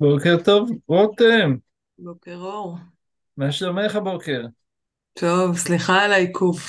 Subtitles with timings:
[0.00, 1.54] בוקר טוב, רותם,
[1.98, 2.76] בוקר אור.
[3.36, 4.42] מה שלומך הבוקר?
[5.12, 6.60] טוב, סליחה על העיכוב.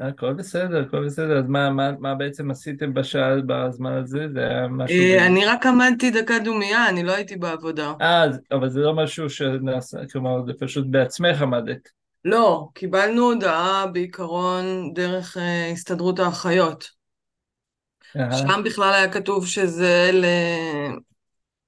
[0.00, 4.26] הכל בסדר, הכל בסדר, אז מה, מה, מה בעצם עשיתם בשעה, בזמן הזה?
[4.32, 4.96] זה היה משהו.
[4.96, 7.92] אה, אני רק עמדתי דקה דומייה, אני לא הייתי בעבודה.
[8.00, 11.88] אה, אבל זה לא משהו שנעשה, כלומר, זה פשוט בעצמך עמדת.
[12.24, 16.90] לא, קיבלנו הודעה בעיקרון דרך אה, הסתדרות האחיות.
[18.14, 20.24] שם בכלל היה כתוב שזה ל...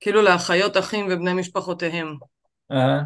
[0.01, 2.15] כאילו לאחיות אחים ובני משפחותיהם.
[2.73, 3.03] אהה,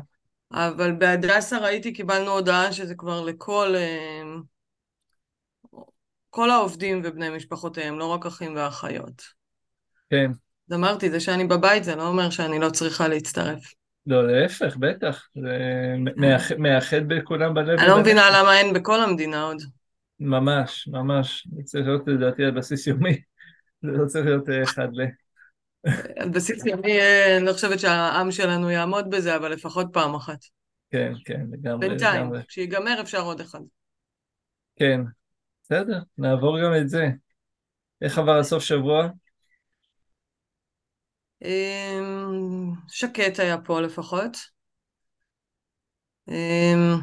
[0.53, 3.75] אבל בהדסה ראיתי, קיבלנו הודעה שזה כבר לכל...
[3.77, 4.23] אה,
[6.31, 9.23] כל העובדים ובני משפחותיהם, לא רק אחים ואחיות.
[10.11, 10.31] כן.
[10.71, 13.75] אז אמרתי, זה שאני בבית זה לא אומר שאני לא צריכה להצטרף.
[14.07, 15.29] לא, להפך, בטח.
[15.35, 15.59] זה
[16.17, 18.01] מאח- מאחד בכולם בלב אני לא.
[18.01, 19.63] מבינה למה אין בכל המדינה עוד.
[20.21, 21.49] ממש, ממש.
[21.57, 23.21] זה צריך להיות לדעתי על בסיס יומי.
[23.83, 25.03] זה לא צריך להיות אה, אחד ל...
[26.17, 30.39] על בסיס יומי, אה, אני לא חושבת שהעם שלנו יעמוד בזה, אבל לפחות פעם אחת.
[30.91, 32.31] כן, כן, לגמרי, בינתיים.
[32.49, 33.61] כשיגמר אפשר עוד אחד.
[34.77, 35.01] כן,
[35.63, 37.07] בסדר, נעבור גם את זה.
[38.03, 39.09] איך עבר הסוף שבוע?
[41.45, 44.37] אמ, שקט היה פה לפחות.
[46.29, 46.99] אמ,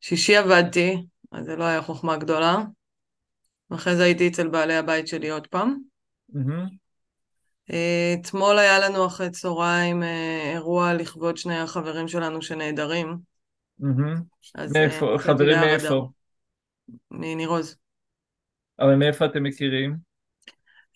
[0.00, 0.96] שישי עבדתי,
[1.32, 2.56] אז זה לא היה חוכמה גדולה.
[3.70, 5.78] ואחרי זה הייתי אצל בעלי הבית שלי עוד פעם.
[6.36, 6.64] אה,
[8.20, 13.16] אתמול היה לנו אחרי צהריים אה, אירוע לכבוד שני החברים שלנו שנעדרים.
[14.58, 16.08] אה, מאיפה, חברים מאיפה?
[17.10, 17.76] מניר עוז.
[18.80, 19.96] אבל מאיפה אתם מכירים?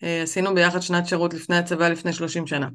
[0.03, 2.67] אה, עשינו ביחד שנת שירות לפני הצבא לפני 30 שנה.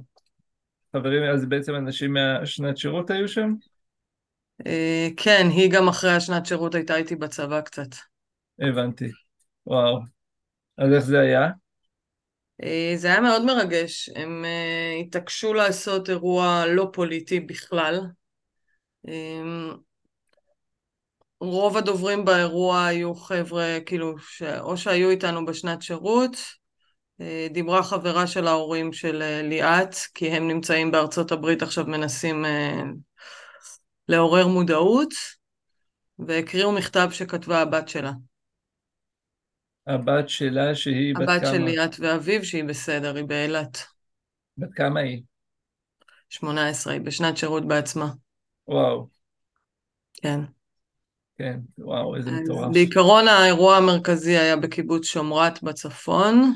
[0.92, 3.54] חברים, אז בעצם אנשים מהשנת שירות היו שם?
[5.16, 7.88] כן, היא גם אחרי השנת שירות הייתה איתי בצבא קצת.
[8.58, 9.10] הבנתי.
[9.66, 10.00] וואו.
[10.78, 11.50] אז איך זה היה?
[12.62, 14.10] אה, זה היה מאוד מרגש.
[14.16, 18.00] הם אה, התעקשו לעשות אירוע לא פוליטי בכלל.
[19.08, 19.72] אה,
[21.40, 24.14] רוב הדוברים באירוע היו חבר'ה, כאילו.
[24.60, 26.36] או שהיו איתנו בשנת שירות,
[27.20, 32.44] אה, דיברה חברה של ההורים של ליאת, כי הם נמצאים בארצות הברית עכשיו מנסים
[34.08, 35.14] לעורר מודעות,
[36.18, 38.12] והקריאו מכתב שכתבה הבת שלה.
[39.86, 41.66] הבת שלה שהיא בת הבת של כמה?
[41.66, 43.78] ליאת ואביב, שהיא בסדר, היא באילת.
[44.58, 45.22] בת כמה היא?
[46.28, 48.10] 18, היא בשנת שירות בעצמה.
[48.68, 49.08] וואו.
[50.22, 50.40] כן.
[51.38, 52.72] כן, וואו, איזה מטורף.
[52.72, 56.52] בעיקרון האירוע המרכזי היה בקיבוץ שומרת בצפון.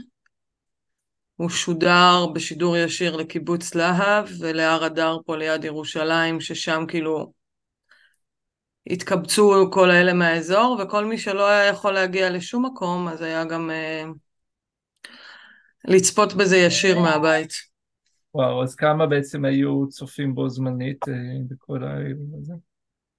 [1.37, 7.33] הוא שודר בשידור ישיר לקיבוץ להב ולהר אדר פה ליד ירושלים, ששם כאילו
[8.88, 13.71] התקבצו כל האלה מהאזור, וכל מי שלא היה יכול להגיע לשום מקום, אז היה גם
[13.71, 14.04] אה,
[15.84, 17.53] לצפות בזה ישיר מהבית.
[18.34, 21.15] וואו, אז כמה בעצם היו צופים בו זמנית אה,
[21.48, 22.53] בכל האירוע הזה?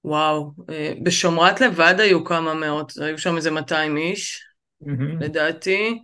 [0.04, 4.44] וואו, אה, בשומרת לבד היו כמה מאות, היו שם איזה 200 איש,
[4.82, 6.00] מהמם, לדעתי.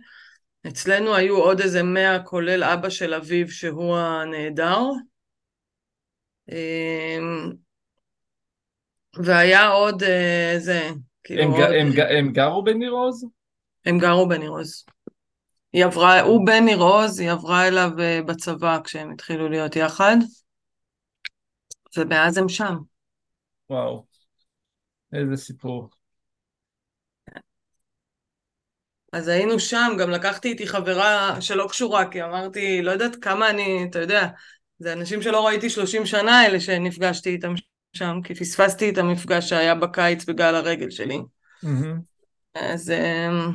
[0.68, 4.82] אצלנו היו עוד איזה 100, כולל אבא של אביו שהוא הנעדר.
[6.48, 7.52] אמ,
[9.24, 10.90] והיה עוד אה, זה,
[11.24, 13.24] כאילו הם, עוד, הם, הם גרו בניר עוז?
[13.86, 14.84] הם גרו בניר עוז.
[15.72, 20.16] היא עברה, הוא בן ניר עוז, היא עברה אליו אה, בצבא כשהם התחילו להיות יחד,
[21.96, 22.76] ומאז הם שם.
[23.70, 24.06] וואו,
[25.12, 25.90] איזה סיפור.
[29.12, 33.86] אז היינו שם, גם לקחתי איתי חברה שלא קשורה, כי אמרתי, לא יודעת כמה אני,
[33.90, 34.28] אתה יודע,
[34.78, 37.54] זה אנשים שלא ראיתי 30 שנה אלה שנפגשתי איתם
[37.96, 41.18] שם, כי פספסתי את המפגש שהיה בקיץ בגל הרגל שלי.
[41.62, 42.00] מהמם,
[42.54, 43.52] אז אמ,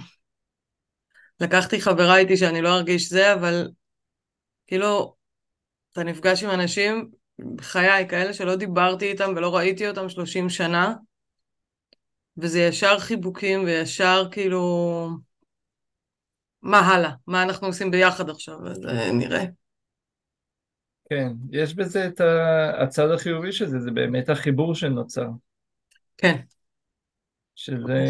[1.39, 3.67] לקחתי חברה איתי שאני לא ארגיש זה, אבל
[4.67, 5.15] כאילו,
[5.91, 7.09] אתה נפגש עם אנשים
[7.55, 10.93] בחיי, כאלה שלא דיברתי איתם ולא ראיתי אותם 30 שנה,
[12.37, 15.09] וזה ישר חיבוקים וישר כאילו,
[16.61, 17.11] מה הלאה?
[17.27, 18.67] מה אנחנו עושים ביחד עכשיו?
[18.67, 19.43] אז אה, נראה.
[21.11, 22.21] כן, יש בזה את
[22.81, 25.27] הצד החיובי של זה, זה באמת החיבור שנוצר.
[26.17, 26.35] כן,
[27.55, 28.05] שזה.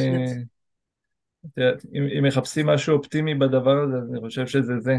[1.45, 4.97] את יודעת, אם, אם מחפשים משהו אופטימי בדבר הזה, אז אני חושב שזה זה.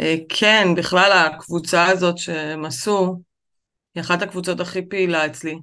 [0.00, 3.22] אה, כן, בכלל הקבוצה הזאת שהם עשו,
[3.94, 5.58] היא אחת הקבוצות הכי פעילה אצלי.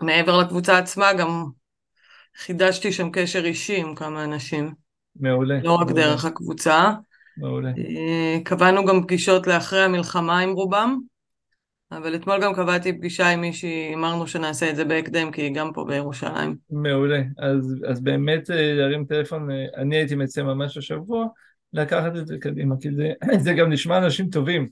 [0.00, 1.44] ומעבר לקבוצה עצמה גם
[2.36, 4.74] חידשתי שם קשר אישי עם כמה אנשים,
[5.16, 6.90] מעולה, לא רק מעולה, דרך הקבוצה.
[7.36, 7.68] מעולה.
[7.68, 10.98] אה, קבענו גם פגישות לאחרי המלחמה עם רובם,
[11.92, 15.72] אבל אתמול גם קבעתי פגישה עם מישהי, אמרנו שנעשה את זה בהקדם, כי היא גם
[15.72, 16.56] פה בירושלים.
[16.70, 17.22] מעולה.
[17.38, 21.26] אז, אז באמת אה, להרים טלפון, אה, אני הייתי מציע ממש השבוע,
[21.72, 23.12] לקחת את זה קדימה, כי זה,
[23.44, 24.68] זה גם נשמע אנשים טובים,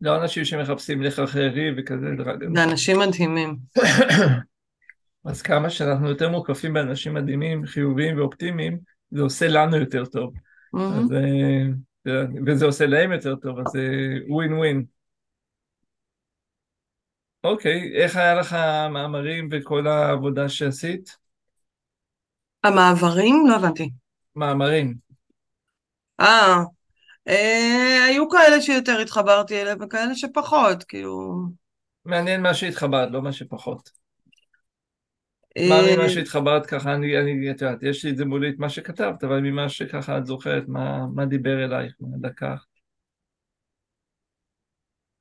[0.00, 2.06] לא אנשים שמחפשים לחרחרי וכזה.
[2.54, 3.56] זה אנשים מדהימים.
[5.24, 8.78] אז כמה שאנחנו יותר מוקפים באנשים מדהימים, חיוביים ואופטימיים,
[9.10, 10.34] זה עושה לנו יותר טוב.
[10.76, 13.88] אז, אה, וזה עושה להם יותר טוב, אז זה
[14.28, 14.84] ווין ווין.
[17.44, 21.16] אוקיי, איך היה לך המאמרים וכל העבודה שעשית?
[22.64, 23.46] המעברים?
[23.48, 23.90] לא הבנתי.
[24.36, 24.94] מאמרים.
[26.20, 26.56] אה,
[27.28, 31.42] אה, היו כאלה שיותר התחברתי אליהם וכאלה שפחות, כאילו...
[32.04, 34.03] מעניין מה שהתחברת, לא מה שפחות.
[35.58, 38.58] מה ממה אה, שהתחברת ככה, אני, אני, את יודעת, יש לי את זה מולי את
[38.58, 42.66] מה שכתבת, אבל ממה שככה את זוכרת, מה, מה דיבר אלייך, מה לקחת?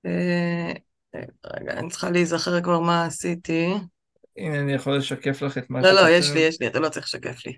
[0.05, 0.71] אה,
[1.45, 3.73] רגע, אני צריכה להיזכר כבר מה עשיתי.
[4.37, 6.03] הנה, אני יכול לשקף לך את מה לא, שכתבת.
[6.03, 7.53] לא, יש לי, יש לי, אתה לא צריך לשקף לי.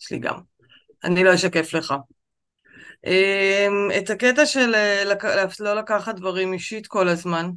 [0.00, 0.40] יש לי גם.
[1.04, 1.94] אני לא אשקף לך.
[3.06, 5.02] אמ, את הקטע של אה,
[5.60, 7.50] לא לקחת דברים אישית כל הזמן.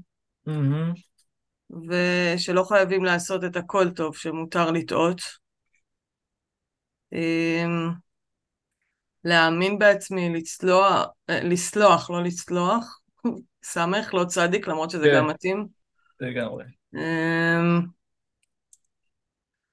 [1.88, 5.22] ושלא חייבים לעשות את הכל טוב, שמותר לטעות.
[7.14, 7.90] אמ,
[9.24, 13.00] להאמין בעצמי, לצלוח, אה, לסלוח, לא לצלוח,
[13.64, 15.18] סמך, לא צדיק, למרות שזה כן.
[15.18, 15.68] גם מתאים.
[16.20, 16.66] לגמרי.
[16.96, 17.82] אמ,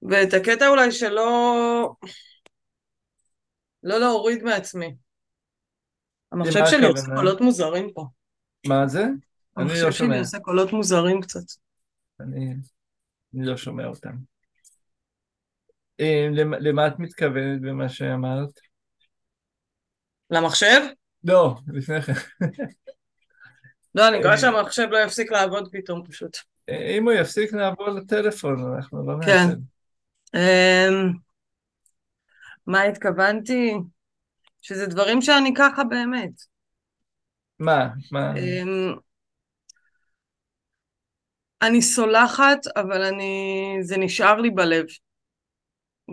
[0.03, 1.95] ואת הקטע אולי שלא...
[3.83, 4.95] לא להוריד מעצמי.
[6.33, 7.07] המחשב שלי עושה?
[7.15, 8.07] קולות מוזרים פה.
[8.67, 9.05] מה זה?
[9.05, 9.15] אני
[9.57, 10.19] המחשב לא שלי שומע.
[10.19, 11.41] עושה קולות מוזרים קצת.
[12.23, 12.55] אני,
[13.35, 14.13] אני לא שומע אותם.
[16.01, 18.61] אה, למ- למה את מתכוונת במה שאמרת?
[20.31, 20.81] למחשב?
[21.25, 22.13] לא, לפני כן.
[23.95, 26.37] לא, אני מקווה אה, שהמחשב לא יפסיק לעבוד פתאום פשוט.
[26.69, 29.33] אה, אם הוא יפסיק נעבור לטלפון, אנחנו לא כן.
[29.33, 29.55] נעשה.
[30.35, 31.13] אמ,
[32.67, 33.75] מה התכוונתי?
[34.63, 36.31] שזה דברים שאני ככה באמת.
[37.59, 37.89] מה?
[38.13, 38.35] מה?
[41.63, 43.77] אני סולחת, אבל אני...
[43.83, 44.87] זה נשאר לי בלב.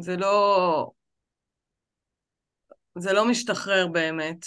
[0.02, 0.92] זה לא...
[2.98, 4.46] זה לא משתחרר באמת.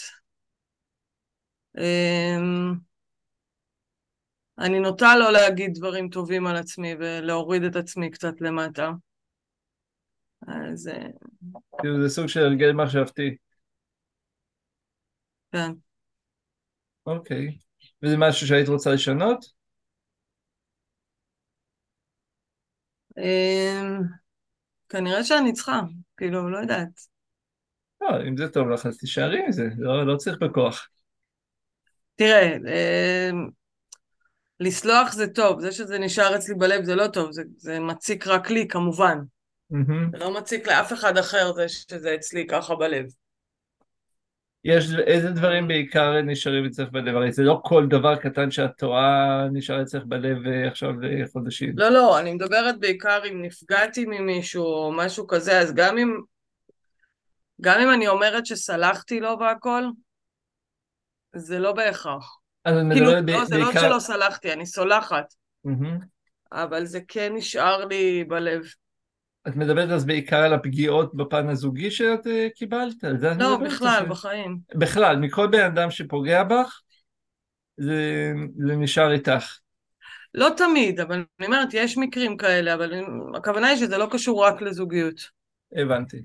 [1.78, 2.74] אמ,
[4.58, 8.90] אני נוטה לא להגיד דברים טובים על עצמי ולהוריד את עצמי קצת למטה.
[10.48, 11.06] אז אה,
[11.80, 13.36] כאילו זה סוג של הרגל מחשבתי.
[15.52, 15.72] כן.
[17.06, 17.58] אוקיי.
[18.02, 19.59] וזה משהו שהיית רוצה לשנות?
[24.88, 25.80] כנראה שאני צריכה,
[26.16, 27.00] כאילו, לא יודעת.
[28.00, 30.88] לא, אם זה טוב לך אז תישארי עם זה, לא, לא צריך בכוח.
[32.14, 33.48] תראה, אמ,
[34.60, 38.50] לסלוח זה טוב, זה שזה נשאר אצלי בלב זה לא טוב, זה, זה מציק רק
[38.50, 39.18] לי כמובן.
[39.70, 40.10] מהמם.
[40.12, 43.06] זה לא מציק לאף אחד אחר זה שזה אצלי ככה בלב.
[44.64, 47.16] יש, איזה דברים בעיקר נשארים אצלך בלב?
[47.16, 51.72] הרי זה לא כל דבר קטן שאת טועה נשאר אצלך בלב אה, עכשיו לחודשים.
[51.76, 56.20] לא, לא, אני מדברת בעיקר אם נפגעתי ממישהו או משהו כזה, אז גם אם,
[57.60, 59.82] גם אם אני אומרת שסלחתי לו והכל,
[61.36, 62.36] זה לא בהכרח.
[62.64, 63.80] אז את כאילו, מדברת לא, ב- זה לא בעיקר...
[63.80, 65.98] שלא סלחתי, אני סולחת, מהמם.
[66.52, 68.62] אבל זה כן נשאר לי בלב.
[69.48, 72.94] את מדברת אז בעיקר על הפגיעות בפן הזוגי שאת אה, קיבלת?
[73.38, 73.56] לא?
[73.56, 74.58] בכלל, ש- בחיים.
[74.74, 76.80] בכלל, מכל בן אדם שפוגע בך,
[77.76, 79.58] זה, זה נשאר איתך.
[80.34, 82.92] לא תמיד, אבל אני אומרת, יש מקרים כאלה, אבל
[83.36, 85.20] הכוונה היא שזה לא קשור רק לזוגיות.
[85.72, 86.16] הבנתי.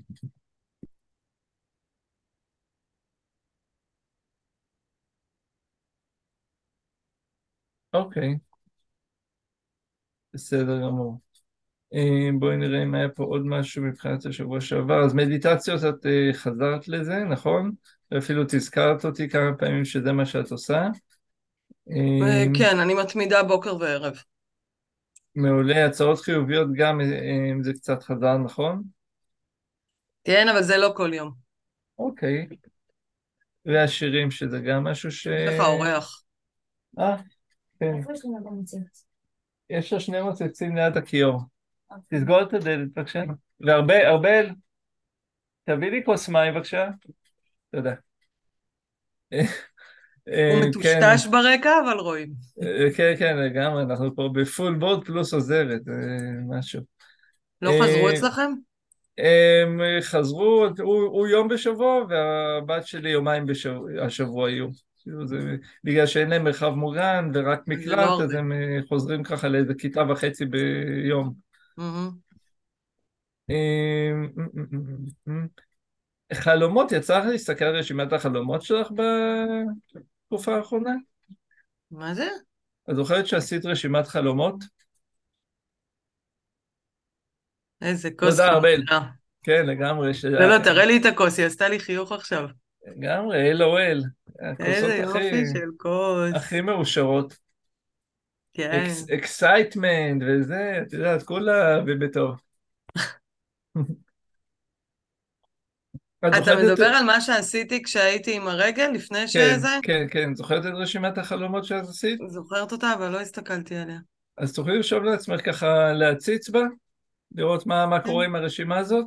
[7.92, 8.38] אוקיי,
[10.34, 11.25] בסדר גמור.
[11.94, 15.04] אה, בואי נראה אם היה פה עוד משהו מבחינת השבוע שעבר.
[15.04, 17.72] אז מדיטציות, את אה, חזרת לזה, נכון?
[18.10, 20.88] ואפילו תזכרת אותי כמה פעמים שזה מה שאת עושה.
[21.90, 24.22] אה, כן, אני מתמידה בוקר וערב.
[25.34, 28.82] מעולה, הצעות חיוביות גם, אה, זה קצת חזר, נכון?
[30.24, 31.32] כן, אבל זה לא כל יום.
[31.98, 32.46] אוקיי.
[33.64, 35.26] והשירים, שזה גם משהו ש...
[35.26, 36.22] יש לך אורח.
[36.98, 37.16] אה,
[37.80, 37.94] כן.
[39.70, 41.40] יש לה שני מוצצים ליד הכיור.
[42.08, 43.22] תסגור את הדלת, בבקשה.
[43.60, 44.46] וארבל,
[45.64, 46.88] תביא לי כוס מים, בבקשה.
[47.70, 47.94] תודה.
[49.32, 49.40] אה,
[50.26, 52.28] הוא אה, כן, מטושטש ברקע, אבל רואים.
[52.62, 55.80] אה, כן, כן, לגמרי, אנחנו פה בפול בורד פלוס עוזרת,
[56.48, 56.80] משהו.
[57.62, 58.52] לא חזרו אצלכם?
[59.18, 64.68] הם חזרו, הוא, הוא יום בשבוע, והבת שלי יומיים בשבוע, השבוע יהיו.
[65.24, 68.34] זה, בגלל שאין להם מרחב מוגן ורק מקלט, לא אז.
[68.34, 68.52] הם
[68.88, 71.45] חוזרים ככה לאיזה כיתה וחצי ביום.
[73.50, 74.12] אה,
[76.34, 80.94] חלומות, יצא לך להסתכל על רשימת החלומות שלך בתקופה האחרונה?
[81.90, 82.28] מה זה?
[82.90, 84.54] את זוכרת שעשית רשימת חלומות?
[87.82, 88.82] איזה כוס תודה, ארבל.
[89.42, 90.12] כן, לגמרי.
[90.24, 92.48] לא, לא, תראה לי את הכוס, היא עשתה לי חיוך עכשיו.
[92.86, 94.04] לגמרי, LOL.
[94.40, 96.34] הכוסות איזה הכי, יופי של כוס.
[96.34, 97.45] הכי מאושרות.
[98.56, 98.84] כן.
[99.14, 102.36] excitement וזה, את יודעת, כולה ובטוב.
[103.76, 103.84] את
[106.42, 109.68] אתה את- מדבר על מה שעשיתי כשהייתי עם הרגל לפני כן, שזה?
[109.82, 110.34] כן, כן.
[110.34, 112.20] זוכרת את רשימת החלומות שאת עשית?
[112.28, 113.98] זוכרת אותה, אבל לא הסתכלתי עליה.
[114.38, 116.60] אז תוכלי לרשום לעצמך ככה להציץ בה,
[117.34, 119.06] לראות מה, מה קורה עם הרשימה הזאת?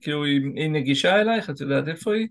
[0.00, 2.28] כאילו היא, היא נגישה אלייך, את יודעת איפה היא?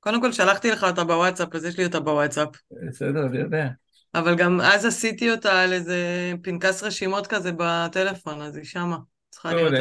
[0.00, 2.48] קודם כל שלחתי לך אותה בוואטסאפ, אז יש לי אותה בוואטסאפ.
[2.88, 3.68] בסדר, אני יודע.
[4.14, 8.96] אבל גם אז עשיתי אותה על איזה פנקס רשימות כזה בטלפון, אז היא שמה.
[9.30, 9.72] צריכה להיות...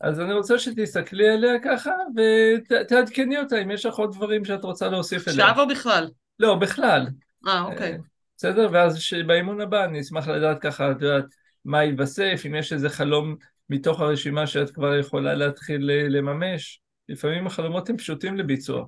[0.00, 4.88] אז אני רוצה שתסתכלי עליה ככה, ותעדכני אותה אם יש לך עוד דברים שאת רוצה
[4.88, 5.48] להוסיף אליה.
[5.48, 6.08] עכשיו או בכלל?
[6.38, 7.06] לא, בכלל.
[7.46, 7.92] אה, אוקיי.
[7.92, 7.98] אה,
[8.36, 8.68] בסדר?
[8.72, 11.24] ואז באימון הבא אני אשמח לדעת ככה, את יודעת,
[11.64, 13.36] מה יתווסף, אם יש איזה חלום
[13.70, 16.80] מתוך הרשימה שאת כבר יכולה להתחיל אה, לממש.
[17.08, 18.84] לפעמים החלומות הם פשוטים לביצוע.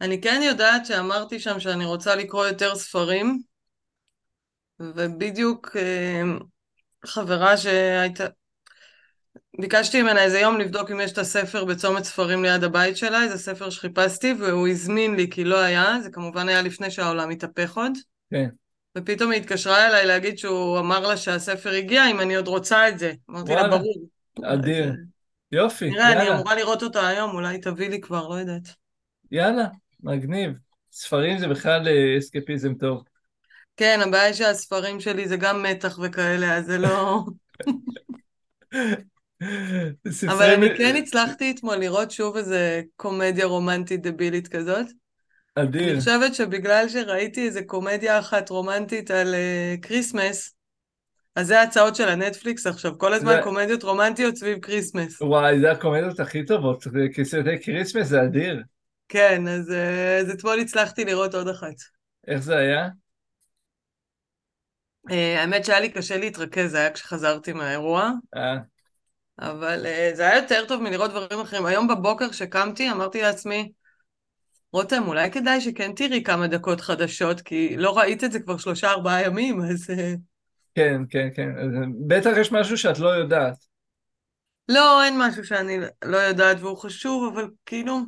[0.00, 3.42] אני כן יודעת שאמרתי שם שאני רוצה לקרוא יותר ספרים,
[4.80, 6.22] ובדיוק אה,
[7.06, 8.24] חברה שהייתה...
[9.60, 13.38] ביקשתי ממנה איזה יום לבדוק אם יש את הספר בצומת ספרים ליד הבית שלה, איזה
[13.38, 17.92] ספר שחיפשתי, והוא הזמין לי כי לא היה, זה כמובן היה לפני שהעולם התהפך עוד.
[18.30, 18.48] כן.
[18.98, 22.98] ופתאום היא התקשרה אליי להגיד שהוא אמר לה שהספר הגיע, אם אני עוד רוצה את
[22.98, 23.12] זה.
[23.30, 23.78] אמרתי לה, וואלה.
[23.78, 24.06] ברור.
[24.44, 24.84] אדיר.
[24.84, 24.94] אז,
[25.52, 28.68] יופי, נראה, אני יאללה, אמורה לראות אותה היום, אולי תביא לי כבר, לא יודעת.
[29.30, 29.66] יאללה,
[30.02, 30.50] מגניב.
[30.92, 33.04] ספרים זה בכלל אה, אסקפיזם טוב.
[33.76, 37.24] כן, הבעיה היא שהספרים שלי זה גם מתח וכאלה, אז זה לא...
[40.28, 44.86] אבל אני כן הצלחתי אתמול לראות שוב איזה קומדיה רומנטית דבילית כזאת.
[45.56, 45.98] אני אדיר.
[45.98, 50.54] חושבת שבגלל שראיתי איזה קומדיה אחת רומנטית על אה, Christmas,
[51.36, 55.22] אז זה ההצעות של הנטפליקס עכשיו, כל הזמן זה- קומדיות רומנטיות סביב Christmas.
[55.22, 58.62] וואי, זה הקומדיות הכי טובות, זה כסרטי Christmas זה אדיר.
[59.12, 61.74] כן, אז, אה, אז אתמול הצלחתי לראות עוד אחת.
[62.26, 62.88] איך זה היה?
[65.10, 68.56] אה, האמת שהיה לי קשה להתרכז, זה היה כשחזרתי מהאירוע, אה,
[69.38, 71.66] אבל אה, זה היה יותר טוב מלראות דברים אחרים.
[71.66, 73.72] היום בבוקר כשקמתי אמרתי לעצמי,
[74.72, 78.90] רותם, אולי כדאי שכן תראי כמה דקות חדשות, כי לא ראית את זה כבר שלושה
[78.90, 79.90] ארבעה ימים, אז...
[80.74, 81.52] כן, כן, כן.
[82.06, 83.56] בטח יש משהו שאת לא יודעת.
[84.68, 88.00] לא, אין משהו שאני לא יודעת והוא חשוב, אבל כאילו...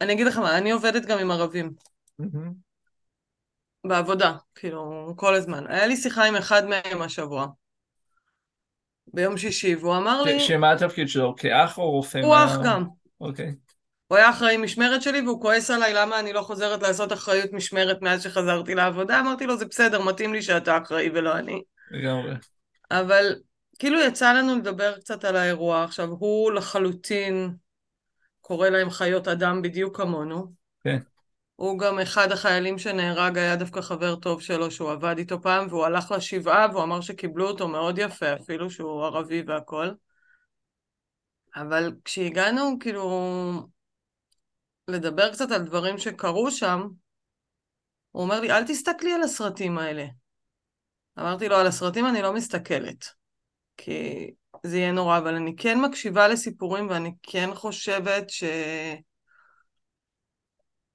[0.00, 1.72] אני אגיד לך מה, אני עובדת גם עם ערבים.
[3.86, 5.64] בעבודה, כאילו, כל הזמן.
[5.68, 7.46] היה לי שיחה עם אחד מהם השבוע,
[9.06, 11.34] ביום שישי, והוא אמר לי, שמה התפקיד שלו?
[11.36, 12.18] כאח או רופא?
[12.18, 12.84] הוא אח גם.
[13.20, 13.54] אוקיי.
[14.06, 18.02] הוא היה אחראי משמרת שלי והוא כועס עליי למה אני לא חוזרת לעשות אחריות משמרת
[18.02, 19.20] מאז שחזרתי לעבודה.
[19.20, 21.62] אמרתי לו, זה בסדר, מתאים לי שאתה אחראי ולא אני.
[21.90, 22.34] לגמרי.
[22.90, 23.34] אבל
[23.78, 25.84] כאילו יצא לנו לדבר קצת על האירוע.
[25.84, 27.54] עכשיו, הוא לחלוטין
[28.50, 30.52] קורא להם חיות אדם בדיוק כמונו.
[30.84, 30.98] כן.
[31.56, 35.84] הוא גם אחד החיילים שנהרג, היה דווקא חבר טוב שלו שהוא עבד איתו פעם, והוא
[35.84, 39.90] הלך לשבעה והוא אמר שקיבלו אותו מאוד יפה, אפילו שהוא ערבי והכל.
[41.56, 43.10] אבל כשהגענו, כאילו,
[44.88, 46.88] לדבר קצת על דברים שקרו שם,
[48.10, 50.06] הוא אומר לי, אל תסתכלי על הסרטים האלה.
[51.18, 53.04] אמרתי לו, על הסרטים אני לא מסתכלת,
[53.76, 54.30] כי
[54.66, 58.44] זה יהיה נורא, אבל אני כן מקשיבה לסיפורים ואני כן חושבת ש...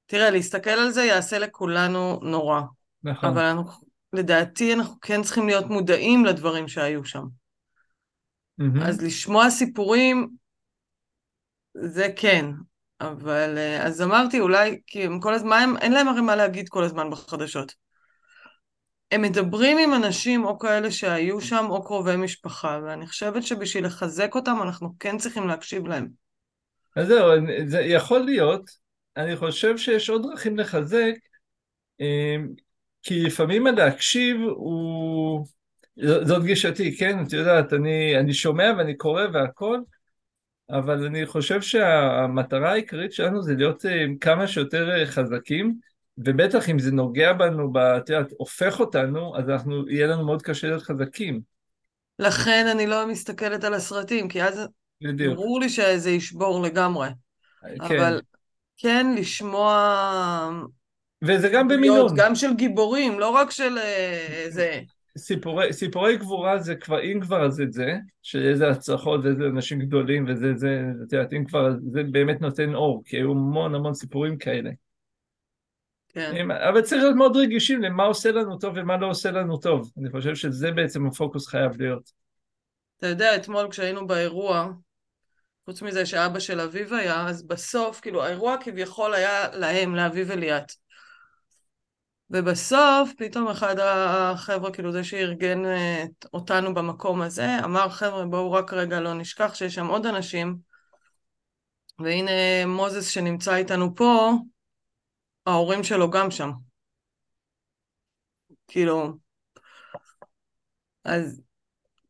[0.05, 2.61] תראה, להסתכל על זה יעשה לכולנו נורא,
[3.03, 3.29] נכון.
[3.29, 7.23] אבל אנחנו, לדעתי אנחנו כן צריכים להיות מודעים לדברים שהיו שם.
[8.57, 8.81] מהמם.
[8.81, 10.29] אז לשמוע סיפורים,
[11.73, 12.45] זה כן.
[13.01, 16.83] אבל אה, אז אמרתי אולי, כי הם כל הזמן, אין להם הרי מה להגיד כל
[16.83, 17.84] הזמן בחדשות.
[19.11, 24.35] הם מדברים עם אנשים או כאלה שהיו שם או קרובי משפחה, ואני חושבת שבשביל לחזק
[24.35, 26.07] אותם אנחנו כן צריכים להקשיב להם.
[26.95, 27.31] אז זהו,
[27.65, 28.69] זה יכול להיות.
[29.17, 31.13] אני חושב שיש עוד דרכים לחזק,
[32.01, 32.35] אה,
[33.03, 35.45] כי לפעמים הלהקשיב הוא...
[35.97, 37.23] זאת גישתי, כן?
[37.23, 39.79] את יודעת, אני, אני שומע ואני קורא והכל,
[40.69, 45.75] אבל אני חושב שהמטרה העיקרית שלנו זה להיות אה, כמה שיותר אה, חזקים,
[46.17, 50.67] ובטח אם זה נוגע בנו, את יודעת, הופך אותנו, אז אנחנו, יהיה לנו מאוד קשה
[50.67, 51.41] להיות חזקים.
[52.19, 54.67] לכן אני לא מסתכלת על הסרטים, כי אז
[55.01, 55.35] בדיוק.
[55.35, 57.09] ברור לי שזה ישבור לגמרי.
[57.61, 57.79] כן.
[57.79, 58.21] אבל
[58.77, 60.49] כן לשמוע
[61.21, 62.15] וזה גם במינון.
[62.15, 64.79] גם של גיבורים, לא רק של אה, זה.
[65.17, 70.25] סיפורי, סיפורי גבורה זה כבר, אם כבר אז את זה, שאיזה הצלחות ואיזה אנשים גדולים
[70.27, 74.37] וזה, זה, את יודעת, אם כבר, זה באמת נותן אור, כי היו המון המון סיפורים
[74.37, 74.69] כאלה.
[76.15, 76.51] כן.
[76.51, 79.91] אבל צריך להיות מאוד רגישים למה עושה לנו טוב ומה לא עושה לנו טוב.
[79.97, 82.11] אני חושב שזה בעצם הפוקוס חייב להיות.
[82.97, 84.71] אתה יודע, אתמול כשהיינו באירוע,
[85.65, 90.71] חוץ מזה שאבא של אביב היה, אז בסוף, כאילו, האירוע כביכול היה להם, לאביב וליאת.
[92.29, 98.73] ובסוף, פתאום אחד החבר'ה, כאילו זה שארגן אה, אותנו במקום הזה, אמר, חבר'ה, בואו רק
[98.73, 100.57] רגע לא נשכח שיש שם עוד אנשים,
[101.99, 104.31] והנה מוזס שנמצא איתנו פה,
[105.45, 106.51] ההורים שלו גם שם.
[108.67, 109.17] כאילו,
[111.03, 111.41] אז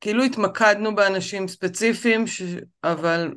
[0.01, 2.41] כאילו התמקדנו באנשים ספציפיים, ש...
[2.83, 3.33] אבל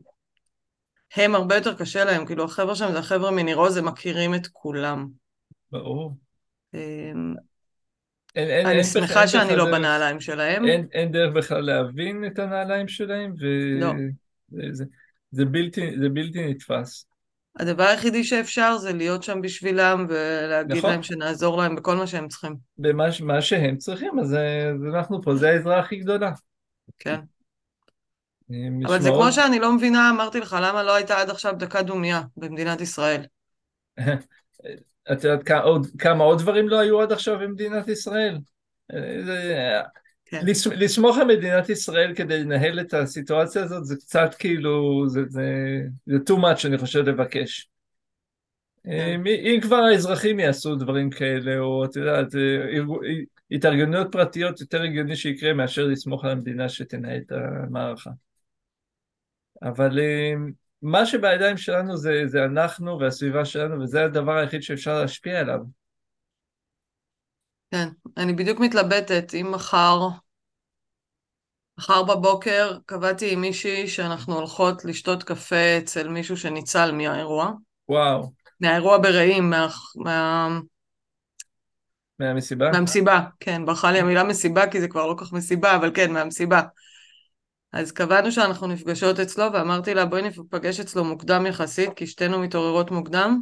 [1.16, 4.46] הם הרבה יותר קשה להם, כאילו החבר'ה שם זה החבר'ה מניר עוז, הם מכירים את
[4.52, 5.08] כולם.
[5.72, 6.16] ברור.
[6.74, 6.78] אמ,
[8.34, 10.64] אין, אין, אני אין שמחה בכלל- שאני לא דרך- בנעליים שלהם.
[10.64, 13.44] אין, אין דרך בכלל להבין את הנעליים שלהם, ו...
[13.80, 13.92] לא.
[14.48, 14.84] זה, זה,
[15.30, 17.07] זה, בלתי, זה בלתי נתפס.
[17.56, 20.90] הדבר היחידי שאפשר זה להיות שם בשבילם ולהגיד נכון.
[20.90, 22.56] להם שנעזור להם בכל מה שהם צריכים.
[22.78, 26.30] במה ש- מה שהם צריכים, אז אה, אז אנחנו פה, זה העזרה הכי גדולה.
[26.98, 27.20] כן.
[28.50, 31.82] אה, אבל זה כמו שאני לא מבינה, אמרתי לך, למה לא הייתה עד עכשיו דקה
[31.82, 33.22] דומייה במדינת ישראל?
[35.12, 35.42] את יודעת
[35.98, 38.38] כמה עוד דברים לא היו עד עכשיו במדינת ישראל?
[38.94, 39.80] אה, זה-
[40.30, 40.40] כן.
[40.46, 45.42] לס- לסמוך על מדינת ישראל כדי לנהל את הסיטואציה הזאת זה קצת כאילו, זה, זה,
[46.06, 47.68] זה too much אני חושב לבקש.
[48.86, 49.20] אה, כן.
[49.20, 53.00] מ- אם כבר האזרחים יעשו דברים כאלה, או את יודעת, אה, ארגו-
[53.50, 58.10] התארגנויות פרטיות יותר הגיוני שיקרה מאשר לסמוך על המדינה שתנהל את המערכה.
[59.62, 60.32] אבל אה,
[60.82, 65.60] מה שבידיים שלנו זה, זה אנחנו והסביבה שלנו, וזה הדבר היחיד שאפשר להשפיע עליו.
[67.70, 70.08] כן, אני בדיוק מתלבטת אם מחר,
[71.78, 77.52] מחר בבוקר קבעתי עם מישהי שאנחנו הולכות לשתות קפה אצל מישהו שניצל מהאירוע,
[77.88, 80.48] וואו, מהאירוע ברעים, מה, מה,
[82.18, 82.70] מהמסיבה?
[82.70, 86.12] מהמסיבה, כן, ברחה לי המילה מסיבה כי זה כבר לא כל כך מסיבה, אבל כן,
[86.12, 86.62] מהמסיבה.
[87.72, 92.90] אז קבענו שאנחנו נפגשות אצלו ואמרתי לה בואי ניפגש אצלו מוקדם יחסית כי שתינו מתעוררות
[92.90, 93.40] מוקדם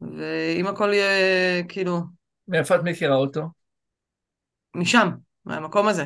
[0.00, 2.00] ואם הכל יהיה כאילו
[2.50, 3.42] מאיפה את מכירה אותו?
[4.74, 5.10] משם,
[5.44, 6.04] מהמקום הזה.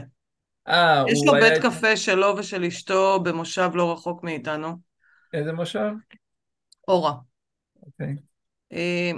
[0.68, 1.50] אה, יש הוא לו היה...
[1.50, 4.76] בית קפה שלו ושל אשתו במושב לא רחוק מאיתנו,
[5.32, 5.90] איזה מושב?
[6.88, 7.12] אורה.
[7.86, 8.16] אוקיי.
[8.72, 9.10] אה,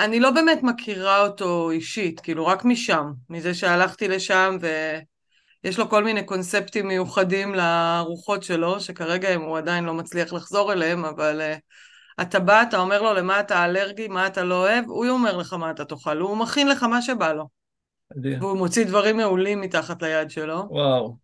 [0.00, 6.04] אני לא באמת מכירה אותו אישית, כאילו רק משם, מזה שהלכתי לשם ויש לו כל
[6.04, 11.56] מיני קונספטים מיוחדים לארוחות שלו, שכרגע הוא עדיין לא מצליח לחזור אליהם, אבל אה,
[12.22, 15.52] אתה בא, אתה אומר לו למה אתה אלרגי, מה אתה לא אוהב, הוא אומר לך
[15.52, 17.48] מה אתה תאכל, הוא מכין לך מה שבא לו,
[18.18, 18.38] אדיר.
[18.40, 20.66] והוא מוציא דברים מעולים מתחת ליד שלו.
[20.70, 21.16] וואו.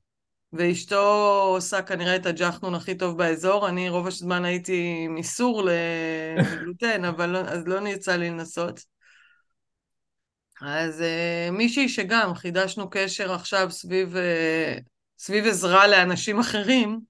[0.53, 1.03] ואשתו
[1.55, 7.39] עושה כנראה את הג'חנון הכי טוב באזור, אני רוב הזמן הייתי מסור לגלוטן, אבל לא,
[7.39, 8.81] אז לא יצא לי לנסות.
[10.63, 14.81] אז uh, מישהי שגם חידשנו קשר עכשיו סביב, uh,
[15.19, 17.01] סביב עזרה לאנשים אחרים,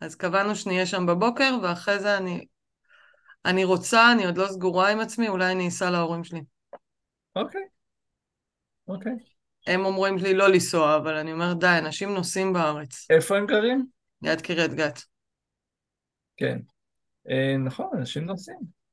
[0.00, 2.44] אז קבענו שנהיה שם בבוקר, ואחרי זה אני,
[3.46, 6.40] אני רוצה, אני עוד לא סגורה עם עצמי, אולי אני אסע להורים שלי.
[7.36, 7.62] אוקיי.
[8.88, 9.12] אוקיי.
[9.66, 13.86] הם אומרים לי לא לנסוע, אבל אני אומרת, די, אנשים נוסעים בארץ, איפה הם גרים?
[14.22, 15.02] ליד קריית גת.
[16.36, 16.58] כן.
[17.30, 18.84] אה, נכון, אנשים נוסעים.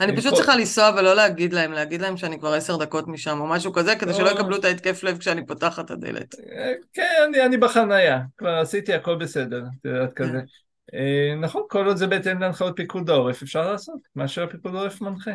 [0.00, 3.46] אני פשוט צריכה לנסוע ולא להגיד להם, להגיד להם שאני כבר עשר דקות משם או
[3.46, 4.30] משהו כזה, כדי שלא לא.
[4.30, 6.34] יקבלו את ההתקף לב כשאני פותחת את הדלת.
[6.34, 8.20] אה, כן, אני, אני בחנייה.
[8.36, 10.38] כבר עשיתי הכל בסדר, את יודעת כזה.
[10.94, 15.30] אה, נכון, כל עוד זה בהתאם להנחיות פיקוד העורף, אפשר לעשות, מה שפיקוד העורף מנחה.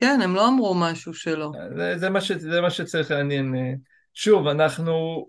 [0.00, 1.52] כן, הם לא אמרו משהו שלא.
[1.76, 3.54] זה, זה, מה ש, זה מה שצריך לעניין.
[3.54, 3.72] אה,
[4.14, 5.26] שוב, אנחנו,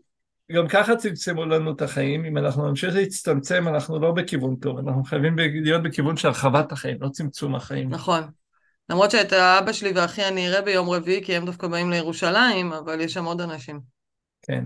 [0.52, 5.04] גם ככה צמצמו לנו את החיים, אם אנחנו נמשיך להצטמצם, אנחנו לא בכיוון טוב, אנחנו
[5.04, 7.89] חייבים להיות בכיוון של הרחבת החיים, לא צמצום החיים.
[7.89, 8.24] נכון.
[8.89, 13.02] למרות שאת האבא שלי ואחי אני אראה ביום רביעי, כי הם דווקא באים לירושלים, אבל
[13.02, 13.80] יש שם עוד אנשים.
[14.41, 14.63] כן.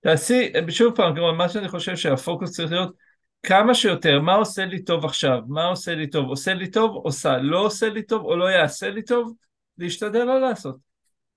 [0.00, 3.07] תעשי, שוב פעם, כלומר, מה שאני חושב שהפוקוס צריך להיות
[3.42, 7.38] כמה שיותר, מה עושה לי טוב עכשיו, מה עושה לי טוב, עושה לי טוב, עושה,
[7.38, 9.34] לא עושה לי טוב או לא יעשה לי טוב,
[9.78, 10.76] להשתדל לא לעשות.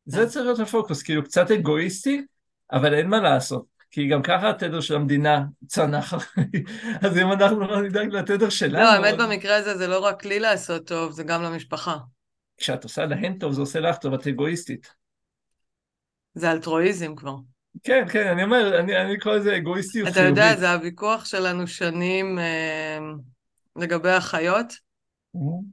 [0.05, 0.25] זה כן.
[0.25, 2.25] צריך להיות הפוקוס, כאילו קצת אגואיסטי,
[2.71, 6.13] אבל אין מה לעשות, כי גם ככה התדר של המדינה צנח,
[7.05, 10.39] אז אם אנחנו לא נדאג לתדר שלנו, לא, האמת במקרה הזה זה לא רק לי
[10.39, 11.97] לעשות טוב, זה גם למשפחה.
[12.57, 14.93] כשאת עושה להם טוב זה עושה לך טוב, את אגואיסטית.
[16.33, 17.35] זה אלטרואיזם כבר.
[17.83, 20.29] כן, כן, אני אומר, אני, אני קורא לזה אגואיסטיות אתה חיובית.
[20.29, 22.99] יודע, זה הוויכוח שלנו שנים אה,
[23.75, 24.73] לגבי החיות.
[25.35, 25.63] Mhm.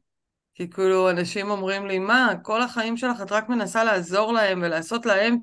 [0.54, 5.06] כי כאילו אנשים אומרים לי, מה, כל החיים שלך את רק מנסה לעזור להם ולעשות
[5.06, 5.37] להם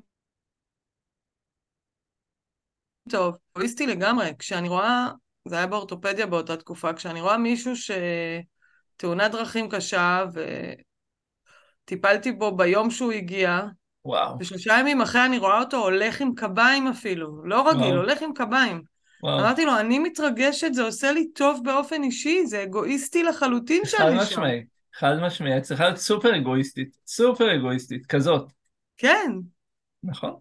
[3.10, 3.36] טוב.
[3.52, 4.30] אגואיסטי לגמרי.
[4.38, 5.08] כשאני רואה,
[5.48, 7.72] זה היה באורתופדיה באותה תקופה, כשאני רואה מישהו
[8.96, 10.24] שתאונת דרכים קשה
[11.84, 13.60] וטיפלתי בו ביום שהוא הגיע,
[14.06, 18.22] וואו, ושלושה ימים אחרי אני רואה אותו הולך עם קביים אפילו, לא רגיל, וואו, הולך
[18.22, 18.82] עם קביים.
[19.22, 19.40] וואו.
[19.40, 24.10] אמרתי לו, אני מתרגשת, זה עושה לי טוב באופן אישי, זה אגואיסטי לחלוטין חד שאני
[24.10, 24.22] שם.
[24.22, 24.64] משמעי,
[24.94, 28.52] חד משמעי, את צריכה להיות סופר אגואיסטית, סופר אגואיסטית, כזאת,
[28.96, 29.32] כן.
[30.04, 30.30] נכון?
[30.30, 30.36] או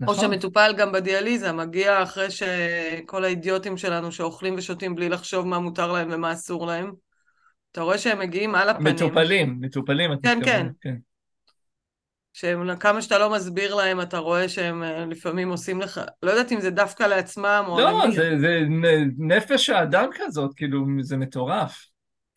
[0.00, 0.16] נכון.
[0.20, 6.08] שמטופל גם בדיאליזה, מגיע אחרי שכל האידיוטים שלנו שאוכלים ושותים בלי לחשוב מה מותר להם
[6.10, 6.92] ומה אסור להם.
[7.72, 8.94] אתה רואה שהם מגיעים על הפנים.
[8.94, 10.94] מטופלים, מטופלים, את כן, מתכוונת, כן.
[12.38, 16.52] שהם, כמה שאתה לא מסביר להם, אתה רואה שהם אה, לפעמים עושים לך, לא יודעת
[16.52, 18.16] אם זה דווקא לעצמם או לא, למי.
[18.16, 18.60] זה, זה
[19.18, 21.86] נפש האדם כזאת, כאילו, זה מטורף.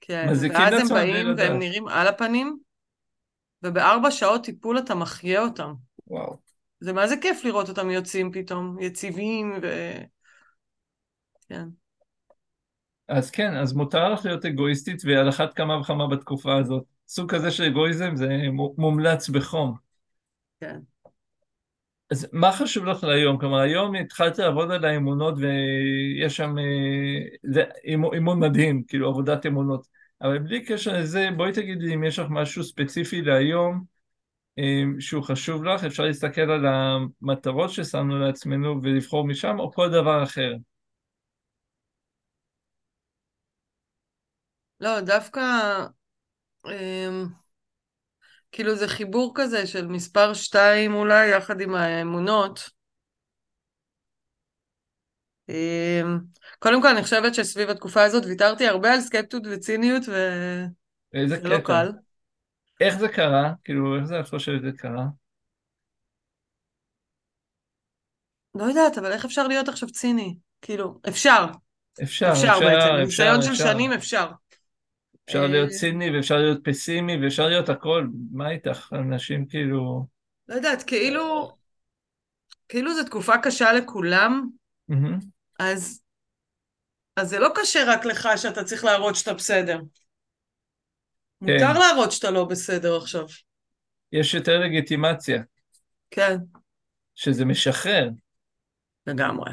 [0.02, 1.50] כן, ואז הם באים לדעת.
[1.50, 2.58] והם נראים על הפנים,
[3.64, 5.74] ובארבע שעות טיפול אתה מחיה אותם.
[6.08, 6.38] וואו.
[6.80, 9.92] זה מה זה כיף לראות אותם יוצאים פתאום, יציבים ו...
[11.50, 11.68] כן.
[13.08, 16.84] אז כן, אז מותר לך להיות אגואיסטית, ועל אחת כמה וכמה בתקופה הזאת.
[17.08, 19.91] סוג כזה של אגואיזם זה מו- מומלץ בחום.
[20.62, 20.80] כן.
[22.12, 23.38] אז מה חשוב לך להיום?
[23.40, 26.64] כלומר, היום התחלת לעבוד על האמונות ויש שם אה,
[27.44, 29.88] זה אימון, אימון מדהים, כאילו עבודת אמונות.
[30.22, 33.84] אבל בלי קשר לזה, בואי תגידי אם יש לך משהו ספציפי להיום
[34.60, 40.24] אה, שהוא חשוב לך, אפשר להסתכל על המטרות ששמנו לעצמנו ולבחור משם, או כל דבר
[40.24, 40.54] אחר.
[44.80, 45.42] לא, דווקא,
[46.66, 47.28] אמ,
[48.52, 52.70] כאילו זה חיבור כזה של מספר שתיים אולי, יחד עם האמונות.
[55.50, 56.20] אמ,
[56.60, 60.04] קודם כל, אני חושבת שסביב התקופה הזאת ויתרתי הרבה על סקפטיות וציניות,
[61.16, 61.58] וזה לא.
[61.58, 61.92] קל.
[62.82, 63.54] איך זה קרה?
[63.64, 65.06] כאילו, איך זה את חושבת זה קרה?
[68.56, 70.36] לא יודעת, אבל איך אפשר להיות עכשיו ציני?
[70.62, 71.46] כאילו, אפשר.
[72.04, 73.04] אפשר, אפשר אפשר, בעצם.
[73.04, 73.74] אפשר, ניסיון של אפשר.
[73.74, 74.32] שנים אפשר.
[75.32, 78.08] אפשר להיות ציני ואפשר להיות פסימי ואפשר להיות הכל.
[78.32, 78.94] מה איתך?
[78.94, 80.06] אנשים כאילו...
[80.48, 81.52] לא יודעת, כאילו,
[82.70, 84.50] כאילו זו תקופה קשה לכולם.
[85.60, 86.04] אז,
[87.16, 89.80] אז זה לא קשה רק לך שאתה צריך להראות שאתה בסדר.
[91.46, 91.54] כן.
[91.54, 93.26] מותר להראות שאתה לא בסדר עכשיו.
[94.12, 95.44] יש יותר לגיטימציה,
[96.10, 96.38] כן,
[97.16, 98.10] שזה משחרר
[99.08, 99.52] לגמרי.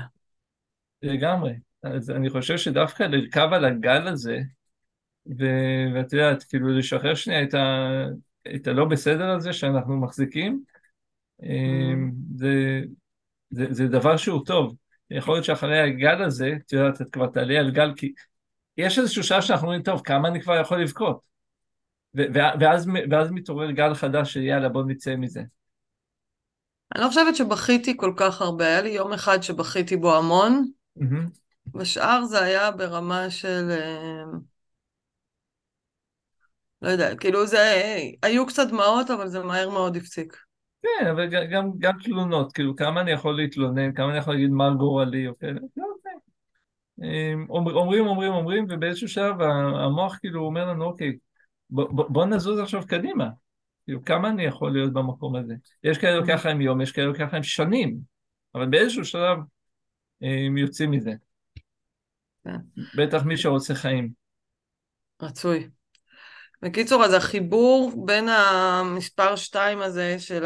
[1.02, 1.52] לגמרי.
[1.82, 4.38] אז אני חושב שדווקא לרכב על הגל הזה,
[5.94, 8.06] ואת יודעת, כאילו לשחרר שנייה את, ה-
[8.54, 10.62] את הלא בסדר הזה שאנחנו מחזיקים,
[11.42, 12.80] אמ, זה,
[13.50, 14.76] זה, זה דבר שהוא טוב.
[15.10, 18.12] יכול להיות שאחרי הגל הזה, את יודעת, את כבר תעלי על גל, כי
[18.76, 21.20] יש איזשהו שעה שאנחנו אומרים, טוב, כמה אני כבר יכול לבכות?
[22.16, 25.42] ו- ו- ואז, ואז מתעורר גל חדש של יאללה, בוא נצא מזה.
[26.94, 31.26] אני לא חושבת שבכיתי כל כך הרבה, היה לי יום אחד שבכיתי בו המון, מהמם.
[31.66, 33.70] בשאר זה היה ברמה של...
[36.82, 37.58] לא יודע, כאילו זה...
[38.22, 40.36] היו קצת דמעות, אבל זה מהר מאוד הפסיק.
[40.82, 44.50] כן, אבל גם, גם, גם תלונות, כאילו כמה אני יכול להתלונן, כמה אני יכול להגיד
[44.50, 46.12] מה גורלי, או כאלה, לא, אוקיי.
[47.02, 51.16] אמ, אומר- אומרים, אומרים, אומרים, ובאיזשהו שלב המוח כאילו אומר לנו, אוקיי,
[51.70, 53.28] בוא, נזוז עכשיו קדימה.
[53.84, 55.54] כאילו, כמה אני יכול להיות במקום הזה?
[55.84, 57.98] יש כאלה לוקח להם יום, יש כאלה לוקח להם שנים,
[58.54, 59.38] אבל באיזשהו שלב
[60.20, 61.12] הם יוצאים מזה.
[62.44, 62.56] כן.
[62.96, 64.12] בטח מי שרוצה חיים.
[65.22, 65.68] רצוי.
[66.62, 70.44] בקיצור, אז החיבור בין המספר שתיים הזה של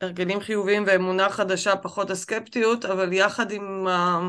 [0.00, 4.20] הרגלים חיוביים ואמונה חדשה, פחות הסקפטיות, אבל יחד עם ה...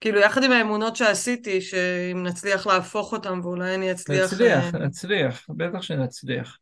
[0.00, 4.32] כאילו, יחד עם האמונות שעשיתי, שאם נצליח להפוך אותם, ואולי אני אצליח...
[4.32, 6.58] נצליח, אה, נצליח, בטח שנצליח.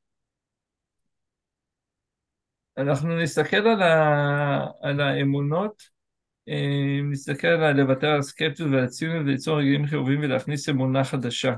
[2.78, 4.66] אנחנו נסתכל על, ה...
[4.82, 5.95] על האמונות,
[6.48, 11.54] אה, נסתכל על לוותר על הסקפטיות ועל הציונות וליצור רגעים חיוביים ולהכניס אמונה חדשה,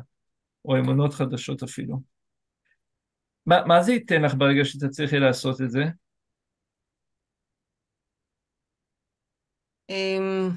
[0.64, 2.00] או אמונות חדשות אפילו.
[3.46, 5.84] מה, מה זה ייתן לך ברגע שתצליחי לעשות את זה?
[9.90, 10.50] אמ,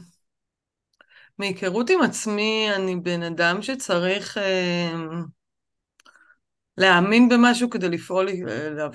[1.38, 5.24] מהיכרות עם עצמי, אני בן אדם שצריך אמ,
[6.78, 8.92] להאמין במשהו כדי לפעול אליו.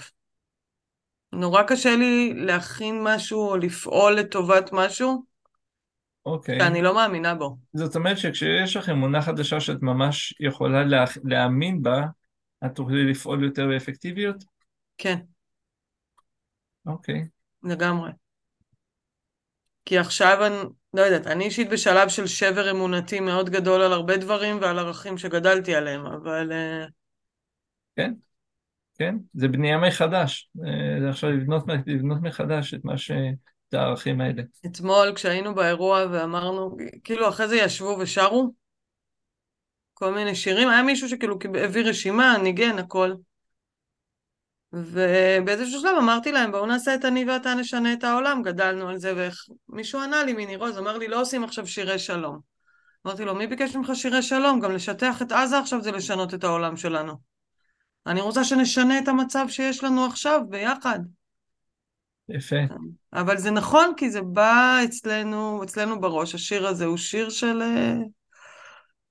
[1.36, 5.24] נורא קשה לי להכין משהו או לפעול לטובת משהו
[6.26, 6.60] אוקיי.
[6.60, 7.56] שאני לא מאמינה בו.
[7.72, 11.04] זאת אומרת שכשיש לך אמונה חדשה שאת ממש יכולה לה...
[11.24, 12.02] להאמין בה,
[12.66, 14.44] את תוכלי לפעול יותר באפקטיביות?
[14.98, 15.16] כן,
[16.86, 17.26] אוקיי.
[17.62, 18.10] לגמרי.
[19.84, 20.56] כי עכשיו אני,
[20.94, 25.18] לא יודעת, אני אישית בשלב של שבר אמונתי מאוד גדול על הרבה דברים ועל ערכים
[25.18, 26.52] שגדלתי עליהם, אבל...
[26.52, 26.84] אה,
[27.96, 28.12] כן,
[28.98, 30.50] כן, זה בנייה מחדש.
[30.66, 33.10] אה, זה עכשיו לבנות, לבנות מחדש את מה ש...
[33.68, 34.42] את הערכים האלה.
[34.66, 38.52] אתמול כשהיינו באירוע ואמרנו, כאילו אחרי זה ישבו ושרו
[39.94, 43.12] כל מיני שירים, היה מישהו שכאילו הביא רשימה, ניגן, הכל.
[44.72, 49.28] ובאיזשהו שלב אמרתי להם, בואו נעשה את אני ואתה נשנה את העולם, גדלנו על זה,
[49.68, 52.38] ומישהו ענה לי מניר עוז, אמר לי, לא עושים עכשיו שירי שלום.
[53.06, 54.60] אמרתי לו, מי ביקש ממך שירי שלום?
[54.60, 57.35] גם לשטח את עזה עכשיו זה לשנות את העולם שלנו.
[58.06, 60.98] אני רוצה שנשנה את המצב שיש לנו עכשיו ביחד.
[62.28, 62.56] יפה.
[63.12, 66.34] אבל זה נכון, כי זה בא אצלנו, אצלנו בראש.
[66.34, 67.94] השיר הזה הוא שיר של אה,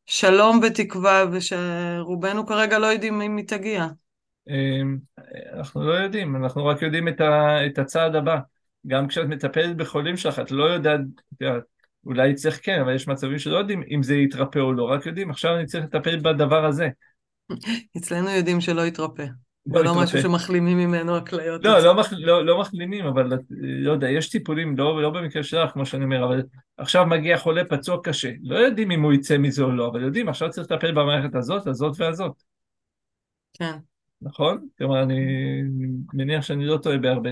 [0.06, 3.88] שלום ותקווה, ושרובנו כרגע לא יודעים אם היא תגיע.
[4.50, 4.98] אמ,
[5.54, 8.40] אנחנו לא יודעים, אנחנו רק יודעים את, ה, את הצעד הבא.
[8.88, 11.00] גם כשאת מטפלת בחולים שלך, את לא יודעת,
[12.06, 15.30] אולי צריך כן, אבל יש מצבים שלא יודעים אם זה יתרפא או לא, רק יודעים,
[15.30, 16.90] עכשיו אני צריך לטפל בדבר הזה.
[17.98, 19.26] אצלנו יודעים שלא יתרפא.
[19.68, 21.64] לא, לא משהו שמחלימים ממנו הכליות.
[21.64, 25.72] לא, לא, מח, לא, לא מחלימים, אבל לא יודע, יש טיפולים, לא, לא במקרה שלך,
[25.72, 26.44] כמו שאני אומר, אבל
[26.78, 28.32] עכשיו מגיע חולה פצוע קשה.
[28.44, 31.68] לא יודעים אם הוא יצא מזה או לא, אבל יודעים, עכשיו צריך לטפל במערכת הזאת,
[31.68, 32.44] הזאת והזאת.
[33.54, 33.78] כן.
[34.22, 34.68] נכון?
[34.78, 35.20] כלומר, אני
[36.14, 37.30] מניח שאני לא טועה בהרבה.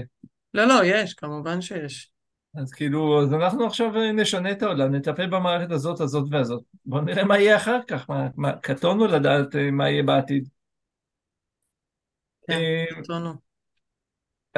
[0.53, 2.12] לא, לא, יש, כמובן שיש.
[2.55, 6.63] אז כאילו, אז אנחנו עכשיו נשנה את העולם, נטפל במערכת הזאת, הזאת והזאת.
[6.85, 10.49] בואו נראה מה יהיה אחר כך, מה, מה קטונו לדעת אה, מה יהיה בעתיד.
[12.47, 13.29] כן, קטונו.
[13.29, 13.35] אה,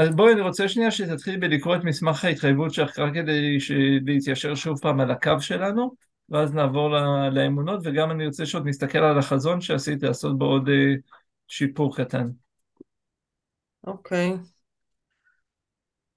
[0.03, 3.57] אז בואי, אני רוצה שנייה שתתחילי בלקרוא את מסמך ההתחייבות שלך, רק כדי
[4.05, 5.95] להתיישר שוב פעם על הקו שלנו,
[6.29, 6.89] ואז נעבור
[7.31, 10.93] לאמונות, וגם אני רוצה שעוד נסתכל על החזון שעשית לעשות בו עוד אה,
[11.47, 12.27] שיפור קטן.
[13.87, 14.33] אוקיי.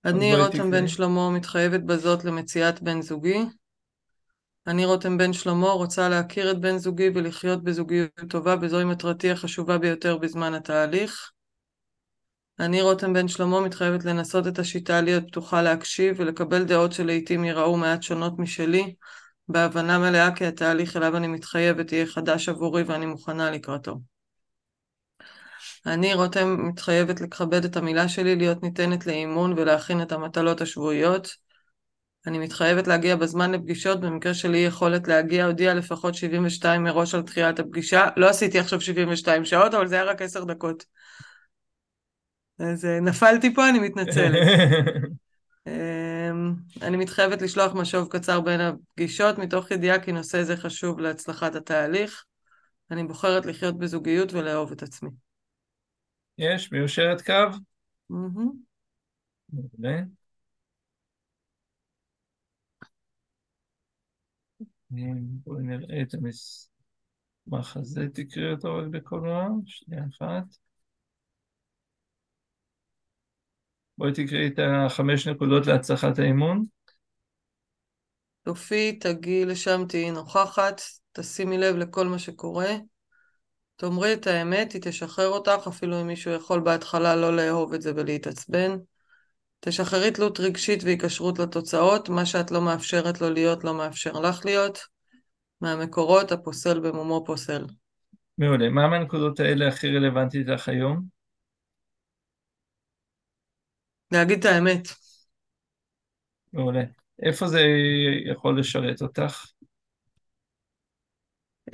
[0.05, 3.39] אני רותם בן שלמה מתחייבת בזאת למציאת בן זוגי.
[4.67, 9.79] אני רותם בן שלמה רוצה להכיר את בן זוגי ולחיות בזוגיות טובה, וזוהי מטרתי החשובה
[9.79, 11.31] ביותר בזמן התהליך.
[12.61, 17.77] אני רותם בן שלמה מתחייבת לנסות את השיטה להיות פתוחה להקשיב ולקבל דעות שלעיתים ייראו
[17.77, 18.95] מעט שונות משלי,
[19.49, 23.99] בהבנה מלאה כי התהליך אליו אני מתחייבת יהיה חדש עבורי ואני מוכנה לקראתו.
[25.89, 31.29] אני, רותם, מתחייבת לכבד את המילה שלי, להיות ניתנת לאימון ולהכין את המטלות השבועיות.
[32.27, 37.59] אני מתחייבת להגיע בזמן לפגישות, במקרה שלי יכולת להגיע, הודיע לפחות 72 מראש על תחילת
[37.59, 38.09] הפגישה.
[38.17, 40.85] לא עשיתי עכשיו 72 שעות, אבל זה היה רק 10 דקות.
[42.59, 44.49] אז אה, נפלתי פה, אני מתנצלת.
[45.67, 51.55] אמ, אני מתחייבת לשלוח משוב קצר בין הפגישות, מתוך ידיעה כי נושא זה חשוב להצלחת
[51.55, 52.25] התהליך.
[52.91, 55.28] אני בוחרת לחיות בזוגיות ולאהוב את עצמי.
[56.39, 57.33] יש, מיושרת קו?
[65.45, 70.45] בואי נראה את המסמך הזה, תקראי אותו רק בקולנוע, שנייה אחת.
[73.99, 76.65] בואי תקראי את החמש נקודות להצלחת האימון.
[78.43, 80.81] תופי, תגיעי לשם, תהיי נוכחת,
[81.13, 82.71] תשימי לב לכל מה שקורה.
[83.79, 87.93] תאמרי את האמת, היא תשחרר אותך, אפילו אם מישהו יכול בהתחלה לא לאהוב את זה
[87.97, 88.71] ולהתעצבן.
[89.61, 94.79] תשחררי תלות רגשית והיקשרות לתוצאות, מה שאת לא מאפשרת לו להיות, לא מאפשר לך להיות.
[95.61, 97.65] מהמקורות, הפוסל במומו פוסל.
[98.39, 98.69] מעולה.
[98.69, 101.03] מה מהנקודות האלה הכי רלוונטית לך היום?
[104.13, 104.89] להגיד את האמת.
[106.53, 106.83] מעולה.
[107.23, 107.61] איפה זה
[108.31, 109.47] יכול לשרת אותך?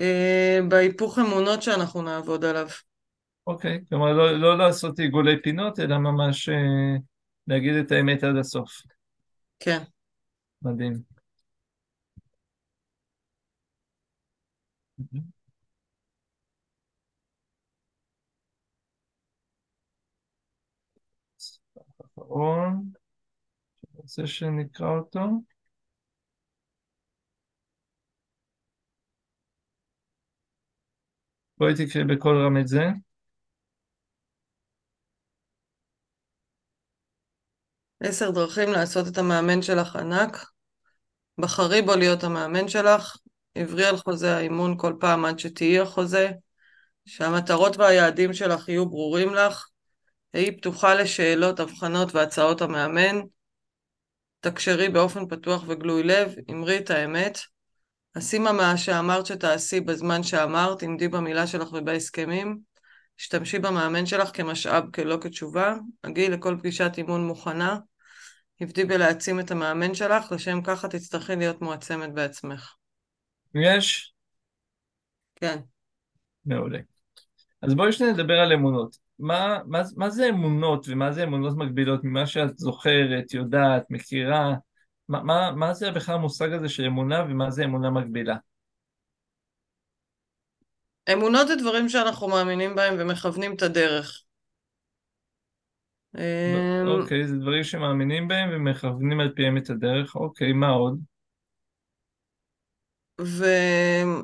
[0.01, 2.67] אה, בהיפוך אמונות שאנחנו נעבוד עליו.
[3.47, 6.97] אוקיי, כלומר לא, לא לעשות עיגולי פינות, אלא ממש אה,
[7.47, 8.83] להגיד את האמת עד הסוף.
[9.61, 9.83] כן.
[10.63, 11.15] מדהים.
[22.05, 22.93] אחרון,
[23.85, 25.21] אני רוצה שנקרא אותו.
[31.59, 32.83] בואי תקראי בקול רם את זה.
[38.01, 40.47] עשר דרכים לעשות את המאמן שלך ענק.
[41.39, 43.17] בחרי בו להיות המאמן שלך.
[43.55, 46.31] עברי על חוזה האימון כל פעם עד שתהיי החוזה.
[47.07, 49.69] שהמטרות והיעדים שלך יהיו ברורים לך.
[50.33, 53.21] היי פתוחה לשאלות, הבחנות והצעות המאמן.
[54.41, 57.39] תקשרי באופן פתוח וגלוי לב, אמרי את האמת.
[58.15, 62.59] עשי מה שאמרת שתעשי בזמן שאמרת, עמדי במילה שלך ובהסכמים.
[63.21, 65.77] השתמשי במאמן שלך כמשאב, כלא כתשובה.
[66.05, 67.79] הגיעי לכל פגישת אימון מוכנה.
[68.61, 72.75] הבדיל בלהעצים את המאמן שלך, לשם ככה תצטרכי להיות מועצמת בעצמך.
[73.55, 74.15] יש?
[75.37, 75.59] כן.
[76.47, 76.79] מעולה.
[77.63, 78.97] אז בואי שנייה נדבר על אמונות.
[79.19, 84.55] מה, מה, מה זה אמונות ומה זה אמונות מקבילות ממה שאת זוכרת, יודעת, מכירה?
[85.09, 88.37] מה, מה, מה זה בכלל המושג הזה של אמונה ומה זה אמונה מקבילה?
[91.13, 94.23] אמונות זה דברים שאנחנו מאמינים בהם ומכוונים את הדרך.
[96.19, 100.15] אמ, אוקיי, זה דברים שמאמינים בהם ומכוונים על פיהם את הדרך.
[100.17, 101.01] אוקיי, מה עוד?
[103.19, 104.21] ואם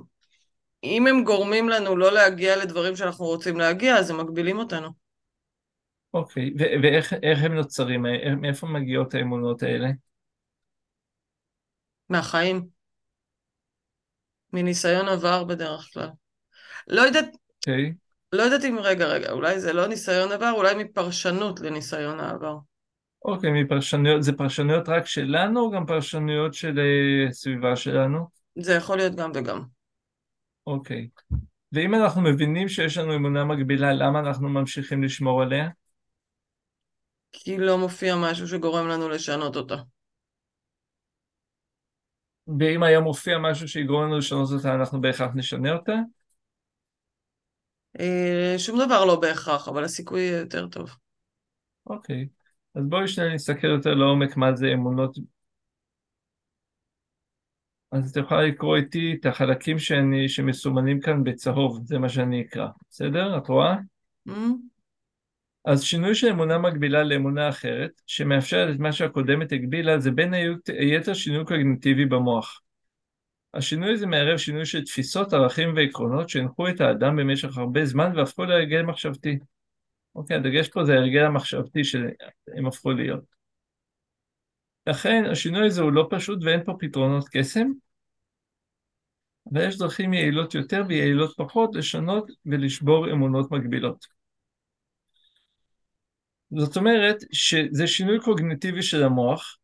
[1.06, 4.88] הם גורמים לנו לא להגיע לדברים שאנחנו רוצים להגיע, אז הם מגבילים אותנו.
[6.14, 8.02] אוקיי, ו- ואיך הם נוצרים?
[8.40, 9.88] מאיפה מגיעות האמונות האלה?
[12.10, 12.66] מהחיים.
[14.52, 16.08] מניסיון עבר בדרך כלל.
[16.88, 17.24] לא יודעת,
[17.56, 17.94] אוקיי.
[18.32, 22.56] לא יודעת אם, רגע, רגע, אולי זה לא ניסיון עבר, אולי מפרשנות לניסיון העבר.
[23.24, 28.28] אוקיי, מפרשנויות, זה פרשנויות רק שלנו או גם פרשנויות של אה, סביבה שלנו?
[28.58, 29.62] זה יכול להיות גם וגם.
[30.66, 31.08] אוקיי.
[31.72, 35.68] ואם אנחנו מבינים שיש לנו אמונה מגבילה, למה אנחנו ממשיכים לשמור עליה?
[37.32, 39.76] כי לא מופיע משהו שגורם לנו לשנות אותה.
[42.58, 45.94] ואם היה מופיע משהו שיגרום לנו לשנות אותה, אנחנו בהכרח נשנה אותה?
[48.00, 50.96] אה, שום דבר לא בהכרח, אבל הסיכוי יהיה יותר טוב.
[51.86, 52.28] אוקיי.
[52.74, 55.16] אז בואי שניה נסתכל יותר לעומק מה זה אמונות.
[57.92, 62.66] אז את יכולה לקרוא איתי את החלקים שאני, שמסומנים כאן בצהוב, זה מה שאני אקרא,
[62.90, 63.38] בסדר?
[63.38, 63.76] את רואה?
[64.28, 64.32] Mm?
[65.64, 70.34] אז שינוי של אמונה מקבילה לאמונה אחרת, שמאפשרת את מה שהקודמת הגבילה, זה בין
[70.66, 72.62] היתר שינוי קוגניטיבי במוח.
[73.54, 78.44] השינוי הזה מערב שינוי של תפיסות, ערכים ועקרונות שהנחו את האדם במשך הרבה זמן והפכו
[78.44, 79.38] להרגל מחשבתי.
[80.14, 83.24] אוקיי, הדגש פה זה ההרגל המחשבתי שהם הפכו להיות.
[84.86, 87.68] לכן השינוי הזה הוא לא פשוט ואין פה פתרונות קסם,
[89.52, 94.19] אבל יש דרכים יעילות יותר ויעילות פחות לשנות ולשבור אמונות מגבילות.
[96.56, 99.58] זאת אומרת שזה שינוי קוגניטיבי של המוח,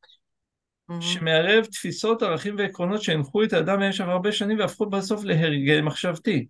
[0.91, 1.01] mm-hmm.
[1.01, 6.47] שמערב תפיסות, ערכים ועקרונות שהנחו את האדם במשך הרבה שנים והפכו בסוף להרגל מחשבתי.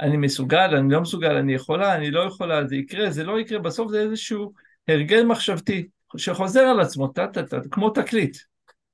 [0.00, 3.58] אני מסוגל, אני לא מסוגל, אני יכולה, אני לא יכולה, זה יקרה, זה לא יקרה,
[3.58, 4.52] בסוף זה איזשהו
[4.88, 8.36] הרגל מחשבתי שחוזר על עצמו, טה-טה-טה, כמו תקליט,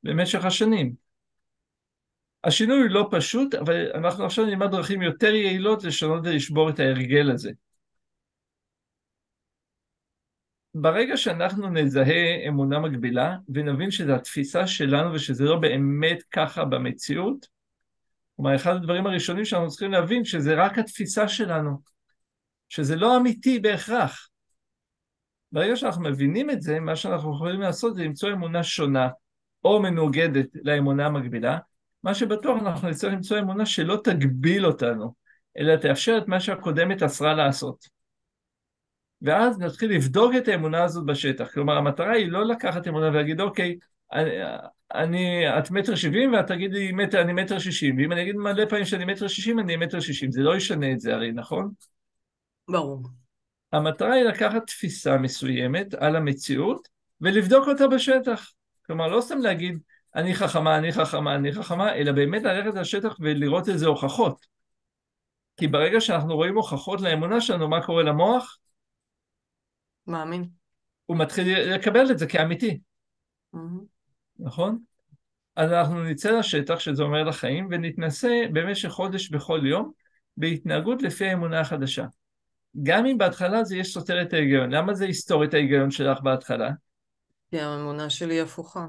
[0.02, 0.94] במשך השנים.
[2.44, 7.50] השינוי לא פשוט, אבל אנחנו עכשיו נלמד דרכים יותר יעילות לשנות ולשבור את ההרגל הזה.
[10.74, 17.46] ברגע שאנחנו נזהה אמונה מקבילה ונבין שזו התפיסה שלנו ושזה לא באמת ככה במציאות,
[18.36, 21.80] כלומר אחד הדברים הראשונים שאנחנו צריכים להבין שזה רק התפיסה שלנו,
[22.68, 24.28] שזה לא אמיתי בהכרח.
[25.52, 29.08] ברגע שאנחנו מבינים את זה, מה שאנחנו יכולים לעשות זה למצוא אמונה שונה
[29.64, 31.58] או מנוגדת לאמונה המקבילה,
[32.02, 35.14] מה שבטוח אנחנו נצטרך למצוא אמונה שלא תגביל אותנו,
[35.58, 38.01] אלא תאפשר את מה שהקודמת אסרה לעשות.
[39.22, 41.52] ואז נתחיל לבדוק את האמונה הזאת בשטח.
[41.52, 43.76] כלומר, המטרה היא לא לקחת אמונה ולהגיד, אוקיי,
[44.12, 44.30] אני,
[44.94, 48.84] אני, את מטר שבעים ואת תגידי, מטר, אני מטר שישים, ואם אני אגיד מלא פעמים
[48.84, 51.70] שאני מטר שישים, אני מטר שישים, זה לא ישנה את זה הרי, נכון?
[52.68, 53.02] ברור.
[53.72, 56.88] המטרה היא לקחת תפיסה מסוימת על המציאות
[57.20, 58.52] ולבדוק אותה בשטח.
[58.86, 59.78] כלומר, לא סתם להגיד,
[60.14, 64.46] אני חכמה, אני חכמה, אני חכמה, אלא באמת ללכת לשטח ולראות איזה הוכחות.
[65.56, 68.58] כי ברגע שאנחנו רואים הוכחות לאמונה שלנו, מה קורה למוח?
[70.06, 70.48] מאמין.
[71.06, 72.80] הוא מתחיל לקבל את זה כאמיתי,
[73.54, 73.84] Mm-hmm.
[74.38, 74.78] נכון?
[75.56, 79.92] אז אנחנו נצא לשטח, שזה אומר לחיים, ונתנסה במשך חודש בכל יום
[80.36, 82.06] בהתנהגות לפי האמונה החדשה.
[82.82, 84.70] גם אם בהתחלה זה יש סותר את ההיגיון.
[84.70, 86.70] למה זה יסתור את ההיגיון שלך בהתחלה?
[87.50, 88.86] כי האמונה שלי הפוכה.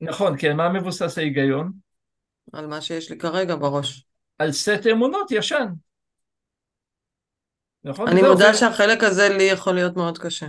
[0.00, 1.72] נכון, כי על מה מבוסס ההיגיון?
[2.52, 4.04] על מה שיש לי כרגע בראש.
[4.38, 5.66] על סט אמונות ישן.
[7.84, 8.08] נכון?
[8.08, 10.46] אני מודה זה- שהחלק הזה לי יכול להיות מאוד קשה.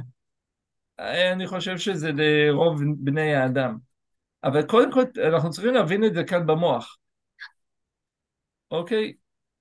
[1.00, 3.78] אני חושב שזה לרוב בני האדם.
[4.44, 6.98] אבל קודם כל, אנחנו צריכים להבין את זה כאן במוח.
[8.72, 9.14] אוקיי?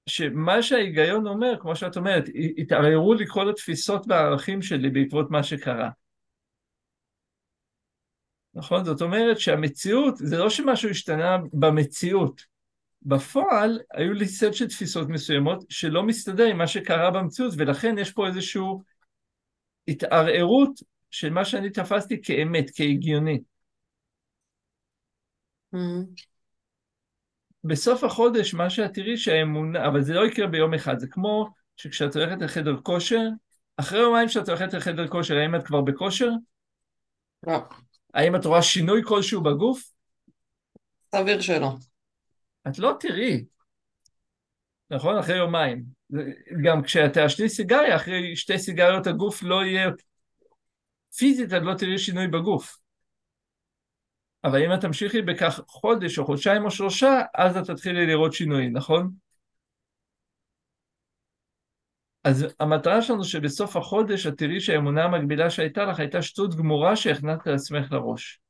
[0.08, 2.24] שמה שההיגיון אומר, כמו שאת אומרת,
[2.58, 5.90] התערערו לי כל התפיסות והערכים שלי בעקבות מה שקרה.
[8.54, 8.84] נכון?
[8.84, 12.51] זאת אומרת שהמציאות, זה לא שמשהו השתנה במציאות.
[13.06, 18.12] בפועל, היו לי סט של תפיסות מסוימות שלא מסתדר עם מה שקרה במציאות, ולכן יש
[18.12, 18.62] פה איזושהי
[19.88, 20.70] התערערות
[21.10, 23.40] של מה שאני תפסתי כאמת, כהגיוני.
[25.74, 26.32] Mm-hmm.
[27.64, 32.16] בסוף החודש מה שאת תראי שהאמונה, אבל זה לא יקרה ביום אחד, זה כמו שכשאת
[32.16, 33.28] הולכת לחדר כושר,
[33.76, 36.30] אחרי יומיים שאת הולכת לחדר כושר, האם את כבר בכושר?
[37.46, 37.58] לא.
[38.14, 39.92] האם את רואה שינוי כלשהו בגוף?
[41.14, 41.70] סביר שלא.
[42.68, 43.44] את לא תראי,
[44.90, 45.18] נכון?
[45.18, 45.84] אחרי יומיים.
[46.64, 49.90] גם כשאת תעשני סיגריה, אחרי שתי סיגריות הגוף לא יהיה...
[51.16, 52.78] פיזית את לא תראי שינוי בגוף.
[54.44, 58.76] אבל אם את תמשיכי בכך חודש או חודשיים או שלושה, אז את תתחילי לראות שינויים,
[58.76, 59.10] נכון?
[62.24, 67.46] אז המטרה שלנו שבסוף החודש את תראי שהאמונה המקבילה שהייתה לך הייתה שטות גמורה שהכנסת
[67.46, 68.41] לעצמך לראש.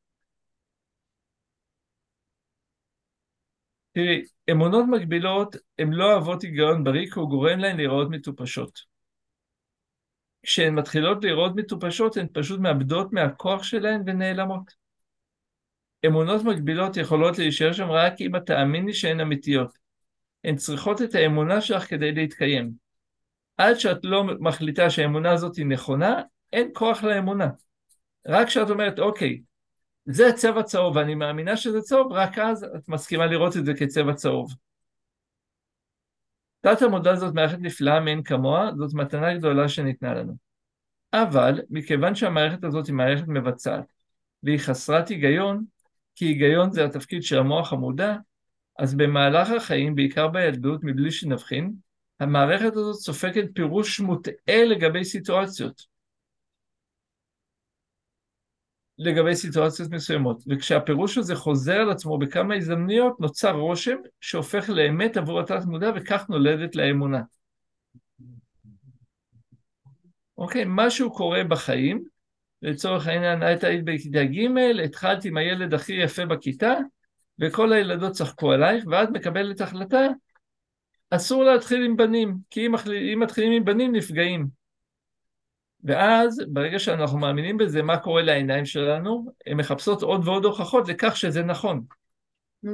[3.93, 8.78] תראי, אמונות מקבילות הן לא אוהבות היגיון בריא כי הוא גורם להן להיראות מטופשות.
[10.43, 14.82] כשהן מתחילות להיראות מטופשות הן פשוט מאבדות מהכוח שלהן ונעלמות.
[16.07, 19.78] אמונות מקבילות יכולות להישאר שם רק אם את תאמיני שהן אמיתיות.
[20.45, 22.72] הן צריכות את האמונה שלך כדי להתקיים.
[23.57, 26.22] עד שאת לא מחליטה שהאמונה הזאת היא נכונה,
[26.53, 27.49] אין כוח לאמונה.
[28.26, 29.40] רק כשאת אומרת, אוקיי,
[30.05, 34.15] זה צבע צהוב ואני מאמינה שזה צהוב, רק אז את מסכימה לראות את זה כצבע
[34.15, 34.55] צהוב.
[36.61, 40.33] תת המודע זאת מערכת נפלאה מאין כמוה, זאת מתנה גדולה שניתנה לנו.
[41.13, 43.93] אבל מכיוון שהמערכת הזאת היא מערכת מבצעת
[44.43, 45.65] והיא חסרת היגיון,
[46.15, 48.17] כי היגיון זה התפקיד של המוח המודע,
[48.79, 51.73] אז במהלך החיים, בעיקר בילדות, מבלי שנבחין,
[52.21, 55.91] המערכת הזאת סופגת פירוש מוטעה לגבי סיטואציות.
[58.99, 65.40] לגבי סיטואציות מסוימות, וכשהפירוש הזה חוזר על עצמו בכמה הזדמנויות, נוצר רושם שהופך לאמת עבור
[65.40, 67.20] התת מודע וכך נולדת לאמונה.
[70.38, 72.05] אוקיי, משהו קורה בחיים,
[72.62, 76.74] לצורך העניין, את היית בכיתה ג', התחלת עם הילד הכי יפה בכיתה,
[77.40, 80.07] וכל הילדות צחקו עלייך, ואת מקבלת החלטה,
[81.11, 84.62] אסור להתחיל עם בנים, כי אם מתחילים עם בנים נפגעים.
[85.85, 89.26] ואז, ברגע שאנחנו מאמינים בזה, מה קורה לעיניים שלנו?
[89.47, 91.85] הן מחפשות עוד ועוד הוכחות לכך שזה נכון.
[92.66, 92.68] Mm-hmm.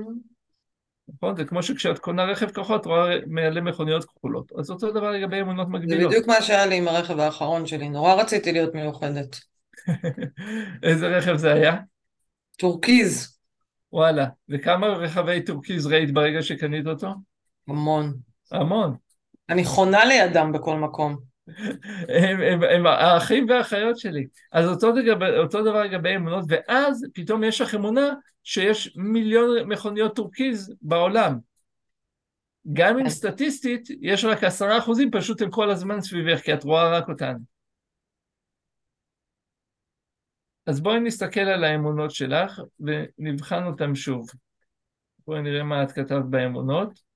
[1.14, 1.36] נכון?
[1.36, 4.52] זה כמו שכשאת קונה רכב כחול, את רואה מלא מכוניות כחולות.
[4.58, 6.00] אז אותו דבר לגבי אמונות מקבילות.
[6.00, 9.40] זה בדיוק מה שהיה לי עם הרכב האחרון שלי, נורא רציתי להיות מיוחדת.
[10.82, 11.76] איזה רכב זה היה?
[12.56, 13.38] טורקיז.
[13.92, 17.08] וואלה, וכמה רכבי טורקיז ראית ברגע שקנית אותו?
[17.68, 18.14] המון.
[18.52, 18.96] המון.
[19.48, 21.27] אני חונה לידם בכל מקום.
[22.08, 24.26] הם, הם, הם האחים והאחיות שלי.
[24.52, 30.16] אז אותו, דבר, אותו דבר לגבי אמונות, ואז פתאום יש לך אמונה שיש מיליון מכוניות
[30.16, 31.38] טורקיז בעולם.
[32.72, 33.08] גם אם.
[33.08, 37.34] סטטיסטית יש רק עשרה אחוזים, פשוט הם כל הזמן סביבך, כי את רואה רק אותן.
[40.66, 44.26] אז בואי נסתכל על האמונות שלך ונבחן אותן שוב.
[45.26, 47.07] בואי נראה מה את כתבת באמונות.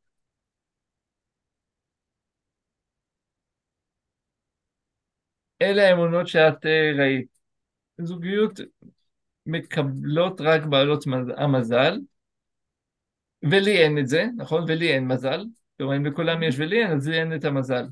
[5.63, 7.39] אלה האמונות שאת אה, ראית.
[8.01, 8.61] זוגיות
[9.47, 11.05] מקבלות רק בעלות
[11.37, 11.99] המזל,
[13.51, 14.65] ולי אין את זה, נכון?
[14.69, 15.45] ולי אין מזל.
[15.77, 17.87] כלומר, אם לכולם יש ולי אין, אז לי אין את המזל.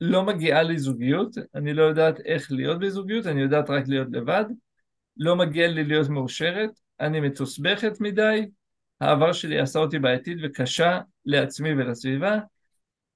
[0.00, 4.44] לא מגיעה לי זוגיות, אני לא יודעת איך להיות בזוגיות, אני יודעת רק להיות לבד.
[5.16, 8.46] לא מגיע לי להיות מאושרת, אני מתוסבכת מדי,
[9.00, 12.38] העבר שלי עשה אותי בעייתית וקשה לעצמי ולסביבה.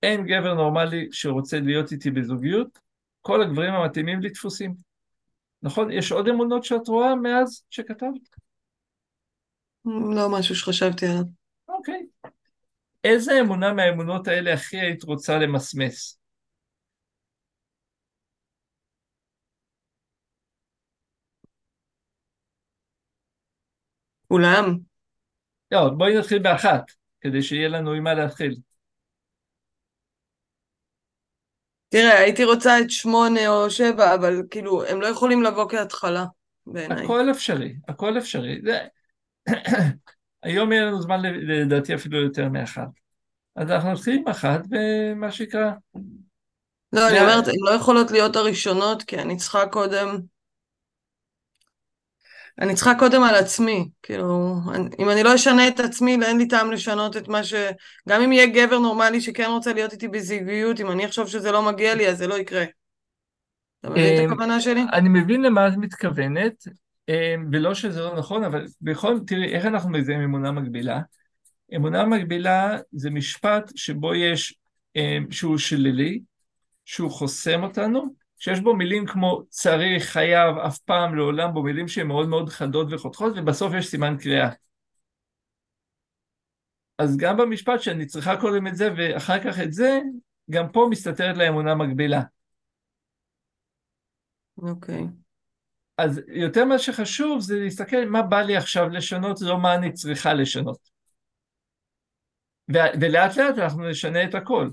[0.07, 2.79] אין גבר נורמלי שרוצה להיות איתי בזוגיות,
[3.21, 4.75] כל הגברים המתאימים לי דפוסים.
[5.63, 5.91] נכון?
[5.91, 8.29] יש עוד אמונות שאת רואה מאז שכתבת?
[9.85, 11.25] לא משהו שחשבתי עליו.
[11.69, 12.07] אוקיי.
[13.05, 16.19] איזה אמונה מהאמונות האלה הכי היית רוצה למסמס?
[24.29, 24.79] כולם.
[25.71, 26.85] לא, בואי נתחיל באחת,
[27.21, 28.57] כדי שיהיה לנו עם מה להתחיל.
[31.97, 36.25] תראה, הייתי רוצה את שמונה או שבע, אבל כאילו, הם לא יכולים לבוא כהתחלה,
[36.67, 37.05] בעיניי.
[37.05, 38.61] הכל אפשרי, הכל אפשרי.
[38.65, 38.79] זה...
[40.43, 42.89] היום יהיה לנו זמן לדעתי אפילו יותר מאחת.
[43.57, 45.71] אז אנחנו נתחיל עם אחת, ומה שנקרא...
[46.93, 50.36] לא, אני אומרת, הן לא יכולות להיות הראשונות, כי אני צריכה קודם...
[52.61, 54.55] אני צריכה קודם על עצמי, כאילו,
[54.99, 57.55] אם אני לא אשנה את עצמי, אין לי טעם לשנות את מה ש...
[58.09, 61.63] גם אם יהיה גבר נורמלי שכן רוצה להיות איתי בזוגיות, אם אני אחשוב שזה לא
[61.63, 62.65] מגיע לי, אז זה לא יקרה.
[63.81, 64.85] אתה מבין את אמ, הכוונה שלי?
[64.93, 66.65] אני מבין למה את מתכוונת,
[67.09, 69.19] אמ, ולא שזה לא נכון, אבל בכל...
[69.27, 71.01] תראי, איך אנחנו מזהים אמונה מקבילה?
[71.77, 74.55] אמונה מקבילה זה משפט שבו יש,
[74.97, 76.21] אמ, שהוא שלילי,
[76.85, 82.07] שהוא חוסם אותנו, שיש בו מילים כמו צריך, חייב, אף פעם, לעולם, בו מילים שהן
[82.07, 84.51] מאוד מאוד חדות וחותכות, ובסוף יש סימן קריאה.
[86.99, 90.01] אז גם במשפט שאני צריכה קודם את זה ואחר כך את זה,
[90.51, 92.23] גם פה מסתתרת לאמונה מקבילה.
[94.59, 95.05] אוקיי.
[95.99, 100.35] אז יותר מה שחשוב זה להסתכל מה בא לי עכשיו לשנות, לא מה אני צריכה
[100.35, 100.79] לשנות.
[102.75, 104.69] ו- ולאט לאט אנחנו נשנה את הכל.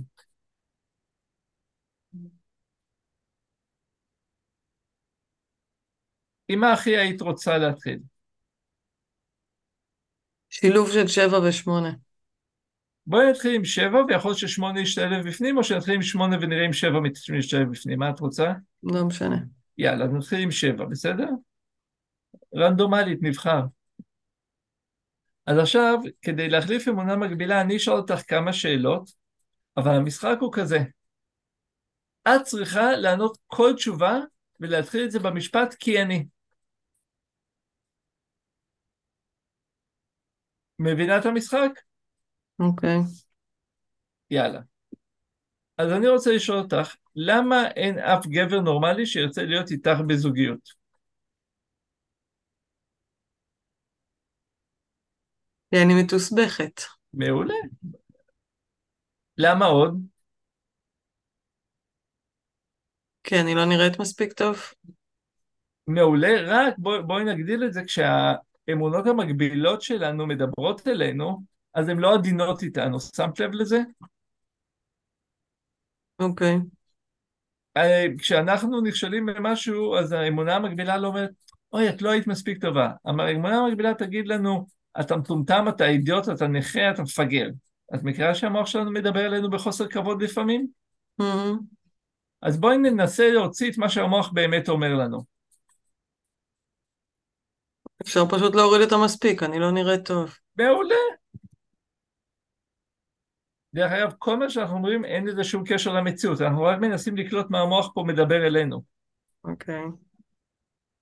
[6.53, 7.99] עם מה הכי היית רוצה להתחיל?
[10.49, 11.91] שילוב של שבע ושמונה.
[13.07, 16.73] בואי נתחיל עם שבע, ויכול להיות ששמונה ישתלב בפנים, או שנתחיל עם שמונה ונראה אם
[16.73, 16.99] שבע
[17.37, 17.99] משתלב בפנים.
[17.99, 18.53] מה את רוצה?
[18.83, 19.37] לא משנה.
[19.77, 21.27] יאללה, נתחיל עם שבע, בסדר?
[22.55, 23.61] רנדומלית, נבחר.
[25.45, 29.09] אז עכשיו, כדי להחליף אמונה מקבילה, אני אשאל אותך כמה שאלות,
[29.77, 30.79] אבל המשחק הוא כזה.
[32.27, 34.19] את צריכה לענות כל תשובה
[34.59, 36.25] ולהתחיל את זה במשפט כי אני.
[40.83, 41.69] מבינה את המשחק?
[42.59, 42.97] אוקיי.
[44.31, 44.59] יאללה.
[45.77, 50.69] אז אני רוצה לשאול אותך, למה אין אף גבר נורמלי שירצה להיות איתך בזוגיות?
[55.71, 56.81] כי אני מתוסבכת.
[57.13, 57.53] מעולה.
[59.37, 60.01] למה עוד?
[63.23, 64.57] כי אני לא נראית מספיק טוב.
[65.87, 67.81] מעולה, רק בוא, בואי נגדיל את זה,
[68.65, 71.41] כשהאמונות המקבילות שלנו מדברות אלינו,
[71.73, 72.99] אז הן לא עדינות איתנו.
[72.99, 73.81] שמת לב לזה?
[76.19, 76.57] אוקיי.
[77.77, 81.29] אה, כשאנחנו נכשלים במשהו, אז האמונה המקבילה לא אומרת,
[81.73, 82.89] אוי, את לא היית מספיק טובה.
[83.05, 84.65] האמונה המקבילה תגיד לנו,
[84.99, 87.49] אתה מטומטם, אתה אידיוט, אתה נכה, אתה מפגר.
[87.95, 90.67] את מכירה שהמוח שלנו מדבר אלינו בחוסר כבוד לפעמים?
[91.21, 91.23] Mhm.
[92.41, 95.32] אז בואי ננסה להוציא את מה שהמוח באמת אומר לנו.
[98.01, 100.37] אפשר פשוט להוריד את המספיק, אני לא נראית טוב.
[100.55, 100.95] מעולה.
[103.73, 107.49] דרך אגב, כל מה שאנחנו אומרים אין לזה שום קשר למציאות, אנחנו רק מנסים לקלוט
[107.49, 108.83] מה המוח פה מדבר אלינו.
[109.43, 109.83] אוקיי.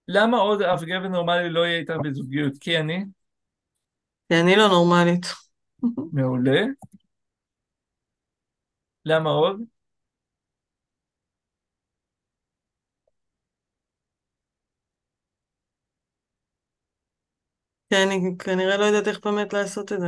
[0.08, 2.54] למה עוד אף גבר נורמלי לא יהיה איתך בזוגיות?
[2.60, 3.06] כי אני?
[4.30, 5.26] כי אני לא נורמלית.
[6.14, 6.62] מעולה.
[9.06, 9.62] למה עוד?
[17.92, 20.08] כי אני כנראה לא יודעת איך באמת לעשות את זה.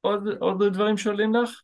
[0.00, 1.62] עוד, עוד דברים שעולים לך?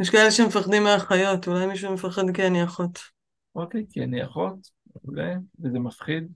[0.00, 2.98] יש כאלה שמפחדים מהחיות, אולי מישהו מפחד כי אני אחות.
[3.54, 4.54] אוקיי, כי אני אחות,
[4.94, 6.32] מעולה, וזה מפחיד.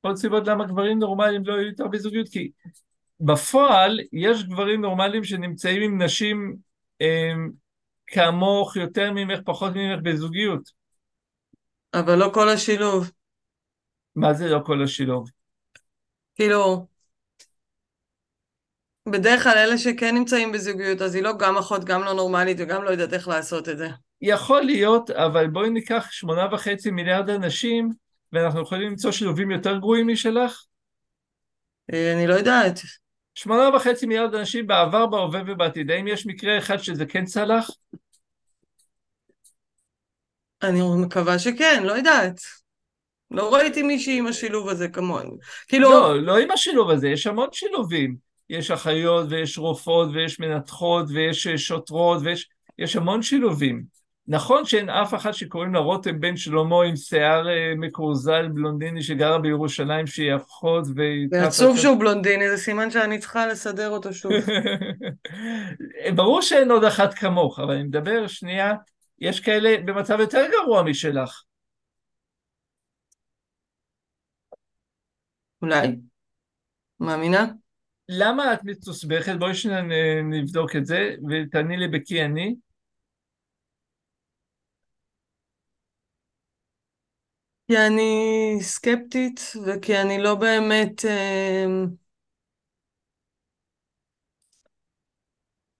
[0.00, 2.50] עוד סיבות למה גברים נורמליים לא יהיו איתך בזוגיות, כי
[3.20, 6.56] בפועל יש גברים נורמליים שנמצאים עם נשים
[7.00, 7.50] הם,
[8.06, 10.70] כמוך, יותר ממך, פחות ממך בזוגיות.
[11.94, 13.10] אבל לא כל השילוב.
[14.16, 15.30] מה זה לא כל השילוב?
[16.34, 16.86] כאילו,
[19.08, 22.84] בדרך כלל אלה שכן נמצאים בזוגיות, אז היא לא גם אחות, גם לא נורמלית וגם
[22.84, 23.88] לא יודעת איך לעשות את זה.
[24.22, 27.90] יכול להיות, אבל בואי ניקח שמונה וחצי מיליארד אנשים,
[28.32, 30.64] ואנחנו יכולים למצוא שילובים יותר גרועים משלך?
[31.92, 32.80] אה, אני לא יודעת.
[33.42, 35.90] שמונה וחצי מיליארד אנשים בעבר, בהווה ובעתיד.
[35.90, 37.70] האם יש מקרה אחד שזה כן צלח?
[40.62, 42.40] אני מקווה שכן, לא יודעת.
[43.30, 45.30] לא ראיתי מישהי עם השילוב הזה כמוני.
[45.68, 48.16] כאילו, לא, לא עם השילוב הזה, יש המון שילובים.
[48.50, 53.82] יש אחיות ויש רופאות ויש מנתחות ויש אה, שוטרות ויש יש המון שילובים.
[54.32, 59.38] נכון שאין אף אחת שקוראים לה רותם בן שלמה עם שיער אה, מקורזל בלונדיני שגרה
[59.38, 61.28] בירושלים שהיא אחות והיא...
[61.30, 64.32] זה עצוב שהוא בלונדיני, זה סימן שאני צריכה לסדר אותו שוב.
[66.16, 68.74] ברור שאין עוד אחת כמוך, אבל אני מדבר שנייה,
[69.18, 71.42] יש כאלה במצב יותר גרוע משלך.
[75.62, 75.96] אולי.
[77.00, 77.46] מאמינה?
[78.08, 79.32] למה את מתוסבכת?
[79.38, 82.54] בואי שניה נ- נבדוק את זה, ותעני לי בכי אני.
[87.70, 91.64] כי אני סקפטית וכי אני לא באמת אה,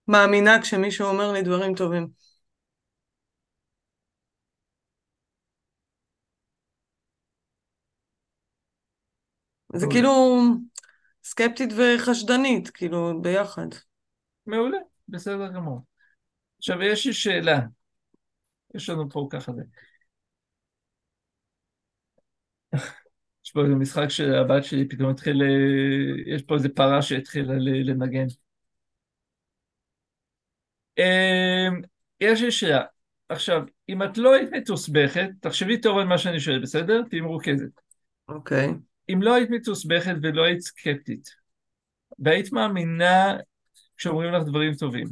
[0.07, 2.07] מאמינה כשמישהו אומר לי דברים טובים.
[9.73, 9.93] זה מעולה.
[9.93, 10.11] כאילו
[11.23, 13.67] סקפטית וחשדנית, כאילו ביחד.
[14.45, 14.77] מעולה,
[15.07, 15.79] בסדר גמור.
[16.57, 17.59] עכשיו יש לי שאלה.
[18.75, 19.61] יש לנו פה ככה זה.
[23.45, 28.25] יש פה איזה משחק שהבת שלי פתאום התחיל, אה, יש פה איזה פרה שהתחילה לנגן.
[30.97, 31.81] אמ,
[32.19, 32.83] יש לי שאלה.
[33.29, 37.01] עכשיו, אם את לא היית מתוסבכת, תחשבי טוב על מה שאני שואל, בסדר?
[37.09, 37.81] תהיי מרוכזת.
[38.27, 38.69] אוקיי.
[39.09, 41.29] אם לא היית מתוסבכת ולא היית סקפטית,
[42.19, 43.37] והיית מאמינה
[43.97, 45.07] כשאומרים לך דברים טובים.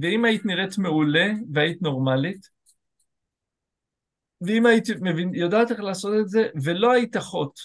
[0.00, 2.48] ואם היית נראית מעולה והיית נורמלית,
[4.40, 7.60] ואם היית מבין, יודעת איך לעשות את זה, ולא היית אחות,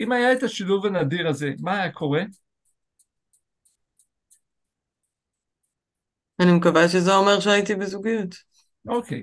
[0.00, 2.22] אם היה את השילוב הנדיר הזה, מה היה קורה?
[6.40, 8.34] אני מקווה שזה אומר שהייתי בזוגיות.
[8.88, 9.22] אוקיי,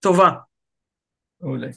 [0.00, 0.30] טובה.
[1.40, 1.68] מעולה.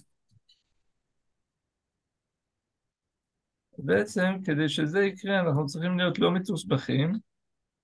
[3.78, 7.14] בעצם, כדי שזה יקרה, אנחנו צריכים להיות לא מתוסבכים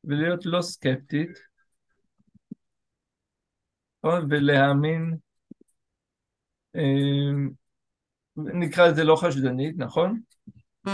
[0.03, 1.39] ולהיות לא סקפטית,
[4.07, 4.27] נכון?
[4.29, 5.17] ולהאמין,
[6.75, 7.47] אה,
[8.37, 10.21] נקרא לזה לא חשדנית, נכון?
[10.87, 10.91] Mm.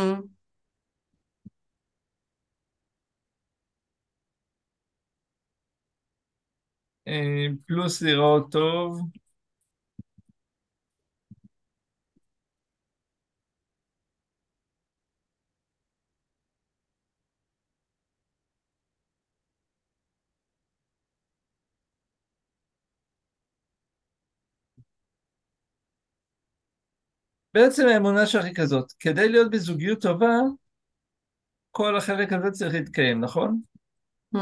[7.08, 9.02] אה, פלוס לראות טוב,
[27.54, 30.38] בעצם האמונה שלך היא כזאת, כדי להיות בזוגיות טובה,
[31.72, 33.62] כל החלק הזה צריך להתקיים, נכון?
[34.36, 34.40] Mhm.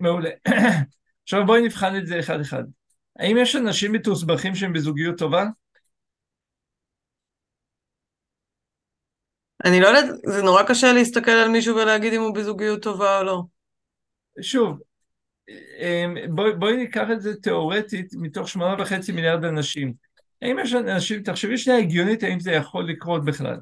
[0.00, 0.30] מעולה.
[1.22, 2.62] עכשיו בואי נבחן את זה אחד אחד.
[3.18, 5.44] האם יש אנשים מתוסבכים שהם בזוגיות טובה?
[9.64, 13.24] אני לא יודעת, זה נורא קשה להסתכל על מישהו ולהגיד אם הוא בזוגיות טובה או
[13.24, 13.42] לא.
[14.40, 14.78] שוב,
[16.28, 19.92] בואי, בואי ניקח את זה תיאורטית מתוך שמונה וחצי מיליארד אנשים.
[20.42, 23.56] האם יש אנשים, תחשבי שנייה הגיונית האם זה יכול לקרות בכלל.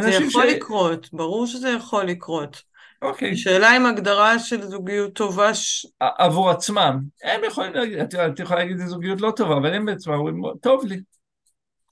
[0.00, 2.62] זה יכול לקרות, ברור שזה יכול לקרות.
[3.02, 5.86] אוקיי, השאלה אם הגדרה של זוגיות טובה, ש...
[6.00, 9.84] עבור עצמם, הם יכולים להגיד, את את יכולה להגיד זה זוגיות לא טובה, אבל הם
[9.84, 11.00] בעצמם אומרים, טוב לי,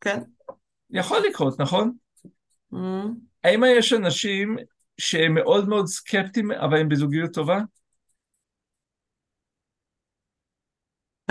[0.00, 0.20] כן.
[0.90, 1.92] יכול לקרות, נכון?
[2.74, 2.76] Mhm.
[3.44, 4.56] האם יש אנשים
[4.98, 7.60] שהם מאוד מאוד סקפטיים, אבל הם בזוגיות טובה?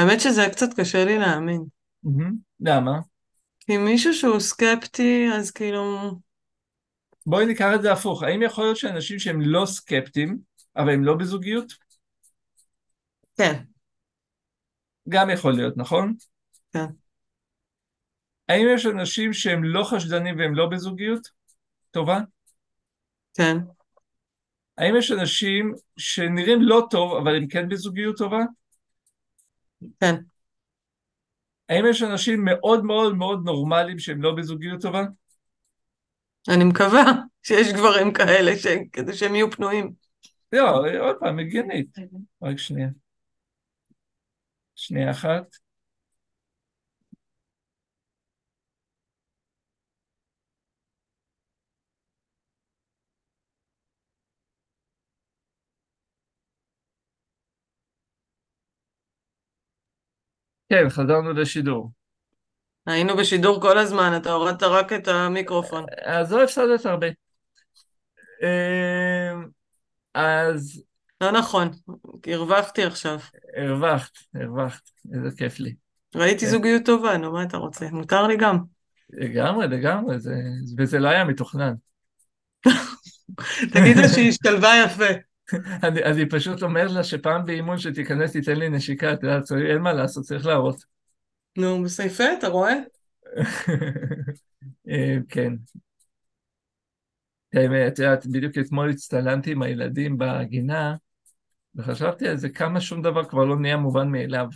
[0.02, 1.64] האמת שזה קצת קשה לי להאמין.
[2.60, 3.00] למה?
[3.60, 6.12] כי מישהו שהוא סקפטי, אז כאילו...
[7.26, 10.38] בואי ניקח את זה הפוך, האם יכול להיות שאנשים שהם לא סקפטיים,
[10.76, 11.74] אבל הם לא בזוגיות?
[13.38, 13.64] כן,
[15.10, 16.14] גם יכול להיות, נכון?
[16.74, 16.86] כן.
[18.50, 21.28] האם יש אנשים שהם לא חשדנים והם לא בזוגיות
[21.92, 22.20] טובה?
[23.34, 23.58] כן,
[24.78, 28.40] האם יש אנשים שנראים לא טוב, אבל הם כן בזוגיות טובה?
[30.00, 30.16] כן.
[31.70, 35.04] האם יש אנשים מאוד מאוד מאוד נורמליים שהם לא בזוגיות טובה?
[36.50, 37.04] אני מקווה
[37.44, 38.68] שיש גברים כאלה, ש...
[38.94, 39.94] כדי שהם יהיו פנויים.
[40.52, 41.96] לא, עוד פעם, הגיונית.
[42.44, 42.90] רק שנייה.
[44.76, 45.56] שנייה אחת.
[60.72, 61.92] כן, חזרנו לשידור.
[62.88, 65.86] היינו בשידור כל הזמן, אתה הורדת רק את המיקרופון.
[66.06, 67.08] אז לא הפסדת הרבה.
[68.44, 69.46] אמ,
[70.14, 70.84] אז
[71.22, 71.70] לא נכון,
[72.28, 73.20] הרווחתי עכשיו.
[73.58, 74.82] הרווחת, הרווחת,
[75.14, 75.76] איזה כיף לי.
[76.16, 76.52] ראיתי כן.
[76.52, 77.86] זוגיות טובה, נו, מה אתה רוצה?
[77.92, 78.58] מותר לי גם.
[79.10, 80.36] לגמרי, לגמרי, זה,
[80.78, 81.74] וזה לא היה מתוכנן.
[83.74, 85.31] תגיד לה שהיא השתלבה יפה.
[85.84, 89.82] אני, אני פשוט אומר לה שפעם באימון שתיכנס תיתן לי נשיקה, אתה יודע, צריך- אין
[89.82, 90.84] מה לעשות, צריך להראות.
[91.58, 92.74] נו, בסדר, יפה, אתה רואה?
[94.90, 95.54] אה, כן.
[97.54, 100.96] האמת, את יודעת, בדיוק אתמול הצטלמתי עם הילדים בגינה,
[101.76, 104.48] וחשבתי על זה כמה שום דבר כבר לא נהיה מובן מאליו.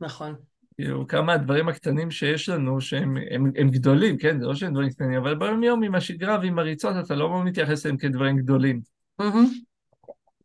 [0.00, 0.34] נכון.
[0.74, 4.40] כאילו, כמה הדברים הקטנים שיש לנו, שהם הם, הם גדולים, כן?
[4.40, 7.86] זה לא שהם דברים קטנים, אבל ביום יום עם השגרה ועם הריצות, אתה לא מתייחס
[7.86, 8.97] אליהם כדברים גדולים.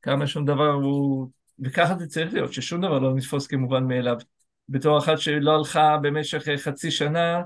[0.02, 1.28] כמה שום דבר הוא...
[1.60, 4.18] וככה זה צריך להיות, ששום דבר לא נתפוס כמובן מאליו.
[4.70, 7.42] בתור אחת שלא הלכה במשך אה, חצי שנה,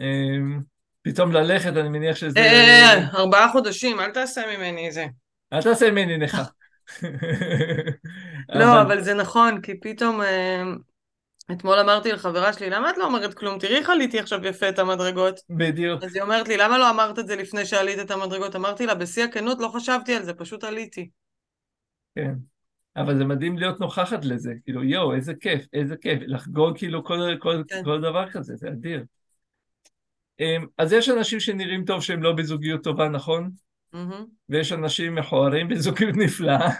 [0.00, 0.60] אמ,
[1.02, 2.38] פתאום ללכת, אני מניח שזה...
[2.38, 5.06] אה, אה, ארבעה חודשים, אל תעשה ממני זה.
[5.52, 6.44] אל תעשה ממני נכה.
[8.58, 10.20] לא, אבל זה נכון, כי פתאום...
[11.50, 13.58] אתמול אמרתי לחברה שלי, למה את לא אומרת כלום?
[13.58, 15.40] תראי איך עליתי עכשיו יפה את המדרגות.
[15.50, 16.02] בדיוק.
[16.02, 18.56] אז היא אומרת לי, למה לא אמרת את זה לפני שעלית את המדרגות?
[18.56, 21.10] אמרתי לה, בשיא הכנות לא חשבתי על זה, פשוט עליתי.
[22.14, 22.34] כן.
[22.96, 27.36] אבל זה מדהים להיות נוכחת לזה, כאילו יואו, איזה כיף, איזה כיף, לחגוג כאילו כל,
[27.38, 27.82] כל, כן.
[27.84, 29.04] כל דבר כזה, זה אדיר.
[30.40, 33.50] אמ, אז יש אנשים שנראים טוב שהם לא בזוגיות טובה, נכון?
[33.92, 34.24] מהמם.
[34.48, 36.70] ויש אנשים מכוערים בזוגיות נפלאה.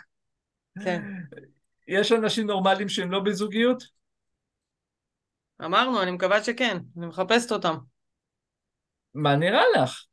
[0.84, 1.02] כן.
[1.88, 4.01] יש אנשים נורמליים שהם לא בזוגיות?
[5.64, 7.74] אמרנו, אני מקווה שכן, אני מחפשת אותם.
[9.14, 10.04] מה נראה לך?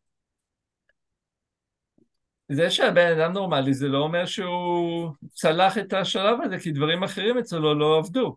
[2.52, 7.38] זה שהבן אדם נורמלי זה לא אומר שהוא צלח את השלב הזה, כי דברים אחרים
[7.38, 8.36] אצלו לא עבדו.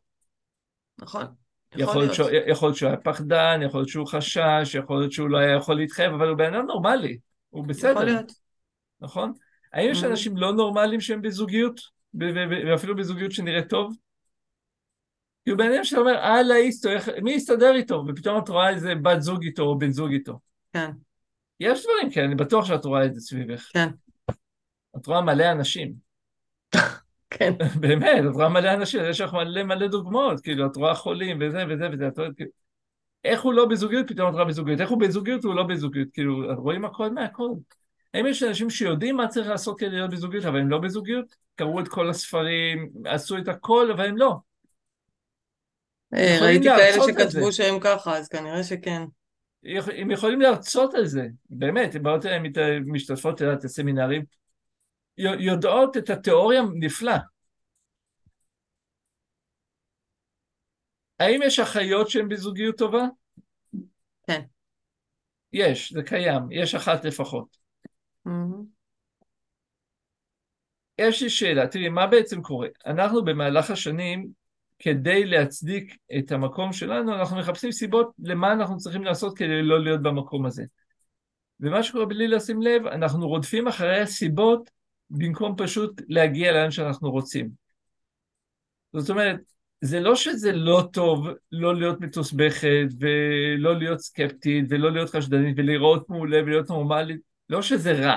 [0.99, 2.15] נכון, יכול יכול להיות.
[2.15, 5.77] שהוא, יכול שהוא היה פחדן, יכול להיות שהוא חשש, יכול להיות שהוא לא היה יכול
[5.77, 7.19] להתחייב, אבל הוא בן אדם נורמלי,
[7.51, 8.33] הוא יכול בסדר, להיות.
[9.01, 9.33] נכון?
[9.73, 10.07] האם יש Mhm.
[10.07, 11.81] אנשים לא נורמליים שהם בזוגיות,
[12.15, 13.95] ואפילו בזוגיות שנראית טוב?
[15.45, 18.05] כאילו בן אדם שאומר, אללה איסטו, איך- מי יסתדר איתו?
[18.09, 20.39] ופתאום את רואה איזה בת זוג איתו או בן זוג איתו.
[20.73, 20.91] כן,
[21.61, 23.71] יש דברים כאלה, אני בטוח שאת רואה את זה סביבך.
[23.73, 23.89] כן,
[24.97, 25.93] את רואה מלא אנשים.
[27.31, 27.53] כן.
[27.81, 31.65] באמת, את רואה מלא אנשים, יש לך מלא מלא דוגמאות, כאילו, את רואה חולים וזה
[31.69, 32.51] וזה וזה, את רואה, כאילו,
[33.25, 36.55] איך הוא לא בזוגיות, פתאום את רואה בזוגיות, איך הוא בזוגיות והוא לא בזוגיות, כאילו,
[36.57, 37.49] רואים הכל מהכל.
[38.15, 41.37] האם יש אנשים שיודעים מה צריך לעשות כדי להיות בזוגיות, אבל הם לא בזוגיות?
[41.55, 44.37] קראו את כל הספרים, עשו את הכל, אבל הם לא.
[46.13, 47.53] ראיתי כאלה שכתבו.
[47.53, 49.03] שהם ככה, אז כנראה שכן.
[49.99, 52.43] הם יכולים להרצות על זה, באמת, הם באות אליהם,
[52.87, 54.25] משתתפות את הסמינרים,
[55.17, 57.17] יודעות את התיאוריה נפלא.
[61.21, 63.05] האם יש אחיות שהן בזוגיות טובה?
[64.27, 64.43] כן.
[65.53, 67.57] יש, זה קיים, יש אחת לפחות.
[68.29, 68.31] Mhm.
[70.99, 72.69] יש לי שאלה, תראי, מה בעצם קורה?
[72.87, 74.42] אנחנו במהלך השנים,
[74.83, 80.03] כדי להצדיק את המקום שלנו, אנחנו מחפשים סיבות למה אנחנו צריכים לעשות כדי לא להיות
[80.03, 80.65] במקום הזה.
[81.61, 84.71] ומה שקורה בלי לשים לב, אנחנו רודפים אחרי הסיבות
[85.11, 87.51] במקום פשוט להגיע לאן שאנחנו רוצים.
[88.93, 89.37] זאת אומרת,
[89.81, 96.11] זה לא שזה לא טוב לא להיות מתוסבכת ולא להיות סקפטית ולא להיות חשדנית ולראות
[96.11, 98.17] מעולה ולהיות נורמלית, לא שזה רע.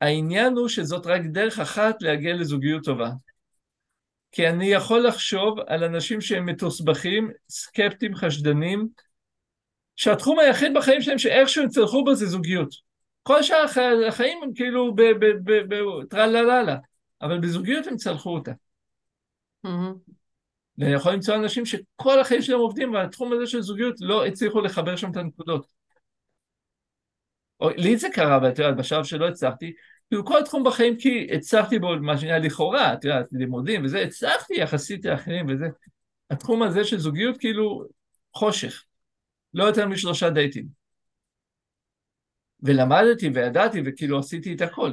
[0.00, 3.10] העניין הוא שזאת רק דרך אחת להגיע לזוגיות טובה.
[4.32, 8.88] כי אני יכול לחשוב על אנשים שהם מתוסבכים, סקפטיים, חשדנים,
[9.96, 12.74] שהתחום היחיד בחיים שלהם שאיכשהו הם צלחו בו זה זוגיות.
[13.22, 13.64] כל שאר
[14.08, 14.94] החיים הם כאילו
[15.68, 16.76] בטרלללה,
[17.22, 18.52] אבל בזוגיות הם צלחו אותה.
[19.66, 19.68] Mhm.
[20.78, 24.96] ואני יכול למצוא אנשים שכל החיים שלהם עובדים והתחום הזה של זוגיות לא הצליחו לחבר
[24.96, 25.66] שם את הנקודות.
[27.60, 29.72] או, לי זה קרה, ואת יודעת, בשלב שלא הצלחתי,
[30.08, 34.54] כאילו כל תחום בחיים כי הצלחתי בו מה שנראה לכאורה, את יודעת, לימודים וזה, הצלחתי
[34.54, 35.66] יחסית לאחרים וזה.
[36.30, 37.84] התחום הזה של זוגיות כאילו
[38.34, 38.84] חושך,
[39.54, 40.66] לא יותר משלושה דייטים.
[42.62, 44.92] ולמדתי וידעתי וכאילו עשיתי את הכל.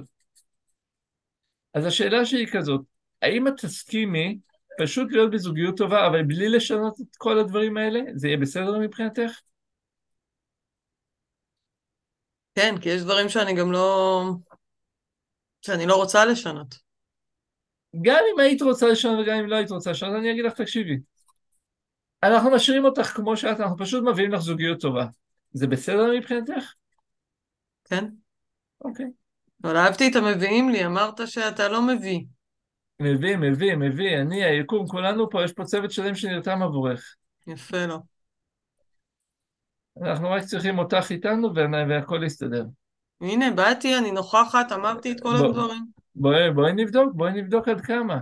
[1.74, 2.82] אז השאלה שלי היא כזאת,
[3.22, 4.40] האם את תסכימי
[4.80, 8.00] פשוט להיות בזוגיות טובה, אבל בלי לשנות את כל הדברים האלה?
[8.16, 9.40] זה יהיה בסדר מבחינתך?
[12.56, 14.24] כן, כי יש דברים שאני גם לא...
[15.66, 16.76] שאני לא רוצה לשנות.
[18.02, 21.00] גם אם היית רוצה לשנות וגם אם לא היית רוצה לשנות, אני אגיד לך, תקשיבי.
[22.24, 25.06] אנחנו משאירים אותך כמו שאת, אנחנו פשוט מביאים לך זוגיות טובה.
[25.54, 26.74] זה בסדר מבחינתך?
[27.84, 28.06] כן.
[28.82, 29.06] אוקיי.
[29.64, 32.20] אבל אהבתי את המביאים לי, אמרת שאתה לא מביא.
[33.00, 37.16] מביא, מביא, מביא, אני, היקום, כולנו פה, יש פה צוות שלם שנרתם עבורך.
[37.48, 38.00] יפה לו.
[40.02, 42.64] אנחנו רק צריכים אותך איתנו וה- והכל יסתדר.
[43.24, 45.86] הנה, באתי, אני נוכחת, אמרתי את כל בוא- הדברים.
[46.16, 48.18] בואי בואי נבדוק, בואי נבדוק עד כמה.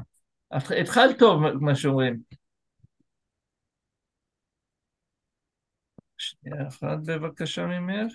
[0.51, 2.19] התחלת טוב, מה שאומרים.
[6.17, 8.13] שנייה אחת בבקשה ממך.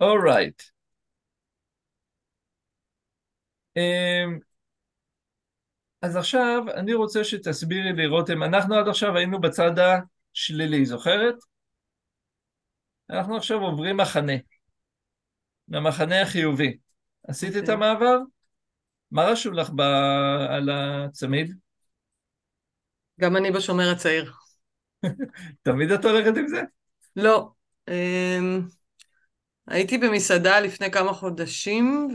[0.00, 0.62] אורייט.
[3.76, 4.38] אמ,
[6.02, 11.34] אז עכשיו אני רוצה שתסבירי לי, רותם, אנחנו עד עכשיו היינו בצד השלילי, זוכרת?
[13.10, 14.32] אנחנו עכשיו עוברים מחנה,
[15.68, 16.76] למחנה החיובי.
[17.28, 17.74] עשית את אוקיי.
[17.74, 18.18] המעבר?
[19.10, 19.80] מה רשום לך ב...
[20.48, 21.54] על הצמיד?
[23.20, 24.32] גם אני בשומר הצעיר.
[25.62, 26.62] תמיד את הולכת עם זה?
[27.16, 27.50] לא.
[27.88, 28.62] אמ,
[29.66, 32.08] הייתי במסעדה לפני כמה חודשים,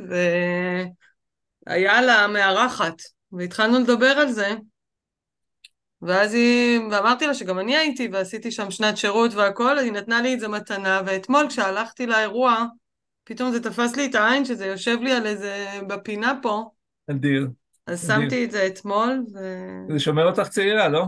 [1.68, 3.02] והיה לה מארחת,
[3.32, 4.56] והתחלנו לדבר על זה,
[6.02, 10.34] ואז היא, ואמרתי לה שגם אני הייתי, ועשיתי שם שנת שירות והכל, היא נתנה לי
[10.34, 12.66] את זה מתנה, ואתמול כשהלכתי לאירוע,
[13.24, 16.70] פתאום זה תפס לי את העין שזה יושב לי על איזה, בפינה פה,
[17.12, 17.48] אדיר.
[17.88, 18.16] אז אדיר.
[18.16, 19.40] שמתי את זה אתמול, ו...
[19.94, 21.06] זה שומר אותך צעירה, לא?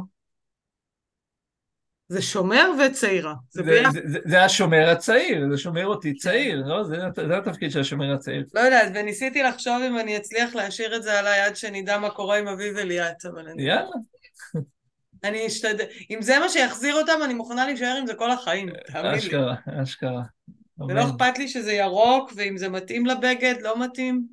[2.10, 3.34] זה שומר וצעירה.
[3.50, 3.84] זה זה.
[3.92, 6.84] זה, זה, זה השומר הצעיר, זה שומר אותי צעיר, לא?
[6.84, 6.98] זה,
[7.28, 8.46] זה התפקיד של השומר הצעיר.
[8.54, 12.38] לא יודעת, וניסיתי לחשוב אם אני אצליח להשאיר את זה עליי עד שנדע מה קורה
[12.38, 13.64] עם אביב וליאת, אבל אני...
[13.64, 13.90] יאללה.
[15.24, 15.86] אני אשתדל...
[16.12, 19.18] אם זה מה שיחזיר אותם, אני מוכנה להישאר עם זה כל החיים, תאמין לי.
[19.18, 20.22] אשכרה, אשכרה.
[20.90, 21.02] ולא.
[21.04, 24.24] אכפת לי שזה ירוק, ואם זה מתאים לבגד, לא מתאים.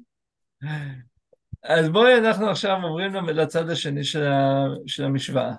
[1.62, 5.52] אז בואי אנחנו עכשיו עוברים לצד השני של, ה, של המשוואה.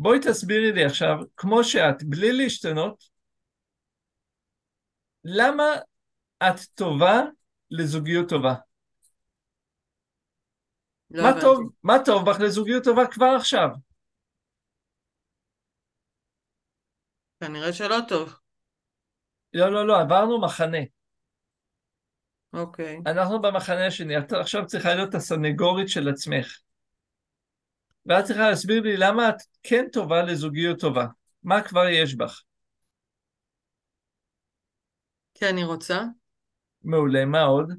[0.00, 3.04] בואי תסבירי לי עכשיו, כמו שאת, בלי להשתנות,
[5.24, 5.64] למה
[6.42, 7.20] את טובה
[7.70, 8.54] לזוגיות טובה?
[11.10, 11.44] לא מה הבנתי.
[11.44, 13.68] טוב, מה טוב בך לזוגיות טובה כבר עכשיו?
[17.40, 18.34] כנראה שלא טוב.
[19.52, 20.78] לא, לא, לא, עברנו מחנה.
[22.52, 22.98] אוקיי.
[23.06, 26.58] אנחנו במחנה השני, את עכשיו צריכה להיות הסנגורית של עצמך.
[28.10, 31.06] ואת צריכה להסביר לי למה את כן טובה לזוגיות טובה.
[31.42, 32.42] מה כבר יש בך?
[35.34, 36.02] כי אני רוצה.
[36.82, 37.72] מעולה, מה עוד?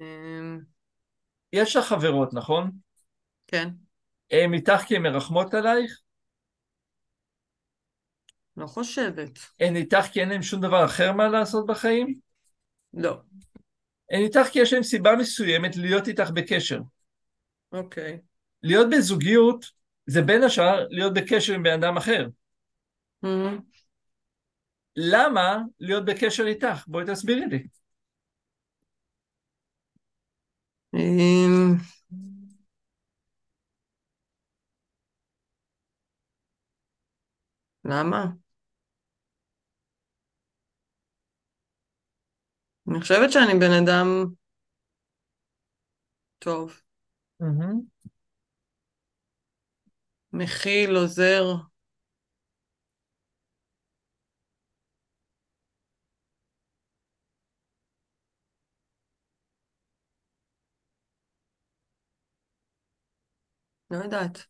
[0.00, 0.60] אמ,
[1.52, 2.70] יש לך חברות, נכון?
[3.46, 3.68] כן,
[4.30, 6.00] הן איתך כי הן מרחמות עלייך?
[8.56, 9.38] לא חושבת.
[9.60, 12.14] הן איתך כי אין להן שום דבר אחר מה לעשות בחיים?
[12.94, 13.20] לא.
[14.10, 16.80] הן איתך כי יש להן סיבה מסוימת להיות איתך בקשר.
[17.72, 18.18] אוקיי.
[18.62, 19.64] להיות בזוגיות
[20.06, 22.26] זה בין השאר להיות בקשר עם בן אדם אחר.
[23.24, 23.58] אמ,
[24.96, 26.84] למה להיות בקשר איתך?
[26.86, 27.66] בואי תסבירי לי.
[30.94, 31.76] אמ,
[37.84, 38.36] למה?
[42.90, 44.26] אני חושבת שאני בן אדם
[46.38, 46.82] טוב,
[50.32, 51.44] מכיל, עוזר.
[63.90, 64.46] לא יודעת.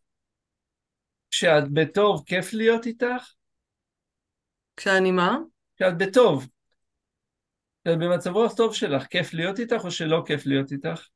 [1.30, 3.34] כשאת בטוב, כיף להיות איתך?
[4.76, 5.38] כשאני מה?
[5.76, 6.46] כשאת בטוב.
[7.86, 11.06] כשאת במצב רוח טוב שלך, כיף להיות איתך או שלא כיף להיות איתך?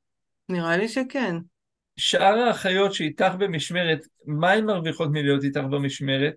[0.48, 1.36] נראה לי שכן.
[1.96, 6.34] שאר האחיות שאיתך במשמרת, מה הן מרוויחות מלהיות איתך במשמרת?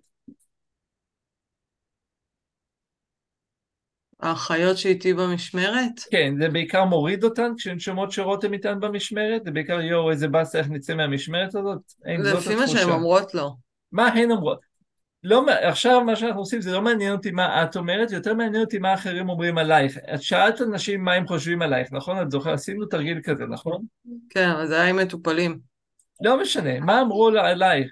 [4.20, 6.00] האחיות שאיתי במשמרת?
[6.12, 9.44] כן, זה בעיקר מוריד אותן כשהן שומעות שרותם איתן במשמרת?
[9.46, 11.82] זה בעיקר יואו איזה באסה איך נצא מהמשמרת הזאת?
[12.24, 12.90] זאת לפי מה שהן?
[12.90, 13.52] אומרות לא.
[13.92, 14.73] מה הן אומרות?
[15.24, 18.80] לא, עכשיו מה שאנחנו עושים זה לא מעניין אותי מה את אומרת, יותר מעניין אותי
[18.80, 19.98] מה אחרים אומרים עלייך.
[20.14, 22.22] את שאלת אנשים מה הם חושבים עלייך, נכון?
[22.22, 22.54] את זוכרת?
[22.54, 23.86] עשינו תרגיל כזה, נכון?
[24.30, 25.60] כן, אבל זה היה עם מטופלים.
[26.22, 27.92] לא משנה, מה אמרו עלייך?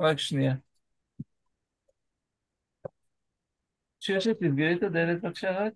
[0.00, 0.54] רק שנייה.
[4.00, 5.72] שיר תסגרי את הדלת בבקשה רק.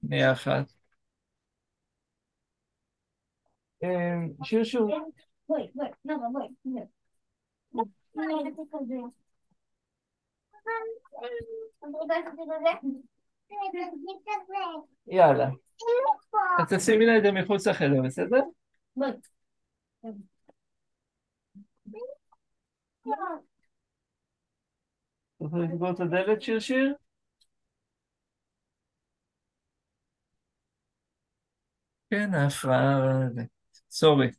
[0.00, 0.77] שנייה אחת.
[3.82, 3.88] אה,
[4.42, 4.90] שיר שהוא...
[4.90, 5.00] כן,
[14.24, 15.48] כן, כן, יאללה.
[16.58, 18.40] אז תשימי לה את זה מחוץ לחדר, בסדר?
[25.40, 26.94] רוצה לסגור את הדלת, שיר שיר?
[32.10, 33.28] כן, ההפרעה...
[33.90, 34.30] סורי.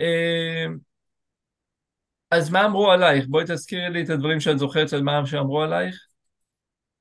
[0.00, 0.78] אמ,
[2.30, 3.26] אז מה אמרו עלייך?
[3.28, 6.06] בואי תזכירי לי את הדברים שאת זוכרת על מה שאמרו עלייך.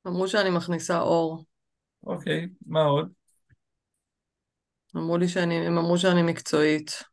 [0.08, 1.46] אמרו שאני מכניסה אור.
[2.04, 3.12] אוקיי, מה עוד?
[4.96, 7.04] אמרו לי שאני, הם אמרו שאני מקצועית.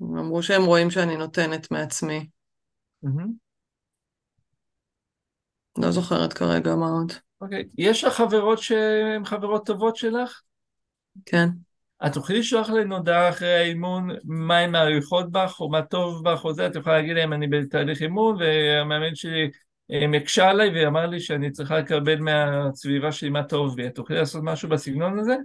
[0.00, 2.28] הם אמרו שהם רואים שאני נותנת מעצמי.
[5.78, 7.12] לא זוכרת כרגע מה עוד.
[7.40, 7.64] אוקיי.
[7.78, 10.40] יש לך חברות שהן חברות טובות שלך?
[11.26, 11.48] כן.
[12.06, 16.44] את תוכלי לשלוח להן הודעה אחרי האימון מה הן מעריכות בך או מה טוב בך
[16.44, 19.50] או זה, את יכולה להגיד להם אני בתהליך אימון והמאמן שלי
[19.90, 24.16] אה, מקשה עליי ואמר לי שאני צריכה לקבל מהסביבה שלי מה טוב בי, את תוכלי
[24.16, 25.36] לעשות משהו בסגנון הזה?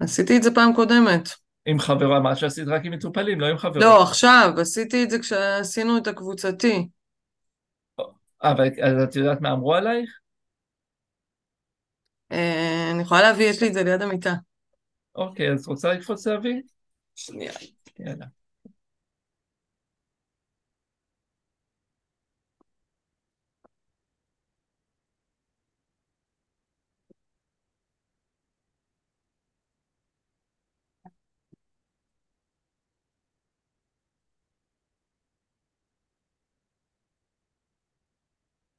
[0.00, 1.28] עשיתי את זה פעם קודמת.
[1.66, 3.84] עם חברה, מה שעשית רק עם מטופלים, לא עם חברות.
[3.84, 6.88] לא, עכשיו, עשיתי את זה כשעשינו את הקבוצתי.
[8.42, 10.23] אבל אז את יודעת מה אמרו עלייך?
[12.32, 14.34] אה, אני יכולה להביא, יש לי את זה ליד המיטה.
[15.16, 16.62] אוקיי, אז רוצה לקפוץ להביא?
[17.14, 17.52] שנייה.
[17.98, 18.26] יאללה.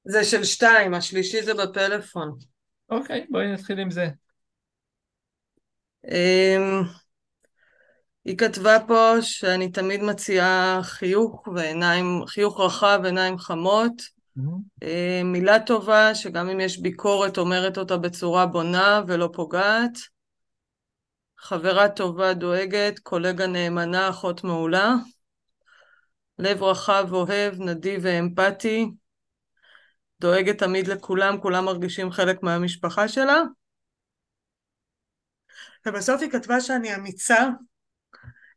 [0.05, 2.37] זה של שתיים, השלישי זה בפלאפון.
[2.89, 4.07] אוקיי, בואי נתחיל עם זה.
[6.07, 6.83] אמ,
[8.25, 14.15] היא כתבה פה שאני תמיד מציעה חיוך ועיניים, חיוך רחב, עיניים חמות.
[14.83, 19.97] אה, מילה טובה, שגם אם יש ביקורת אומרת אותה בצורה בונה ולא פוגעת.
[21.37, 24.95] חברה טובה, דואגת, קולגה נאמנה, אחות מעולה.
[26.39, 28.87] לב רחב, אוהב, נדיב ואמפתי.
[30.25, 33.41] דואגת תמיד לכולם, כולם מרגישים חלק מהמשפחה שלה.
[35.85, 37.47] ובסוף היא כתבה שאני אמיצה,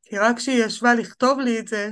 [0.03, 1.91] כי רק כשהיא ישבה לכתוב לי את זה,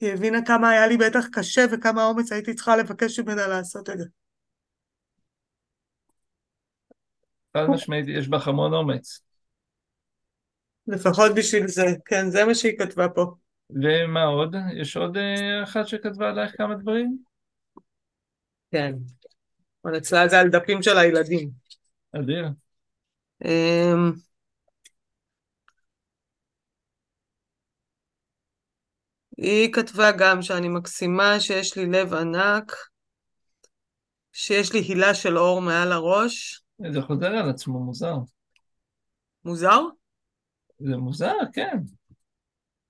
[0.00, 3.98] היא הבינה כמה היה לי בטח קשה וכמה אומץ הייתי צריכה לבקש ממנה לעשות את
[3.98, 4.04] זה.
[7.56, 9.20] חד משמעית, יש בך המון אומץ.
[10.86, 13.34] לפחות בשביל זה, כן, זה מה שהיא כתבה פה.
[13.70, 14.56] ומה עוד?
[14.80, 17.18] יש עוד אה, אחת שכתבה עלייך כמה דברים?
[18.70, 18.92] כן.
[19.84, 21.50] אבל אצלה זה על דפים של הילדים.
[22.12, 22.48] אדיר.
[23.44, 24.12] אמ,
[29.36, 32.72] היא כתבה גם שאני מקסימה, שיש לי לב ענק,
[34.32, 36.62] שיש לי הילה של אור מעל הראש.
[36.92, 38.14] זה חוזר על עצמו, מוזר.
[39.44, 39.80] מוזר?
[40.78, 41.78] זה מוזר, כן.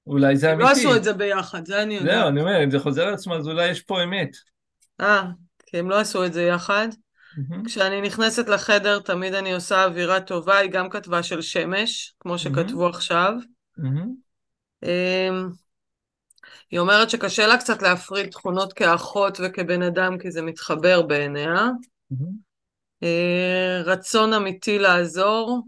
[0.06, 0.84] אולי זה הם אמיתי.
[0.84, 2.14] לא עשו את זה ביחד, זה אני יודעת.
[2.14, 4.30] זהו, אני אומר, אם זה חוזר על עצמו, אז אולי יש פה אמת.
[5.00, 5.22] אה,
[5.76, 6.88] כי הם לא עשו את זה יחד.
[7.36, 7.64] מהמם.
[7.64, 12.86] כשאני נכנסת לחדר, תמיד אני עושה אווירה טובה, היא גם כתבה של שמש, כמו שכתבו
[12.86, 13.32] עכשיו.
[13.78, 14.14] מהמם.
[14.82, 15.48] אמ,
[16.70, 21.68] היא אומרת שקשה לה קצת להפריד תכונות כאחות וכבן אדם, כי זה מתחבר בעיניה.
[23.02, 25.62] אה, רצון אמיתי לעזור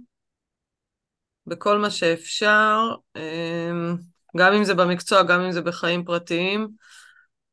[1.47, 2.79] בכל מה שאפשר,
[3.17, 3.97] אמ,
[4.37, 6.69] גם אם זה במקצוע, גם אם זה בחיים פרטיים.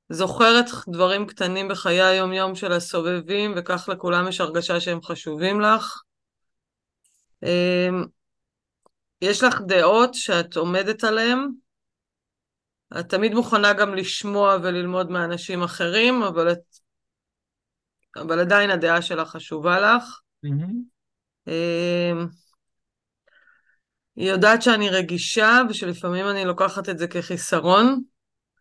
[0.09, 6.01] זוכרת דברים קטנים בחיי היום-יום של הסובבים, וכך לכולם יש הרגשה שהם חשובים לך.
[7.43, 8.03] אמ,
[9.21, 11.39] יש לך דעות שאת עומדת עליהן.
[12.99, 16.61] את תמיד מוכנה גם לשמוע וללמוד מאנשים אחרים, אבל, את...
[18.15, 20.19] אבל עדיין הדעה שלך חשובה לך.
[21.47, 22.27] אמ,
[24.15, 28.01] היא יודעת שאני רגישה ושלפעמים אני לוקחת את זה כחיסרון.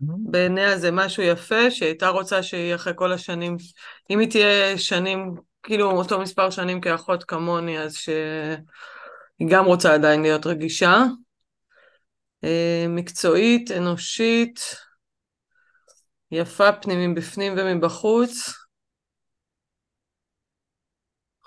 [0.00, 3.56] בעיניה זה משהו יפה, שהיא הייתה רוצה שהיא אחרי כל השנים,
[4.10, 10.22] אם היא תהיה שנים, כאילו אותו מספר שנים כאחות כמוני, אז שהיא גם רוצה עדיין
[10.22, 11.04] להיות רגישה.
[12.44, 14.60] אה, מקצועית, אנושית,
[16.30, 18.64] יפה פנים מבפנים ומבחוץ.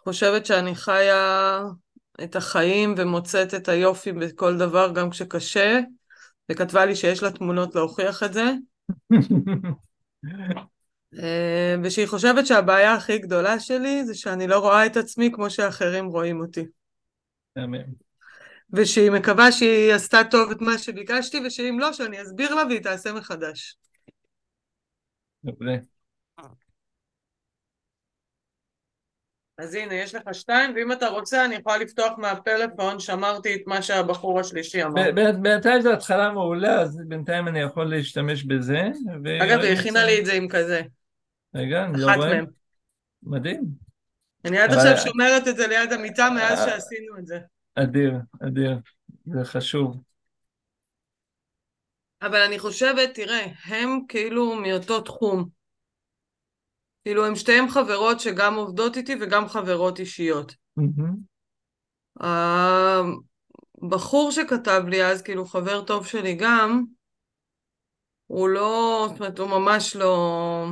[0.07, 1.61] חושבת שאני חיה
[2.23, 5.79] את החיים ומוצאת את היופי בכל דבר, גם כשקשה,
[6.51, 8.45] וכתבה לי שיש לה תמונות להוכיח את זה.
[11.19, 16.05] אה, ושהיא חושבת שהבעיה הכי גדולה שלי זה שאני לא רואה את עצמי כמו שאחרים
[16.05, 16.65] רואים אותי.
[17.55, 18.07] מהמם.
[18.73, 23.13] ושהיא מקווה שהיא עשתה טוב את מה שביקשתי, ושאם לא, שאני אסביר לה והיא תעשה
[23.13, 23.77] מחדש.
[25.43, 25.77] מעולה.
[29.58, 33.82] אז הנה, יש לך שתיים, ואם אתה רוצה, אני יכולה לפתוח מהפלאפון, שמרתי את מה
[33.82, 35.12] שהבחור השלישי אמר.
[35.12, 38.82] ב- ב- בינתיים זו התחלה מעולה, אז בינתיים אני יכול להשתמש בזה.
[39.24, 40.82] ו- אגב, היא הכינה לי את זה עם כזה,
[41.55, 42.30] רגע, אני לא אחת רואה.
[42.30, 42.45] מהם.
[43.24, 43.64] מדהים.
[44.45, 46.66] אני עד אבל- עכשיו שומרת את זה ליד המיטה מאז אה.
[46.66, 47.39] שעשינו את זה.
[47.76, 48.14] אדיר,
[48.47, 48.78] אדיר.
[49.26, 49.97] זה חשוב.
[52.22, 55.57] אבל אני חושבת, תראה, הם כאילו מאותו תחום.
[57.08, 60.55] כאילו, הם שתיהן חברות שגם עובדות איתי וגם חברות אישיות.
[60.78, 61.16] מהמם.
[63.82, 66.84] הבחור שכתב לי אז, כאילו חבר טוב שלי גם,
[68.28, 70.66] הוא לא, זאת אומרת, הוא ממש לא,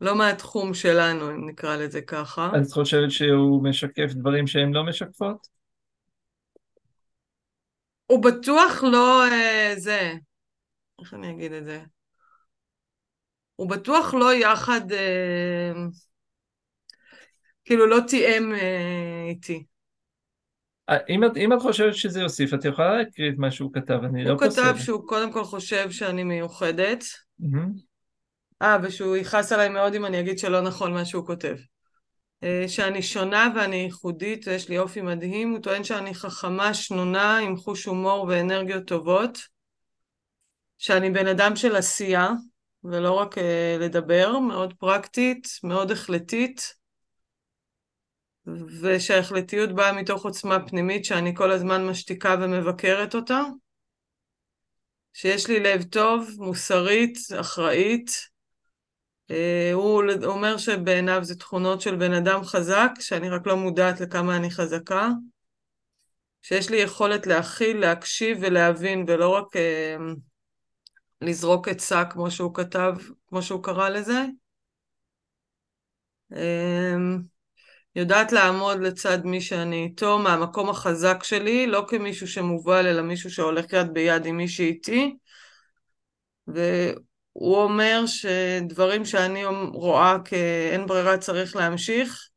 [0.00, 2.50] לא מהתחום שלנו, אם נקרא לזה ככה.
[2.54, 5.46] אז את חושבת שהוא משקף דברים שהן לא משקפות?
[8.06, 10.12] הוא בטוח לא אה, זה,
[11.00, 11.82] איך אני אגיד את זה?
[13.56, 15.72] הוא בטוח לא יחד, אה,
[17.64, 19.64] כאילו לא תיאם אה, איתי.
[20.88, 23.98] אה, אם את, אם את חושבת שזה יוסיף, את יכולה להקריא את מה שהוא כתב,
[24.04, 24.62] אני לא הוא פוסל.
[24.62, 27.04] כתב שהוא קודם כל חושב שאני מיוחדת.
[28.62, 31.56] אה, ושהוא יכעס עליי מאוד אם אני אגיד שלא נכון מה שהוא כותב.
[32.68, 35.50] שאני שונה ואני ייחודית ויש לי אופי מדהים.
[35.50, 39.38] הוא טוען שאני חכמה, שנונה, עם חוש הומור ואנרגיות טובות.
[40.78, 42.28] שאני בן אדם של עשייה,
[42.84, 46.74] ולא רק אה, לדבר, מאוד פרקטית, מאוד החלטית.
[48.82, 53.40] ושההחלטיות באה מתוך עוצמה פנימית שאני כל הזמן משתיקה ומבקרת אותה.
[55.12, 58.10] שיש לי לב טוב, מוסרית, אחראית.
[59.30, 64.36] אה, הוא אומר שבעיניו זה תכונות של בן אדם חזק, שאני רק לא מודעת לכמה
[64.36, 65.08] אני חזקה.
[66.42, 69.96] שיש לי יכולת להכיל, להקשיב ולהבין, ולא רק אה,
[71.24, 72.94] לזרוק עצה כמו שהוא כתב,
[73.28, 74.24] כמו שהוא קרא לזה.
[76.32, 76.96] אה,
[77.96, 83.72] יודעת לעמוד לצד מי שאני איתו מהמקום החזק שלי, לא כמישהו שמובל, אלא מישהו שהולך
[83.72, 85.16] יד ביד עם מי שאיתי.
[86.46, 92.28] והוא אומר שדברים שאני רואה כאין ברירה צריך להמשיך,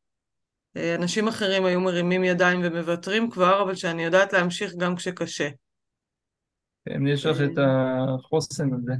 [0.76, 5.48] אה, אנשים אחרים היו מרימים ידיים ומוותרים כבר, אבל שאני יודעת להמשיך גם כשקשה.
[6.88, 8.92] כן, יש לך את החוסן הזה.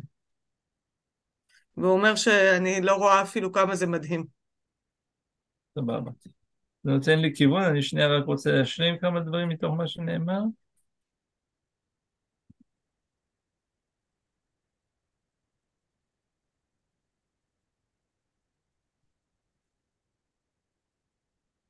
[1.76, 4.24] והוא אומר שאני לא רואה אפילו כמה זה מדהים.
[5.78, 6.10] סבבה.
[6.84, 10.40] זה נותן לי כיוון, אני שנייה רק רוצה להשלים כמה דברים מתוך מה שנאמר.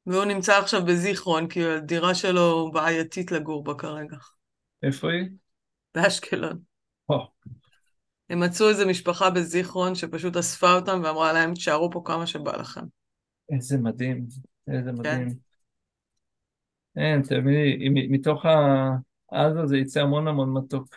[0.06, 4.16] והוא נמצא עכשיו בזיכרון, כי הדירה שלו בעייתית לגור בה כרגע.
[4.82, 5.28] איפה היא?
[6.02, 6.58] באשקלון.
[7.08, 7.26] או,
[8.30, 12.84] הם מצאו איזה משפחה בזיכרון שפשוט אספה אותם ואמרה להם, תשארו פה כמה שבא לכם.
[13.52, 14.26] איזה מדהים,
[14.68, 14.96] איזה כן.
[14.98, 15.28] מדהים.
[16.96, 18.44] אין, תמידי, מ- מתוך
[19.32, 20.94] העזה זה יצא המון המון מתוק.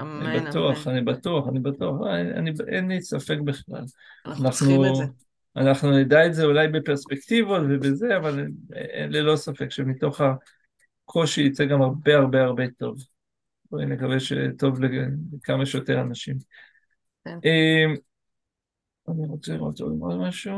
[0.00, 0.96] אמן, אני בטוח, אמן.
[0.96, 3.84] אני בטוח, אני בטוח, אני, אני, אין לי ספק בכלל.
[4.26, 5.04] אנחנו צריכים את זה.
[5.56, 8.46] אנחנו נדע את זה אולי בפרספקטיבות ובזה, אבל
[9.08, 10.20] ללא ספק שמתוך
[11.04, 12.96] הקושי יצא גם הרבה הרבה הרבה טוב.
[13.70, 16.38] בואי נקווה שטוב לכמה שיותר אנשים.
[17.24, 17.38] כן.
[17.44, 17.94] אה,
[19.08, 19.92] אני רוצה לראות עוד
[20.28, 20.52] משהו.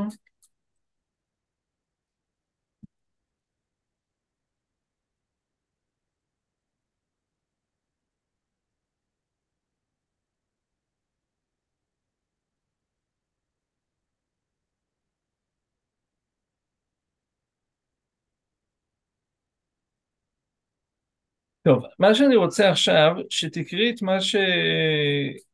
[21.63, 24.17] טוב, מה שאני רוצה עכשיו, שתקראי את מה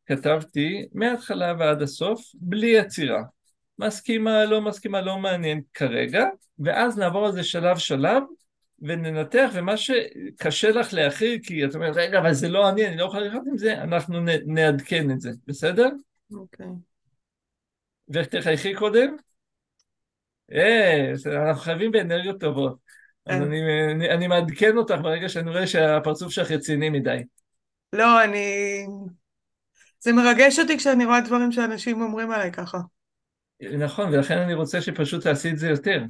[0.06, 3.22] שכתבתי מההתחלה ועד הסוף, בלי עצירה.
[3.78, 6.24] מסכימה, לא מסכימה, לא מעניין כרגע,
[6.58, 8.22] ואז נעבור על זה שלב שלב,
[8.78, 13.04] וננתח, ומה שקשה לך להכיל, כי את אומרת, רגע, אבל זה לא אני, אני לא
[13.04, 15.88] יכולה לחיות עם זה, אנחנו נ- נעדכן את זה, בסדר?
[16.32, 16.66] אוקיי.
[18.08, 19.16] ואיך תחייכי קודם?
[20.52, 22.85] אה, אנחנו חייבים באנרגיות טובות.
[23.26, 23.42] אז.
[23.42, 23.60] אני,
[23.92, 27.22] אני, אני מעדכן אותך ברגע שאני רואה שהפרצוף שלך רציני מדי.
[27.92, 28.86] לא, אני...
[30.00, 32.78] זה מרגש אותי כשאני רואה דברים שאנשים אומרים עליי ככה.
[33.78, 36.02] נכון, ולכן אני רוצה שפשוט תעשי את זה יותר.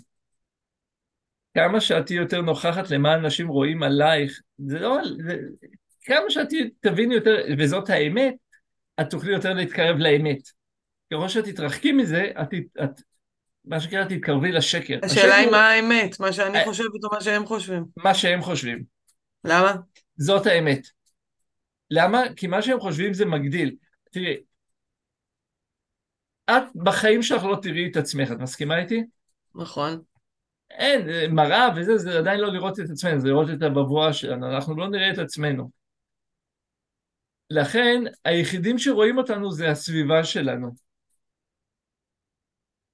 [1.54, 4.98] כמה שאת תהיי יותר נוכחת למה אנשים רואים עלייך, זה לא...
[5.26, 5.36] זה,
[6.02, 6.48] כמה שאת
[6.80, 8.34] תביני יותר, וזאת האמת,
[9.00, 10.40] את תוכלי יותר להתקרב לאמת.
[11.12, 12.48] ככל שאת תתרחקי מזה, את,
[12.84, 13.00] את
[13.66, 14.98] מה שנקרא, תתקרבי לשקר.
[15.02, 16.64] השאלה היא מה האמת, מה שאני אה.
[16.64, 17.84] חושבת או מה שהם חושבים.
[17.96, 18.84] מה שהם חושבים.
[19.44, 19.74] למה?
[20.16, 20.86] זאת האמת.
[21.90, 22.22] למה?
[22.36, 23.76] כי מה שהם חושבים זה מגדיל.
[24.10, 24.36] תראי,
[26.50, 29.04] את בחיים שלך לא תראי את עצמך, את מסכימה איתי?
[29.54, 30.00] נכון.
[30.70, 34.54] אין, אה, מראה וזה, זה עדיין לא לראות את עצמנו, זה לראות את הבבואה שלנו,
[34.54, 35.70] אנחנו לא נראה את עצמנו.
[37.50, 40.85] לכן, היחידים שרואים אותנו זה הסביבה שלנו.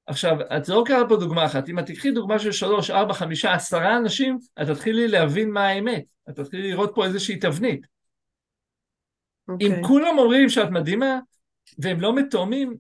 [0.07, 3.55] עכשיו, את לא קראת פה דוגמה אחת, אם את תקחי דוגמה של שלוש, ארבע, חמישה,
[3.55, 7.87] עשרה אנשים, את תתחילי להבין מה האמת, את תתחילי לראות פה איזושהי תבנית.
[9.49, 9.83] אם אוקיי.
[9.85, 11.19] כולם אומרים שאת מדהימה,
[11.79, 12.77] והם לא מתואמים,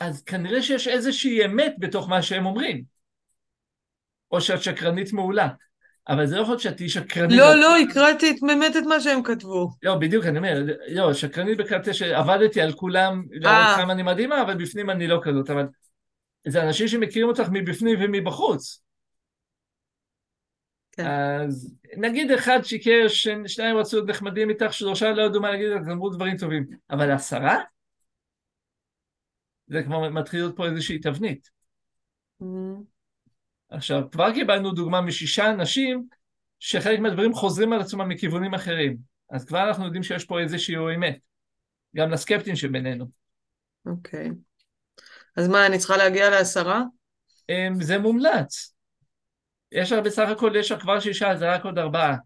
[0.00, 2.84] אז כנראה שיש איזושהי אמת בתוך מה שהם אומרים.
[4.30, 5.48] או שאת שקרנית מעולה.
[6.08, 7.38] אבל זה לא יכול להיות שאת תהיי שקרנית.
[7.38, 9.68] לא, לא, הקראתי את- באמת את מה שהם כתבו.
[9.82, 13.82] לא, בדיוק, אני אומר, לא, שקרנית בקטע שעבדתי על כולם, להראות אה.
[13.82, 15.66] כמה אני מדהימה, אבל בפנים אני לא כזאת, אבל
[16.48, 18.82] זה אנשים שמכירים אותך מבפנים ומבחוץ.
[20.92, 21.06] כן.
[21.06, 23.08] אז נגיד אחד שיקר,
[23.46, 26.66] שניים רצו להיות נחמדים איתך, שלושה לא ידעו מה להגיד, אז אמרו דברים טובים.
[26.90, 27.58] אבל עשרה?
[29.66, 31.50] זה כבר מתחיל להיות פה איזושהי תבנית.
[32.42, 32.46] Mm,
[33.68, 36.08] עכשיו, כבר קיבלנו דוגמה משישה אנשים
[36.58, 38.96] שחלק מהדברים חוזרים על עצמם מכיוונים אחרים.
[39.30, 41.18] אז כבר אנחנו יודעים שיש פה איזושהי אמת.
[41.96, 43.06] גם לסקפטים שבינינו.
[43.86, 44.30] אוקיי.
[45.36, 46.82] אז מה, אני צריכה להגיע לעשרה?
[47.48, 48.74] אמ, זה מומלץ.
[49.72, 52.16] יש לך בסך הכל, יש לך כבר שישה, זה רק עוד ארבעה.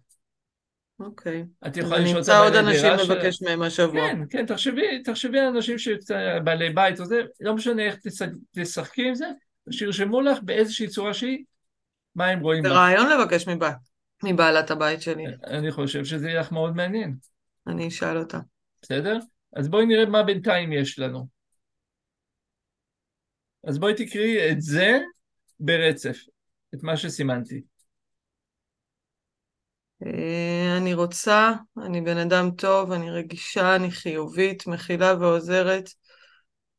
[1.00, 1.44] אוקיי.
[1.66, 4.00] את יכולה אני לשאול אמצא עוד בעלי אנשים דירה של- לבקש מהם השבוע.
[4.10, 6.14] כן, כן, תחשבי, תחשבי על אנשים שקצת
[6.44, 9.26] בעלי בית או זה, לא משנה איך תשחק- תשחקי עם זה,
[9.70, 11.44] שירשמו לך באיזושהי צורה שהיא,
[12.14, 12.68] מה הם רואים זה.
[12.68, 13.76] רעיון לבקש מבת,
[14.24, 15.24] מבעלת הבית שלי.
[15.46, 17.14] אני חושב שזה יהיה לך מאוד מעניין,
[17.66, 18.38] אני אשאל אותה.
[18.82, 19.18] בסדר?
[19.56, 21.39] אז בואי נראה מה בינתיים יש לנו.
[23.64, 24.98] אז בואי תקראי את זה
[25.60, 26.18] ברצף,
[26.74, 27.62] את מה שסימנתי.
[30.06, 31.52] אה, אני רוצה,
[31.84, 35.90] אני בן אדם טוב, אני רגישה, אני חיובית, מכילה ועוזרת.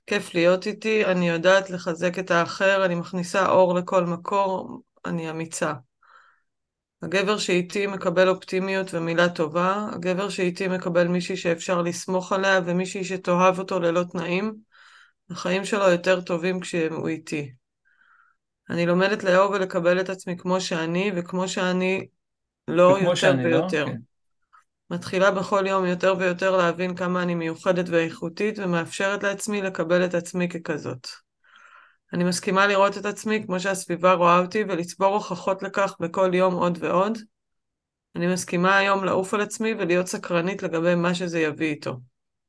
[0.07, 5.73] כיף להיות איתי, אני יודעת לחזק את האחר, אני מכניסה אור לכל מקור, אני אמיצה.
[7.01, 13.59] הגבר שאיתי מקבל אופטימיות ומילה טובה, הגבר שאיתי מקבל מישהי שאפשר לסמוך עליה ומישהי שתאהב
[13.59, 14.70] אותו ללא תנאים.
[15.31, 17.51] החיים שלו יותר טובים כשהוא איתי.
[18.69, 22.07] אני לומדת לאהוב ולקבל את עצמי כמו שאני, וכמו שאני
[22.67, 23.57] לא יותר שאני, לא?
[23.57, 23.85] ויותר.
[23.85, 23.97] כן.
[24.89, 30.49] מתחילה בכל יום יותר ויותר להבין כמה אני מיוחדת ואיכותית, ומאפשרת לעצמי לקבל את עצמי
[30.49, 31.07] ככזאת.
[32.13, 36.77] אני מסכימה לראות את עצמי כמו שהסביבה רואה אותי, ולצבור הוכחות לכך בכל יום עוד
[36.81, 37.17] ועוד.
[38.15, 41.97] אני מסכימה היום לעוף על עצמי ולהיות סקרנית לגבי מה שזה יביא איתו.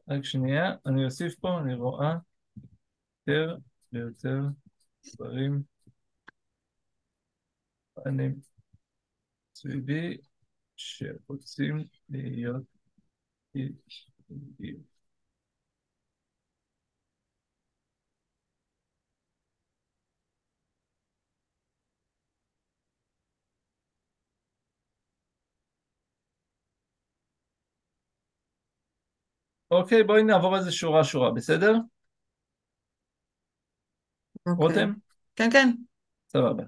[0.08, 2.14] רק שנייה, אני אוסיף פה, אני רואה
[3.26, 3.56] יותר
[3.92, 4.40] ויותר
[5.14, 5.62] דברים
[8.06, 8.28] אני
[9.54, 10.16] סביבי
[10.76, 12.62] שרוצים להיות
[13.56, 14.76] איתי.
[29.70, 31.74] אוקיי, בואי נעבור איזה שורה שורה, בסדר?
[34.46, 34.66] אוקיי.
[34.66, 34.92] רותם?
[35.36, 35.68] כן, כן.
[36.28, 36.62] סבבה.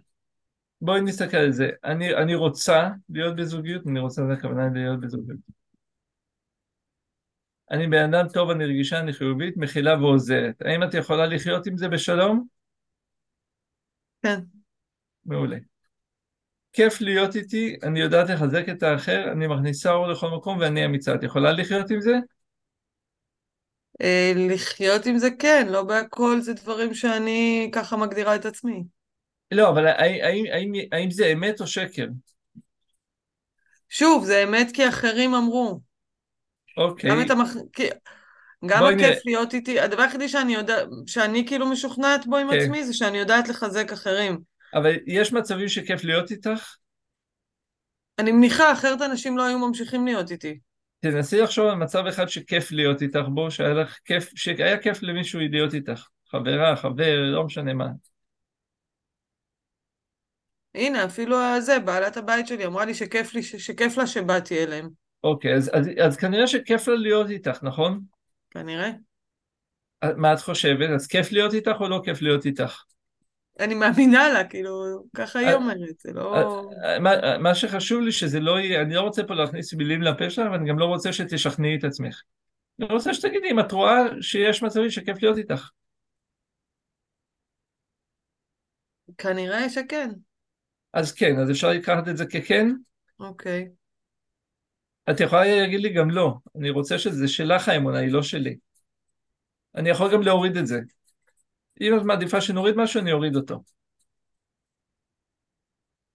[0.81, 1.71] בואי נסתכל על זה.
[1.85, 5.39] אני, אני רוצה להיות בזוגיות, אני רוצה, זה הכוונה להיות בזוגיות.
[7.71, 10.63] אני בן אדם טוב, אני רגישה, אני חיובית, מכילה ועוזרת.
[10.63, 12.47] האם את יכולה לחיות עם זה בשלום?
[14.23, 14.41] כן.
[15.25, 15.57] מעולה.
[16.73, 21.15] כיף להיות איתי, אני יודעת לחזק את האחר, אני מכניסה אור לכל מקום ואני אמיצה.
[21.15, 22.15] את יכולה לחיות עם זה?
[24.03, 28.85] אה, לחיות עם זה כן, לא בהכל זה דברים שאני ככה מגדירה את עצמי.
[29.51, 32.07] לא, אבל האם, האם, האם, זה אמת או שקר?
[33.89, 35.81] שוב, זה אמת כי אחרים אמרו.
[36.77, 37.11] אוקיי.
[37.11, 37.55] גם את המח...
[37.73, 37.89] כי...
[38.67, 39.17] גם הכיף נראה.
[39.25, 42.59] להיות איתי, הדבר היחידי שאני יודעת, שאני כאילו משוכנעת בו עם כן.
[42.59, 44.41] עצמי, זה שאני יודעת לחזק אחרים.
[44.75, 46.77] אבל יש מצבים שכיף להיות איתך?
[48.19, 50.59] אני מניחה, אחרת אנשים לא היו ממשיכים להיות איתי.
[51.11, 55.41] תנסי לחשוב על מצב אחד שכיף להיות איתך בו, שהיה לך כיף, שהיה כיף למישהו
[55.41, 56.09] להיות איתך.
[56.31, 57.89] חברה, חבר, לא משנה מה.
[60.75, 64.89] הנה, אפילו זה, בעלת הבית שלי אמרה לי שכיף, לי, שכיף לה שבאתי אליהם.
[65.25, 68.01] אוקיי, אז, אז, אז כנראה שכיף לה להיות איתך, נכון?
[68.51, 68.91] כנראה.
[70.17, 70.91] מה את חושבת?
[70.95, 72.83] אז כיף להיות איתך או לא כיף להיות איתך?
[73.61, 76.63] אני מאמינה לה, כאילו, ככה היא אה, אומרת, זה לא...
[77.01, 80.51] מה, מה שחשוב לי שזה לא יהיה, אני לא רוצה פה להכניס מילים לפה שלה,
[80.51, 82.23] ואני גם לא רוצה שתשכנעי את עצמך.
[82.81, 85.71] אני רוצה שתגידי אם את רואה שיש מצבים שכיף להיות איתך.
[89.19, 90.11] כנראה שכן.
[90.93, 92.69] אז כן, אז אפשר לקחת את זה ככן.
[93.21, 93.69] אוקיי.
[95.11, 96.35] את יכולה להגיד לי גם לא.
[96.57, 98.57] אני רוצה שזה שלך האמונה, היא לא שלי.
[99.75, 100.81] אני יכול גם להוריד את זה.
[101.81, 103.63] אם את מעדיפה שנוריד משהו, אני אוריד אותו.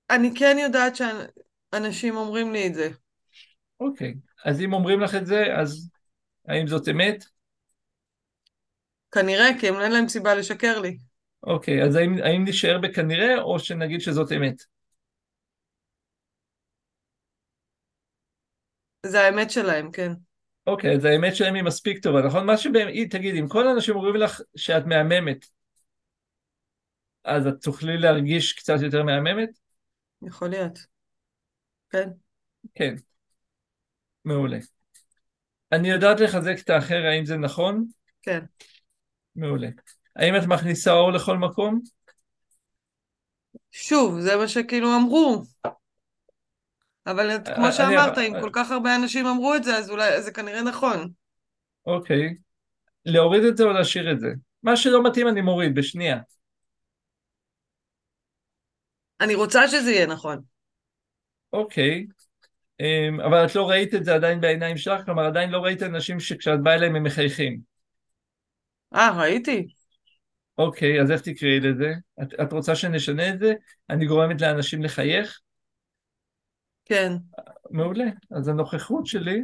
[0.10, 2.90] אני כן יודעת שאנשים אומרים לי את זה.
[3.80, 4.14] אוקיי.
[4.46, 5.90] אז אם אומרים לך את זה, אז
[6.48, 7.24] האם זאת אמת?
[9.12, 10.98] כנראה, כי אין להם סיבה לשקר לי.
[11.44, 14.64] אוקיי, אז האם, האם נשאר בכנראה, או שנגיד שזאת אמת?
[19.06, 20.14] זה האמת שלהם, כן.
[20.70, 22.46] אוקיי, אז האמת שלהם היא מספיק טובה, נכון?
[22.46, 25.46] מה שבאמת, תגיד, אם כל האנשים אומרים לך שאת מהממת,
[27.24, 29.50] אז את תוכלי להרגיש קצת יותר מהממת?
[30.22, 30.80] יכול להיות.
[31.90, 32.10] כן.
[32.76, 32.96] כן.
[34.26, 34.58] מעולה.
[35.72, 37.86] אני יודעת לחזק את האחר, האם זה נכון?
[38.22, 38.40] כן.
[39.36, 39.70] מעולה.
[40.16, 41.82] האם את מכניסה אור לכל מקום?
[43.72, 45.42] שוב, זה מה שכאילו אמרו.
[47.12, 50.22] אבל את- כמו אני- שאמרת, אם כל כך הרבה אנשים אמרו את זה, אז אולי
[50.22, 51.10] זה כנראה נכון.
[51.86, 52.36] אוקיי.
[53.06, 54.28] להוריד את זה או להשאיר את זה?
[54.64, 56.20] מה שלא מתאים אני מוריד, בשנייה.
[59.22, 60.42] אני רוצה שזה יהיה נכון.
[61.54, 62.06] אוקיי.
[62.80, 65.06] אמ, אבל את לא ראית את זה עדיין בעיניים שלך?
[65.06, 67.60] כלומר, עדיין לא ראית אנשים שכשאת באה אליהם הם מחייכים.
[68.96, 69.68] אה, ראיתי.
[70.58, 71.94] אוקיי, אז איך תקראי לזה?
[72.22, 73.54] את, את רוצה שנשנה את זה?
[73.90, 75.40] אני גורמת לאנשים לחייך?
[76.90, 77.14] כן.
[77.72, 78.06] מעולה.
[78.32, 79.44] אז הנוכחות שלי,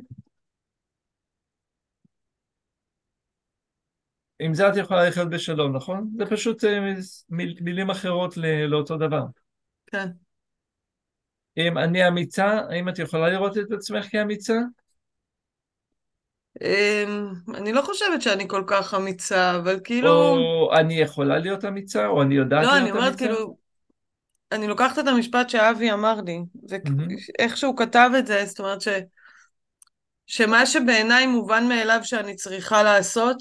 [4.39, 6.09] עם זה את יכולה לחיות בשלום, נכון?
[6.17, 6.79] זה פשוט אה,
[7.29, 9.23] מיל, מילים אחרות לאותו דבר.
[9.87, 10.07] כן.
[11.57, 14.57] אם אני אמיצה, האם את יכולה לראות את עצמך כאמיצה?
[16.61, 20.09] אמ, אני לא חושבת שאני כל כך אמיצה, אבל כאילו...
[20.09, 23.05] או אני יכולה להיות אמיצה, או אני יודעת לא, להיות אני אמיצה?
[23.05, 23.64] אומרת כאילו...
[24.51, 26.39] אני לוקחת את המשפט שאבי אמר לי.
[26.69, 28.87] ואיך שהוא כתב את זה, זאת אומרת ש...
[30.27, 33.37] שמה שבעיניי מובן מאליו שאני צריכה לעשות,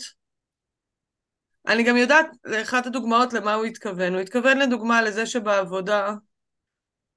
[1.67, 4.13] אני גם יודעת, זה אחת הדוגמאות למה הוא התכוון.
[4.13, 6.15] הוא התכוון לדוגמה לזה שבעבודה,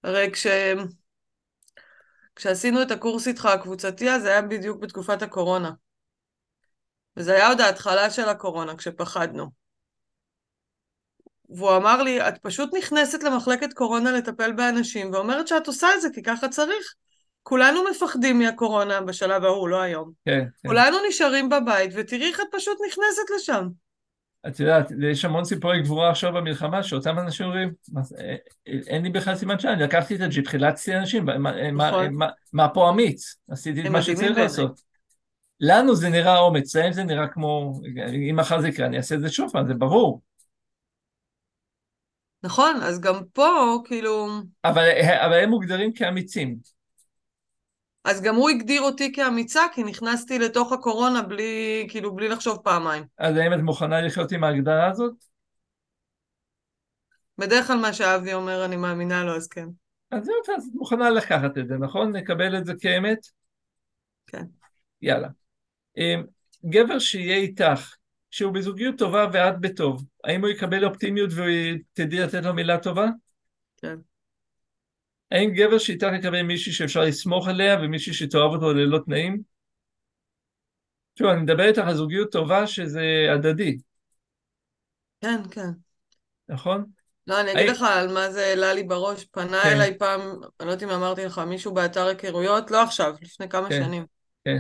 [0.04, 0.48] הרי כש...
[2.36, 5.72] כשעשינו את הקורס איתך הקבוצתי, אז זה היה בדיוק בתקופת הקורונה.
[7.18, 9.57] וזה היה עוד ההתחלה של הקורונה, כשפחדנו.
[11.50, 16.08] והוא אמר לי, את פשוט נכנסת למחלקת קורונה לטפל באנשים, ואומרת שאת עושה את זה
[16.14, 16.94] כי ככה צריך.
[17.44, 20.12] כולנו מפחדים מהקורונה בשלב ההוא, לא היום.
[20.26, 20.70] כן, כן.
[20.70, 23.68] כולנו נשארים בבית, ותראי איך את פשוט נכנסת לשם.
[24.48, 28.36] את יודעת, יש המון סיפורי גבורה עכשיו במלחמה, שאותם אנשים אומרים, "מה זה, אה,
[28.68, 32.74] אה, אין לי בכלל סימן שאלה, אני לקחתי את הג'יפ, חילצתי אנשים, מה- נכון.
[32.74, 33.36] פה אמיץ?
[33.50, 34.38] עשיתי את מה שצריך.
[34.38, 34.82] לעשות.
[35.60, 37.74] לנו זה נראה אומץ, להם זה נראה כמו,
[38.30, 40.22] אם מחר זה יקרה, אני אעשה את זה שוב פעם, זה ברור.
[42.44, 44.28] נכון, אז גם פה, כאילו...
[44.66, 44.90] אבל,
[45.26, 46.58] אבל הם מוגדרים כאמיצים.
[48.04, 53.04] אז גם הוא הגדיר אותי כאמיצה, כי נכנסתי לתוך הקורונה בלי, כאילו, בלי לחשוב פעמיים.
[53.18, 55.14] אז האם את מוכנה לחיות עם ההגדרה הזאת?
[57.38, 59.68] בדרך כלל מה שאבי אומר, אני מאמינה לו, אז כן.
[60.12, 62.16] אז זהו, אז את מוכנה לקחת את זה, נכון?
[62.16, 63.18] נקבל את זה כאמת?
[64.28, 64.46] כן.
[65.02, 65.28] יאללה.
[65.98, 66.24] אמ,
[66.66, 67.96] גבר שיהיה איתך,
[68.32, 73.08] שהוא בזוגיות טובה ואת בטוב, האם הוא יקבל אופטימיות ותדעי לתת לו מילה טובה?
[73.78, 73.96] כן.
[75.32, 79.42] האם גבר שאיתך יקבל מישהי שאפשר לסמוך עליה ומישהי שתאהב אותו ללא תנאים?
[81.20, 83.78] שוב, אני מדבר איתך על זוגיות טובה שזה הדדי,
[85.22, 85.70] כן, כן.
[86.50, 86.86] נכון?
[87.28, 89.26] לא, אני אגיד היי- לך על מה זה העלה לי בראש.
[89.26, 89.70] פנה כן.
[89.70, 93.70] אליי פעם, אני לא יודעת אם אמרתי לך, מישהו באתר היכרויות, לא עכשיו, לפני כמה
[93.70, 94.06] כן, שנים.
[94.46, 94.58] כן.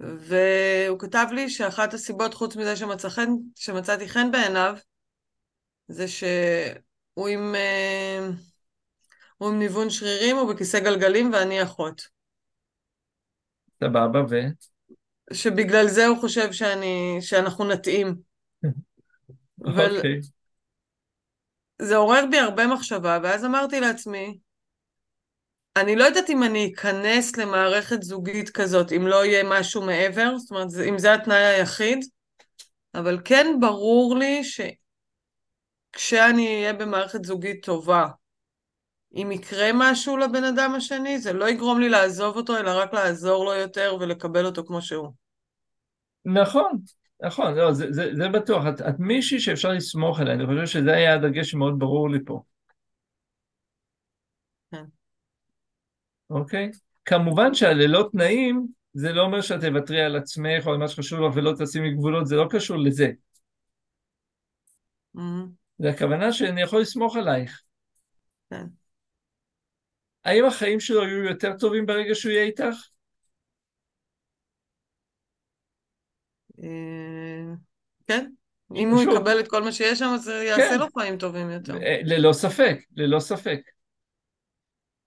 [0.00, 4.74] והוא כתב לי שאחת הסיבות, חוץ מזה שמצא חן, שמצאתי חן בעיניו,
[5.88, 8.28] זה שהוא עם, אה,
[9.38, 12.02] הוא עם ניוון שרירים, הוא בכיסא גלגלים ואני אחות.
[13.84, 14.34] סבבה, ו...
[15.32, 18.14] שבגלל זה הוא חושב שאני, שאנחנו נתאים.
[19.64, 20.20] אוקיי.
[21.82, 24.38] זה עורר בי הרבה מחשבה, ואז אמרתי לעצמי,
[25.76, 30.50] אני לא יודעת אם אני אכנס למערכת זוגית כזאת, אם לא יהיה משהו מעבר, זאת
[30.50, 32.04] אומרת, אם זה התנאי היחיד,
[32.94, 34.42] אבל כן ברור לי
[35.94, 38.06] שכשאני אהיה במערכת זוגית טובה,
[39.14, 43.44] אם יקרה משהו לבן אדם השני, זה לא יגרום לי לעזוב אותו, אלא רק לעזור
[43.44, 45.08] לו יותר ולקבל אותו כמו שהוא.
[46.24, 46.72] נכון,
[47.20, 48.64] נכון, לא, זה, זה, זה בטוח.
[48.68, 52.42] את, את מישהי שאפשר לסמוך עליה, אני חושב שזה היה הדגש שמאוד ברור לי פה.
[54.70, 54.84] כן.
[56.34, 56.70] אוקיי?
[57.04, 61.36] כמובן שהללא תנאים, זה לא אומר שאת תוותרי על עצמך או על מה שחשוב לך
[61.36, 63.10] ולא תשימי גבולות, זה לא קשור לזה.
[65.78, 67.62] זה הכוונה שאני יכול לסמוך עלייך.
[68.50, 68.66] כן.
[70.24, 72.74] האם החיים שלו יהיו יותר טובים ברגע שהוא יהיה איתך?
[76.62, 77.54] אה,
[78.06, 78.30] כן.
[78.74, 79.02] אם הוא.
[79.02, 80.78] יקבל את כל מה שיש שם, אז זה יעשה כן.
[80.78, 81.76] לו חיים טובים יותר.
[81.82, 83.60] אה, ללא ספק, ללא ספק.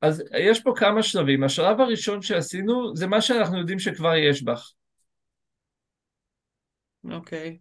[0.02, 1.44] אז יש פה כמה שלבים.
[1.44, 4.72] השלב הראשון שעשינו זה מה שאנחנו יודעים שכבר יש בך.
[7.12, 7.58] אוקיי.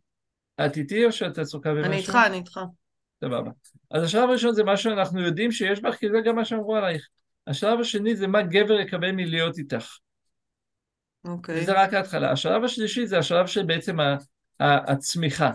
[0.67, 1.87] את איתי או שאת עסוקה במשהו?
[1.93, 2.61] אני איתך, אני איתך.
[3.21, 3.51] סבבה.
[3.91, 7.09] אז השלב הראשון זה מה שאנחנו יודעים שיש בך, כי זה גם מה שאמרו עלייך.
[7.47, 9.97] השלב השני זה מה גבר יקבל מלהיות איתך.
[11.25, 11.61] אוקיי.
[11.61, 12.33] וזה רק ההתחלה.
[12.33, 13.97] השלב השלישי זה השלב של בעצם
[14.61, 15.51] הצמיחה.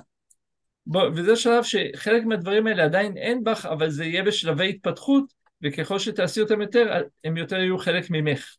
[0.86, 6.00] בוא, וזה שלב שחלק מהדברים האלה עדיין אין בך, אבל זה יהיה בשלבי התפתחות, וככל
[6.00, 8.56] שתעשי אותם יותר, הם יותר יהיו חלק ממך.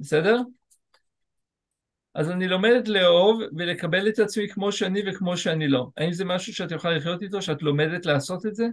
[0.00, 0.40] בסדר?
[2.14, 5.88] אז אני לומדת לאהוב ולקבל את עצמי כמו שאני וכמו שאני לא.
[5.96, 8.66] האם זה משהו שאת יכולה לחיות איתו, שאת לומדת לעשות את זה?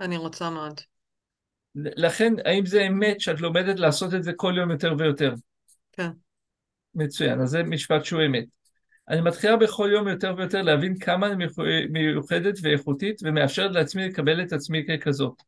[0.00, 0.80] אני רוצה מאוד.
[1.74, 5.34] לכן, האם זה אמת שאת לומדת לעשות את זה כל יום יותר ויותר?
[5.92, 6.10] כן.
[6.94, 8.44] מצוין, אז זה משפט שהוא אמת.
[9.08, 14.42] אני מתחילה בכל יום יותר ויותר להבין כמה אני מיוחד- מיוחדת ואיכותית ומאפשרת לעצמי לקבל
[14.42, 15.42] את עצמי ככזאת.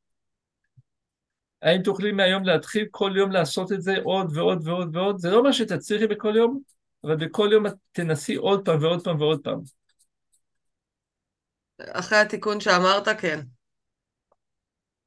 [1.66, 5.18] האם תוכלי מהיום להתחיל כל יום לעשות את זה עוד ועוד ועוד ועוד?
[5.18, 6.60] זה לא אומר שתצליחי בכל יום,
[7.04, 9.60] אבל בכל יום את תנסי עוד פעם ועוד פעם ועוד פעם.
[11.78, 13.40] אחרי התיקון שאמרת, כן.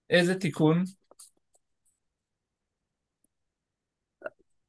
[0.09, 0.83] איזה תיקון?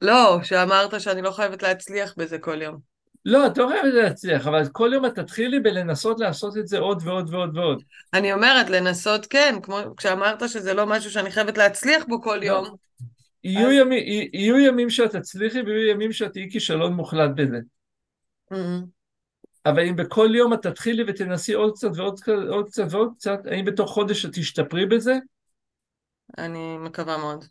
[0.01, 2.90] לא, שאמרת שאני לא חייבת להצליח בזה כל יום.
[3.25, 7.01] לא, את לא חייבת להצליח, אבל כל יום את תתחילי בלנסות לעשות את זה עוד
[7.05, 7.83] ועוד ועוד ועוד.
[8.13, 12.45] אני אומרת, לנסות כן, כמו כשאמרת שזה לא משהו שאני חייבת להצליח בו כל לא.
[12.45, 12.75] יום.
[13.43, 17.59] יהיו, אז- ימי, יהיו ימים שאת תצליחי ויהיו ימים שאת תהיי כישלון מוחלט בזה.
[18.51, 18.55] Mhm.
[19.65, 23.39] אבל אם בכל יום את תתחילי ותנסי עוד קצת ועוד קצת ועוד קצת ועוד קצת,
[23.45, 25.15] האם בתוך חודש את תשתפרי בזה?
[26.37, 27.45] אני מקווה מאוד.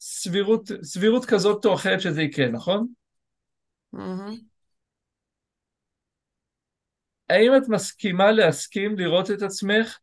[0.00, 2.86] סבירות, סבירות כזאת או אחרת שזה יקרה, נכון?
[3.92, 4.55] מהמם.
[7.30, 9.98] האם את מסכימה להסכים לראות את עצמך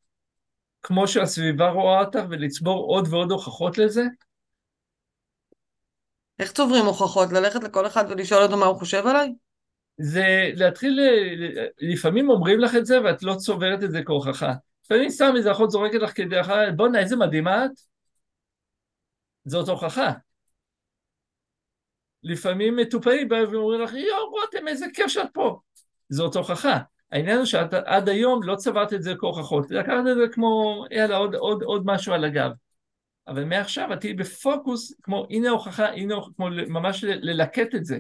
[0.84, 4.04] כמו שהסביבה רואה אותך ולצבור עוד ועוד הוכחות לזה?
[6.40, 7.32] איך צוברים הוכחות?
[7.32, 9.34] ללכת לכל אחד ולשאול אותו מה הוא חושב עליי?
[9.98, 11.00] זה להתחיל,
[11.78, 14.54] לפעמים אומרים לך את זה ואת לא צוברת את זה כהוכחה.
[14.86, 17.72] לפעמים סתם איזה אחות זורקת לך כדי אחת, בואנה איזה מדהימה את.
[19.46, 20.12] זאת הוכחה.
[22.24, 25.60] לפעמים מטופלים באים ואומרים לך, יואו רותם איזה כיף שאת פה.
[26.10, 26.80] זאת הוכחה.
[27.14, 31.18] העניין הוא שאת עד היום לא צברת את זה כהוכחות, לקחת את זה כמו יאללה
[31.18, 32.52] עוד, עוד, עוד משהו על הגב.
[33.28, 38.00] אבל מעכשיו את תהיי בפוקוס כמו הנה הוכחה, הנה הוכחה, כמו ממש ללקט את זה.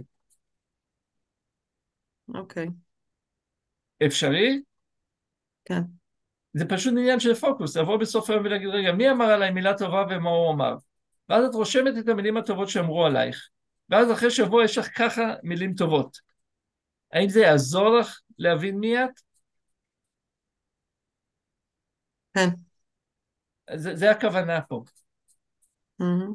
[2.35, 2.67] אוקיי,
[4.05, 4.61] אפשרי?
[5.65, 5.81] כן.
[6.53, 10.05] זה פשוט עניין של פוקוס, לבוא בסוף היום ולהגיד, רגע, מי אמר עליי מילה טובה
[10.09, 10.75] ומה הוא אמר?
[11.29, 13.49] ואז את רושמת את המילים הטובות שאמרו עלייך.
[13.89, 16.32] ואז אחרי שבוע יש לך ככה מילים טובות.
[17.13, 19.09] האם זה יעזור לך להבין מי את?
[22.33, 22.49] כן.
[23.75, 24.83] זה, זה הכוונה פה.
[25.99, 26.33] מהמם.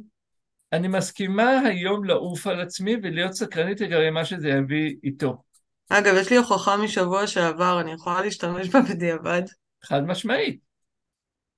[0.72, 5.42] אני מסכימה היום לעוף על עצמי ולהיות סקרנית לגבי מה שזה יביא איתו.
[5.88, 9.42] אגב, יש לי הוכחה משבוע שעבר, אני יכולה להשתמש בה בדיעבד?
[9.84, 10.60] חד משמעית.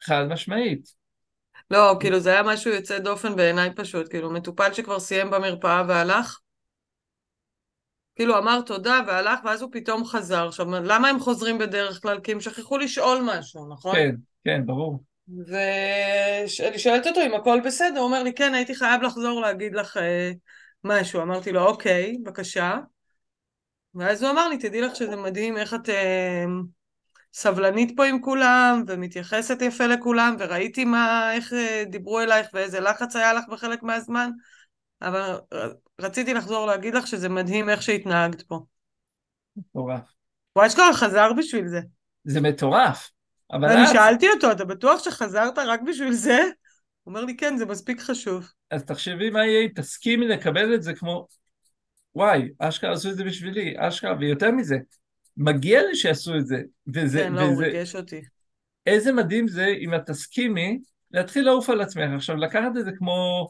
[0.02, 0.88] חד משמעית.
[1.70, 6.38] לא, כאילו זה היה משהו יוצא דופן בעיניי פשוט, כאילו מטופל שכבר סיים במרפאה והלך,
[8.20, 10.48] כאילו אמר תודה והלך, ואז הוא פתאום חזר.
[10.48, 12.20] עכשיו, למה הם חוזרים בדרך כלל?
[12.20, 13.96] כי הם שכחו לשאול משהו, נכון?
[13.96, 14.14] כן,
[14.44, 15.04] כן, ברור.
[15.46, 19.96] ואני שואלת אותו אם הכל בסדר, הוא אומר לי, כן, הייתי חייב לחזור להגיד לך
[19.96, 20.30] אה,
[20.84, 21.22] משהו.
[21.22, 22.78] אמרתי לו, אוקיי, בבקשה.
[23.94, 26.44] ואז הוא אמר לי, תדעי לך שזה מדהים איך את אה,
[27.32, 33.16] סבלנית פה עם כולם, ומתייחסת יפה לכולם, וראיתי מה, איך אה, דיברו אלייך ואיזה לחץ
[33.16, 34.30] היה לך בחלק מהזמן,
[35.02, 35.38] אבל
[36.00, 38.60] רציתי לחזור להגיד לך שזה מדהים איך שהתנהגת פה.
[39.56, 40.00] מטורף.
[40.52, 41.80] הוא אשכרה חזר בשביל זה.
[42.24, 43.10] זה מטורף.
[43.52, 46.38] אבל ואני את, שאלתי אותו, אתה בטוח שחזרת רק בשביל זה?
[47.02, 48.50] הוא אומר לי, כן, זה מספיק חשוב.
[48.70, 51.26] אז תחשבי מה יהיה אם תסכימי לקבל את זה כמו,
[52.14, 54.76] וואי, אשכרה עשו את זה בשבילי, אשכרה, ויותר מזה,
[55.36, 56.62] מגיע לי שיעשו את זה.
[56.94, 58.20] וזה, כן, לא, הוא וזה, ריגש אותי.
[58.86, 60.78] איזה מדהים זה אם את תסכימי
[61.10, 62.10] להתחיל לעוף על עצמך.
[62.16, 63.48] עכשיו, לקחת את זה כמו,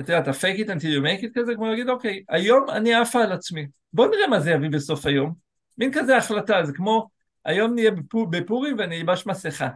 [0.00, 3.22] את יודעת, ה-fake it until you make it כזה, כמו להגיד, אוקיי, היום אני עפה
[3.22, 3.66] על עצמי.
[3.92, 5.34] בוא נראה מה זה יביא בסוף היום.
[5.78, 7.08] מין כזה החלטה, זה כמו,
[7.44, 9.68] היום נהיה בפור, בפורים ואני אלבש מסכה.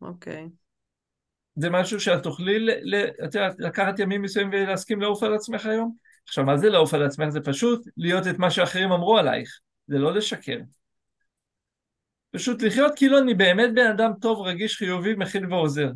[0.00, 0.48] אוקיי.
[1.56, 2.66] זה משהו שאת תוכלי,
[3.24, 5.96] את יודעת, לקחת ימים מסוימים ולהסכים לעוף על עצמך היום?
[6.28, 7.28] עכשיו, מה זה לעוף על עצמך?
[7.28, 9.58] זה פשוט להיות את מה שאחרים אמרו עלייך.
[9.86, 10.58] זה לא לשקר.
[12.30, 15.90] פשוט לחיות כאילו אני באמת בן אדם טוב, רגיש, חיובי, מכיל ועוזר.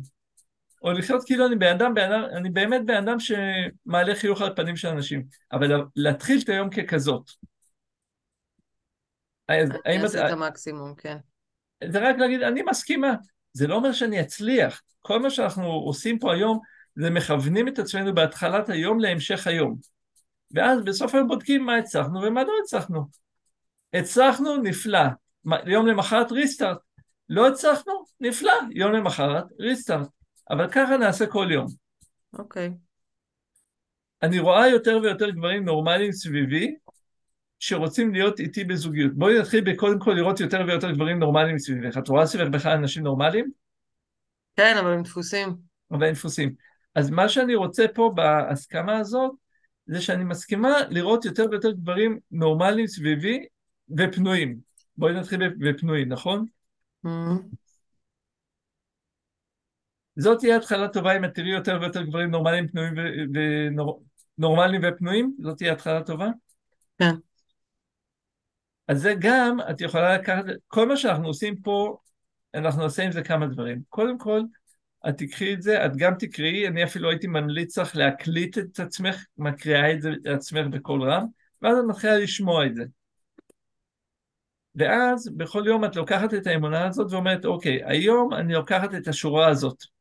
[0.81, 4.55] או לחיות כאילו אני בן אדם, בן אדם, אני באמת בן אדם שמעלה חיוך על
[4.55, 5.23] פנים של אנשים.
[5.51, 7.31] אבל להתחיל את היום ככזאת.
[9.45, 9.51] את,
[10.03, 11.17] אעשה את המקסימום, כן.
[11.89, 13.13] זה רק להגיד, אני מסכימה.
[13.53, 14.81] זה לא אומר שאני אצליח.
[15.01, 16.59] כל מה שאנחנו עושים פה היום,
[16.95, 19.75] זה מכוונים את עצמנו בהתחלת היום להמשך היום.
[20.51, 23.05] ואז בסוף היום בודקים מה הצלחנו ומה לא הצלחנו.
[23.93, 25.03] הצלחנו, נפלא.
[25.65, 26.77] יום למחרת ריסטארט.
[27.29, 28.53] לא הצלחנו, נפלא.
[28.71, 30.07] יום למחרת ריסטארט.
[30.51, 31.65] אבל ככה נעשה כל יום.
[32.33, 32.73] אוקיי.
[34.23, 36.75] אני רואה יותר ויותר גברים נורמליים סביבי,
[37.59, 39.13] שרוצים להיות איתי בזוגיות.
[39.13, 41.97] בואי נתחיל בקודם כל לראות יותר ויותר גברים נורמליים סביבך.
[41.97, 43.51] את רואה סביבך בכלל אנשים נורמליים?
[44.55, 45.55] כן, אבל הם דפוסים.
[45.91, 46.53] אבל הם דפוסים.
[46.95, 49.31] אז מה שאני רוצה פה בהסכמה הזאת,
[49.85, 53.45] זה שאני מסכימה לראות יותר ויותר גברים נורמליים סביבי
[53.97, 54.57] ופנויים.
[54.97, 56.45] בואי נתחיל בפנויים, נכון?
[57.03, 57.60] מהמם.
[60.15, 62.93] זאת תהיה התחלה טובה אם את תראי יותר ויותר גברים נורמליים פנויים
[64.37, 65.35] ונורמליים ופנויים?
[65.39, 66.27] זאת תהיה התחלה טובה?
[66.97, 67.15] כן.
[68.87, 71.97] אז זה גם, את יכולה לקחת, כל מה שאנחנו עושים פה,
[72.53, 73.81] אנחנו נעשה עם זה כמה דברים.
[73.89, 74.41] קודם כל,
[75.09, 79.25] את תקחי את זה, את גם תקראי, אני אפילו הייתי ממליץ לך להקליט את עצמך,
[79.37, 81.25] מקריאה את זה לעצמך בקול רם,
[81.61, 82.83] ואז את מתחילה לשמוע את זה.
[84.75, 89.47] ואז בכל יום את לוקחת את האמונה הזאת ואומרת, אוקיי, היום אני לוקחת את השורה
[89.47, 90.00] הזאת.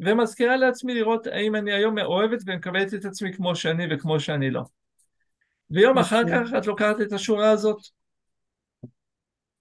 [0.00, 4.62] ומזכירה לעצמי לראות האם אני היום מאוהבת ומקבלת את עצמי כמו שאני וכמו שאני לא.
[5.70, 6.22] ויום אחר.
[6.28, 7.78] כך את לוקחת את השורה הזאת.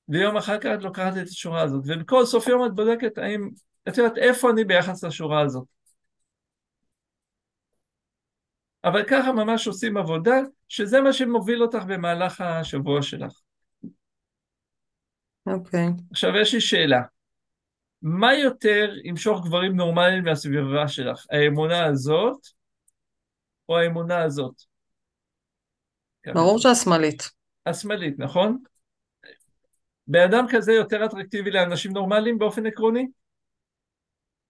[0.09, 1.83] ויום אחר כך את לוקחת את השורה הזאת.
[1.85, 3.49] ובכל סוף יום את בודקת האם,
[3.87, 5.67] את יודעת איפה אני ביחס לשורה הזאת.
[8.83, 10.35] אבל ככה ממש עושים עבודה,
[10.67, 13.31] שזה מה שמוביל אותך במהלך השבוע שלך.
[15.45, 15.87] אוקיי.
[16.11, 17.01] עכשיו יש לי שאלה.
[18.01, 21.25] מה יותר ימשוך גברים נורמליים מהסביבה שלך?
[21.31, 22.47] האמונה הזאת,
[23.69, 24.53] או האמונה הזאת?
[26.33, 27.23] ברור שהשמאלית.
[27.65, 28.63] השמאלית, נכון?
[30.07, 33.07] בן אדם כזה יותר אטרקטיבי לאנשים נורמליים באופן עקרוני?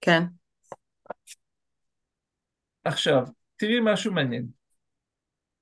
[0.02, 0.24] כן.
[2.84, 3.24] עכשיו,
[3.56, 4.48] תראי משהו מעניין.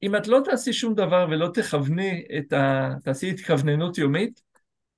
[0.03, 2.89] אם את לא תעשי שום דבר ולא תכווני את ה...
[3.03, 4.41] תעשי התכווננות יומית,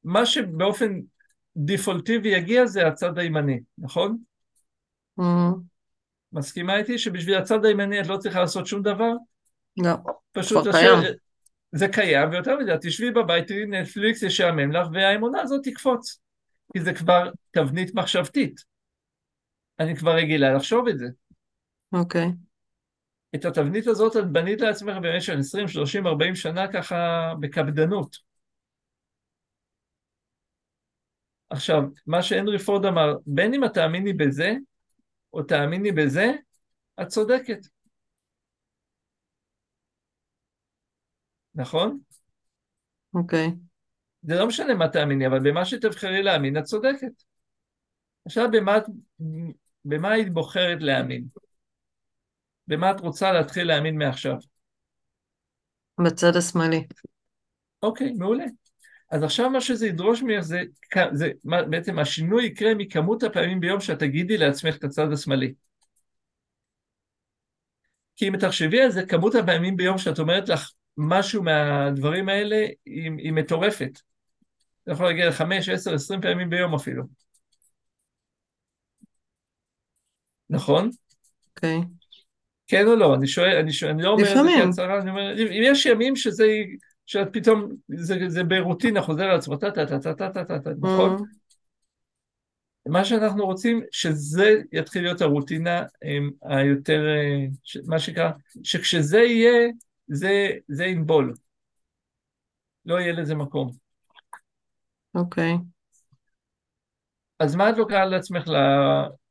[0.03, 0.99] מה שבאופן
[1.65, 4.17] דיפולטיבי יגיע זה הצד הימני, נכון?
[5.19, 5.23] Mm,
[6.33, 9.11] מסכימה איתי שבשביל הצד הימני את לא צריכה לעשות שום דבר?
[9.77, 9.91] לא.
[10.31, 10.97] פשוט כבר קיים.
[11.71, 16.19] זה קיים, ויותר מזה, תשבי בבית, תראי נטפליקס, ישעמם לך, והאמונה הזאת תקפוץ.
[16.73, 18.61] כי זה כבר תבנית מחשבתית.
[19.79, 21.07] אני כבר רגילה לחשוב את זה.
[21.93, 22.31] אוקיי.
[23.35, 28.28] את התבנית הזאת את בנית לעצמך במשך 20, 30, 40 שנה ככה בקפדנות.
[31.49, 34.53] עכשיו, מה שהנרי פורד אמר, בין אם את תאמיני בזה,
[35.33, 36.31] או תאמיני בזה,
[37.01, 37.59] את צודקת.
[41.55, 41.99] נכון?
[43.13, 43.51] אוקיי.
[44.21, 47.23] זה לא משנה מה תאמיני, אבל במה שתבחרי להאמין, את צודקת.
[48.25, 48.77] עכשיו, במה,
[49.85, 51.25] במה היית בוחרת להאמין?
[52.67, 54.35] במה את רוצה להתחיל להאמין מעכשיו?
[56.05, 56.87] בצד השמאלי.
[57.83, 58.45] אוקיי, מעולה.
[59.11, 60.61] אז עכשיו מה שזה ידרוש ממך זה,
[61.11, 65.53] זה מה- בעצם השינוי יקרה מכמות הפעמים ביום שאת תגידי לעצמך את הצד השמאלי.
[68.15, 72.55] כי אם תחשבי על זה, כמות הפעמים ביום שאת אומרת לך משהו מהדברים האלה
[72.85, 73.99] היא, היא מטורפת.
[74.85, 77.03] זה יכול להגיע לחמש, עשר, עשרים פעמים ביום אפילו.
[80.49, 80.89] נכון?
[81.49, 81.79] אוקיי.
[82.67, 83.15] כן או לא?
[83.15, 84.65] אני שואל, אני, שואל, אני לא אומר את זה.
[84.65, 86.45] כהצהרה, אני אומר, אם יש ימים שזה,
[87.09, 90.59] שאת פתאום, זה, זה ברוטינה חוזר על עצמו, טה טה טה טה טה טה טה,
[90.59, 91.17] טה, נכון?
[91.17, 91.23] Mm,
[92.89, 95.83] מה שאנחנו רוצים, שזה יתחיל להיות הרוטינה
[96.41, 97.45] היותר, אה,
[97.87, 98.31] מה שנקרא,
[98.63, 99.69] שכשזה יהיה,
[100.07, 101.33] זה, זה ינבול.
[102.85, 103.71] לא יהיה לזה מקום.
[105.15, 105.53] אוקיי.
[107.39, 108.55] אז מה את לוקחת לעצמך ל...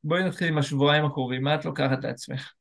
[0.03, 2.53] בואי נתחיל עם השבועיים הקרובים, מה את לוקחת לעצמך?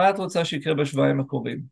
[0.00, 1.62] מה את רוצה שיקרה בשבועיים הקרובים?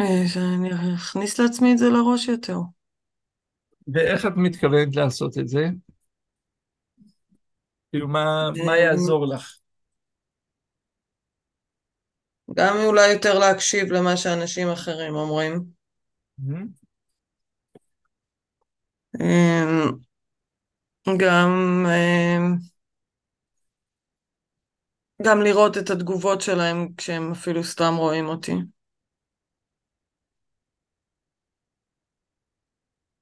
[0.00, 2.58] אה, שאני אכניס לעצמי את זה לראש יותר.
[3.94, 5.64] ואיך את מתכוונת לעשות את זה?
[7.90, 9.58] כאילו, מה, מה אה, יעזור לך?
[12.56, 15.64] גם אולי יותר להקשיב למה שאנשים אחרים אומרים.
[19.20, 19.92] אמ,
[21.16, 21.86] גם,
[25.22, 28.52] גם לראות את התגובות שלהם כשהם אפילו סתם רואים אותי.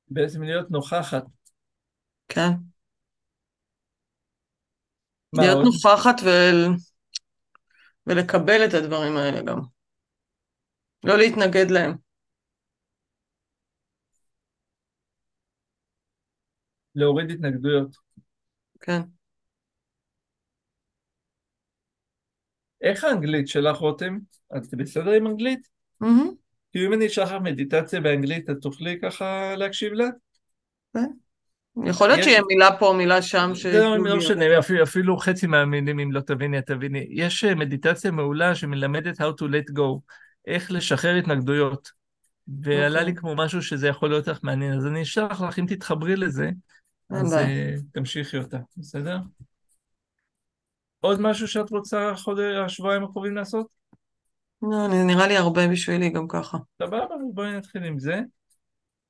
[0.08, 1.24] בעצם להיות נוכחת.
[2.28, 2.50] כן.
[5.32, 5.64] להיות עוד?
[5.64, 6.76] נוכחת ול...
[8.06, 9.60] ולקבל את הדברים האלה גם.
[11.04, 11.96] לא להתנגד להם.
[16.94, 17.96] להוריד התנגדויות.
[18.80, 19.14] כן.
[22.85, 24.19] איך האנגלית שלך, רותם?
[24.56, 25.69] את בסדר עם אנגלית?
[26.73, 30.05] כאילו אם אני אשלח לך מדיטציה באנגלית, את תוכלי ככה להקשיב לה?
[31.86, 34.16] יכול להיות יש- שיהיה מילה פה, מילה שם זה לא, לא.
[34.16, 37.06] משנה, אפילו, אפילו חצי מהמילים, אם לא תביני, את תביני.
[37.11, 40.01] יש אה, מדיטציה מעולה שמלמדת how to let go,
[40.47, 41.90] איך לשחרר התנגדויות.
[42.62, 43.12] ועלה אוקיי.
[43.12, 46.51] לי כמו משהו שזה יכול להיות לך מעניין, אז אני אשלח לך, אם תתחברי לזה,
[47.11, 47.35] אז.
[47.35, 49.19] אה, תמשיכי אותה, בסדר?
[51.05, 53.66] עוד משהו שאת רוצה חודש, השבועיים הקרובים לעשות?
[54.62, 56.59] לא, אני- נראה לי הרבה בשבילי גם ככה.
[56.82, 58.20] סבבה, בואי נתחיל עם זה.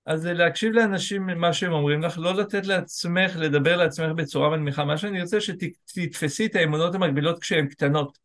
[0.07, 4.85] אז להקשיב לאנשים מה שהם אומרים לך, לא לתת לעצמך, לדבר לעצמך בצורה מנמיכה.
[4.85, 8.19] מה שאני רוצה שתתפסי את האמונות המקבילות כשהן קטנות,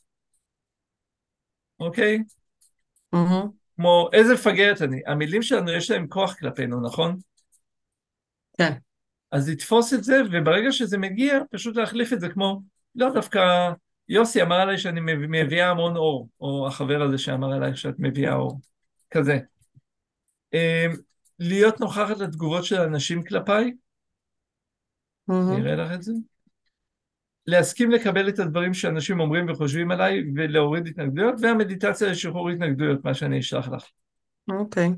[1.79, 2.23] אוקיי?
[3.13, 3.49] מהמם.
[3.75, 5.01] כמו איזה מפגרת אני.
[5.07, 7.17] המילים שלנו יש להם כוח כלפינו, נכון?
[8.57, 8.73] כן.
[9.31, 12.61] אז לתפוס את זה, וברגע שזה מגיע, פשוט להחליף את זה כמו,
[12.99, 13.69] לא דווקא,
[14.09, 18.33] יוסי אמר עליי שאני מביא- מביאה המון אור, או החבר הזה שאמר עליי שאת מביאה
[18.33, 18.59] אור,
[19.11, 19.39] כזה.
[20.53, 20.91] אמ,
[21.39, 23.73] להיות נוכחת לתגובות של אנשים כלפיי.
[25.29, 26.13] אני אראה לך את זה.
[27.47, 33.39] להסכים לקבל את הדברים שאנשים אומרים וחושבים עליי, ולהוריד התנגדויות, והמדיטציה לשחרור התנגדויות, מה שאני
[33.39, 33.85] אשלח לך.
[34.49, 34.89] אוקיי.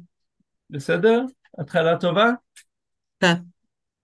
[0.69, 1.21] בסדר?
[1.57, 2.29] התחלה טובה?
[3.19, 3.33] כן.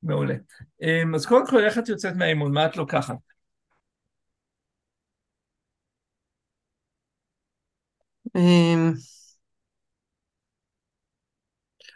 [0.04, 0.36] מעולה.
[0.82, 2.52] אמ, אז קודם כל, איך את יוצאת מהאימון?
[2.54, 3.16] מה את לוקחת?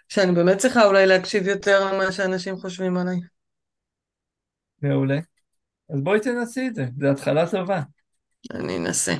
[0.09, 3.19] שאני באמת צריכה אולי להקשיב יותר למה שאנשים חושבים עליי.
[4.81, 5.19] מעולה.
[5.93, 7.81] אז בואי תנסי את זה, זו התחלה טובה.
[8.53, 9.13] אני אנסה.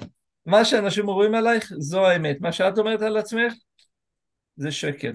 [0.46, 2.38] מה שאנשים אומרים עלייך, זו האמת.
[2.42, 3.54] מה שאת אומרת על עצמך,
[4.56, 5.12] זה שקר.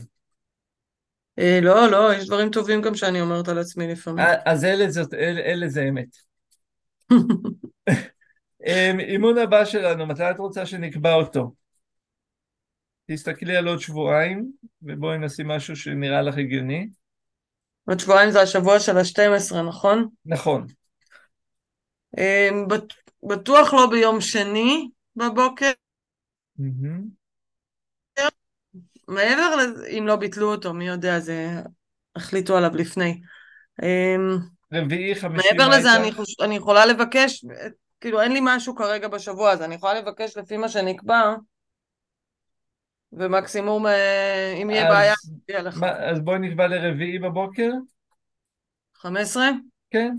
[1.39, 4.25] אה, לא, לא, יש דברים טובים גם שאני אומרת על עצמי לפעמים.
[4.25, 6.09] אה, אז אלה, זאת, אלה, אלה זה אמת.
[8.67, 11.53] אמ, אימון הבא שלנו, מתי את רוצה שנקבע אותו?
[13.07, 14.53] תסתכלי על עוד שבועיים,
[14.83, 16.89] ובואי נשים משהו שנראה לך הגיוני.
[17.89, 20.09] עוד שבועיים זה השבוע של ה-12, נכון?
[20.27, 20.67] נכון.
[22.69, 22.95] בט-
[23.29, 25.71] בטוח לא ביום שני בבוקר.
[29.09, 31.61] מעבר לזה, אם לא ביטלו אותו, מי יודע, זה...
[32.17, 33.21] החליטו עליו לפני.
[33.83, 34.17] אה,
[34.73, 35.97] רביעי, חמישי, מעבר לזה?
[35.97, 36.37] אני, חוש...
[36.41, 37.45] אני יכולה לבקש,
[38.01, 41.35] כאילו אין לי משהו כרגע בשבוע הזה, אני יכולה לבקש לפי מה שנקבע,
[43.13, 45.15] ומקסימום, אה, אם יהיה אז- בעיה,
[45.49, 45.79] יהיה לך.
[45.81, 47.71] מה, אז בואי נקבע לרביעי בבוקר?
[48.95, 49.45] 15?
[49.91, 50.17] כן.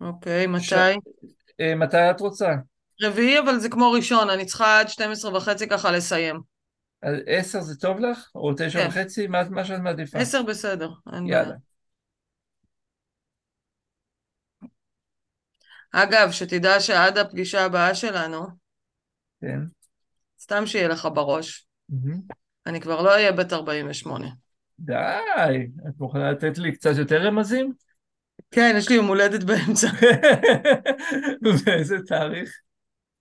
[0.00, 0.64] אוקיי, מתי?
[0.64, 0.72] ש-
[1.60, 2.54] אה, מתי את רוצה?
[3.02, 6.40] רביעי, אבל זה כמו ראשון, אני צריכה עד 12 וחצי ככה לסיים.
[7.02, 8.30] אז עשר זה טוב לך?
[8.34, 8.88] או תשע כן.
[8.88, 9.26] וחצי?
[9.26, 10.18] מה, מה שאת מעדיפה?
[10.18, 10.90] 10 בסדר.
[11.26, 11.54] יאללה.
[15.92, 18.46] אגב, שתדע שעד הפגישה הבאה שלנו,
[19.40, 19.60] כן.
[20.46, 22.20] סתם שיהיה לך בראש, מהמם.
[22.66, 24.28] אני כבר לא אהיה בת 48.
[24.78, 24.92] די,
[25.88, 27.72] את מוכנה לתת לי קצת יותר רמזים?
[28.50, 29.88] כן, יש לי יום הולדת באמצע,
[31.64, 32.60] באיזה תאריך?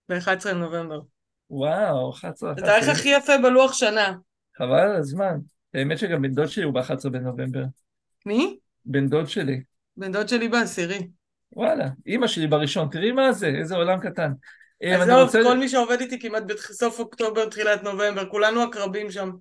[0.09, 0.99] ב-11 לנובמבר.
[1.49, 4.13] וואו, 11 זה התאריך הכי יפה בלוח שנה.
[4.57, 5.37] חבל על הזמן.
[5.73, 7.63] האמת שגם בן דוד שלי הוא ב-11 בנובמבר.
[8.25, 8.57] מי?
[8.85, 9.63] בן דוד שלי.
[9.97, 11.07] בן דוד שלי בעשירי.
[11.55, 14.31] וואלה, אימא שלי בראשון, תראי מה זה, איזה עולם קטן.
[14.81, 15.39] עזוב, רוצה...
[15.43, 19.31] כל מי שעובד איתי כמעט בסוף אוקטובר, תחילת נובמבר, כולנו עקרבים שם.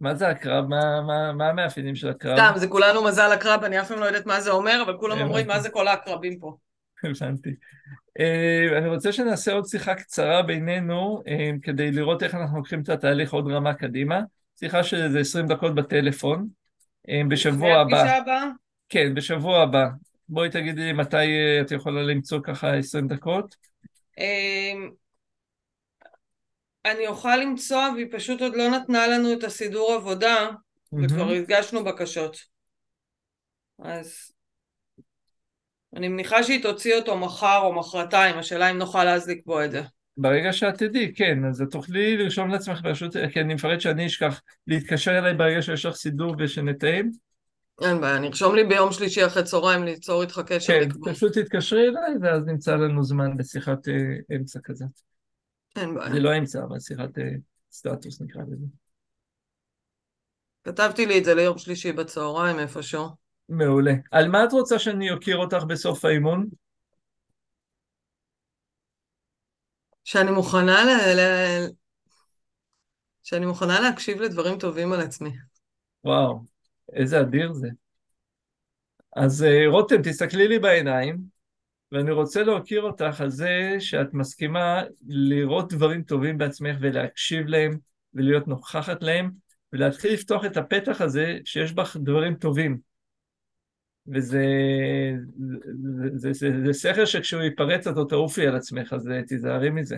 [0.00, 0.66] מה זה הקרב?
[0.66, 2.38] מה, מה, מה המאפיינים של הקרב?
[2.38, 5.20] סתם, זה כולנו מזל עקרב, אני אף פעם לא יודעת מה זה אומר, אבל כולם
[5.20, 5.46] אומרים.
[5.46, 6.56] מה זה כל העקרבים פה.
[7.04, 7.50] הבנתי.
[8.20, 12.88] אה, אני רוצה שנעשה עוד שיחה קצרה בינינו, אה, כדי לראות איך אנחנו לוקחים את
[12.88, 14.20] התהליך עוד רמה קדימה.
[14.58, 16.48] שיחה של איזה 20 דקות בטלפון.
[17.08, 18.16] אה, בשבוע הבא.
[18.16, 18.44] הבאה?
[18.88, 19.86] כן, בשבוע הבא.
[20.28, 21.26] בואי תגידי מתי
[21.60, 23.67] את יכולה למצוא ככה 20 דקות.
[24.18, 24.90] אמ,
[26.84, 30.50] אני אוכל למצוא, והיא פשוט עוד לא נתנה לנו את הסידור עבודה,
[30.92, 31.30] וכבר.
[31.30, 32.36] הגשנו בקשות.
[33.78, 34.32] אז
[35.96, 39.82] אני מניחה שהיא תוציא אותו מחר או מחרתיים, השאלה אם נוכל אז לקבוע את זה.
[40.16, 44.42] ברגע שאת תדעי, כן, אז את תוכלי לרשום לעצמך פשוט, כי אני מפחד שאני אשכח
[44.66, 47.10] להתקשר אליי ברגע שיש לך סידור ושנתאם.
[47.82, 51.12] אין בעיה, נרשום לי ביום שלישי אחרי צהריים ליצור איתך קשר כן, לקבוע.
[51.12, 54.88] פשוט תתקשרי אליי ואז נמצא לנו זמן בשיחת אה, אמצע כזאת.
[55.76, 56.12] אין בעיה.
[56.12, 57.24] זה לא אמצע, אבל שיחת אה,
[57.72, 58.66] סטטוס נקרא לזה.
[60.64, 63.08] כתבתי לי את זה ליום שלישי בצהריים איפשהו.
[63.48, 63.92] מעולה.
[64.10, 66.46] על מה את רוצה שאני אוקיר אותך בסוף האימון?
[70.04, 71.20] שאני מוכנה ל...
[71.20, 71.20] ל...
[73.22, 75.30] שאני מוכנה להקשיב לדברים טובים על עצמי.
[76.04, 76.44] וואו,
[76.92, 77.68] איזה אדיר זה.
[79.16, 81.18] אז אה, רותם, תסתכלי לי בעיניים,
[81.92, 87.78] ואני רוצה להוקיר אותך על זה שאת מסכימה לראות דברים טובים בעצמך ולהקשיב להם
[88.14, 89.30] ולהיות נוכחת להם,
[89.72, 92.78] ולהתחיל לפתוח את הפתח הזה שיש בך דברים טובים.
[94.06, 94.44] וזה
[96.14, 99.96] זה, זה, זה, זה שכל שכשהוא ייפרץ את עוד תעופי על עצמך, אז תיזהרי מזה.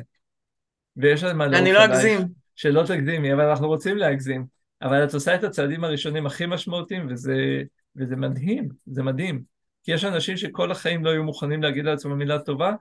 [0.96, 1.90] ויש על מה לעוף אני לא עלייך.
[1.90, 2.28] אגזים.
[2.56, 4.59] שלא תגזימי, אבל אנחנו רוצים להגזים.
[4.82, 7.62] אבל את עושה את הצעדים הראשונים הכי משמעותיים, וזה,
[7.96, 9.42] וזה מדהים, זה מדהים.
[9.82, 12.72] כי יש אנשים שכל החיים לא היו מוכנים להגיד לעצמם מילה טובה,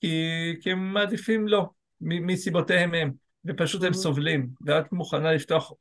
[0.00, 0.22] כי,
[0.60, 1.70] כי הם מעדיפים לא,
[2.00, 3.10] מסיבותיהם הם,
[3.44, 3.96] ופשוט הם Mhm.
[3.96, 4.48] סובלים.
[4.66, 5.72] ואת מוכנה לפתוח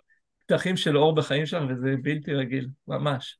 [0.45, 3.37] פתחים של אור בחיים שלך, וזה בלתי רגיל, ממש.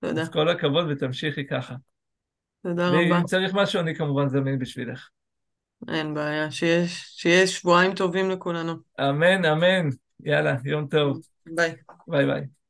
[0.00, 0.22] תודה.
[0.22, 1.74] אז כל הכבוד ותמשיכי ככה.
[2.62, 2.98] תודה רבה.
[2.98, 5.08] ואם צריך משהו, אני כמובן זמין בשבילך.
[5.88, 6.50] אין בעיה.
[6.50, 8.74] שיש, שיש שבועיים טובים לכולנו.
[9.00, 9.88] אמן, אמן.
[10.24, 11.20] יאללה, יום טוב.
[11.46, 11.74] ביי.
[12.08, 12.54] ביי ביי.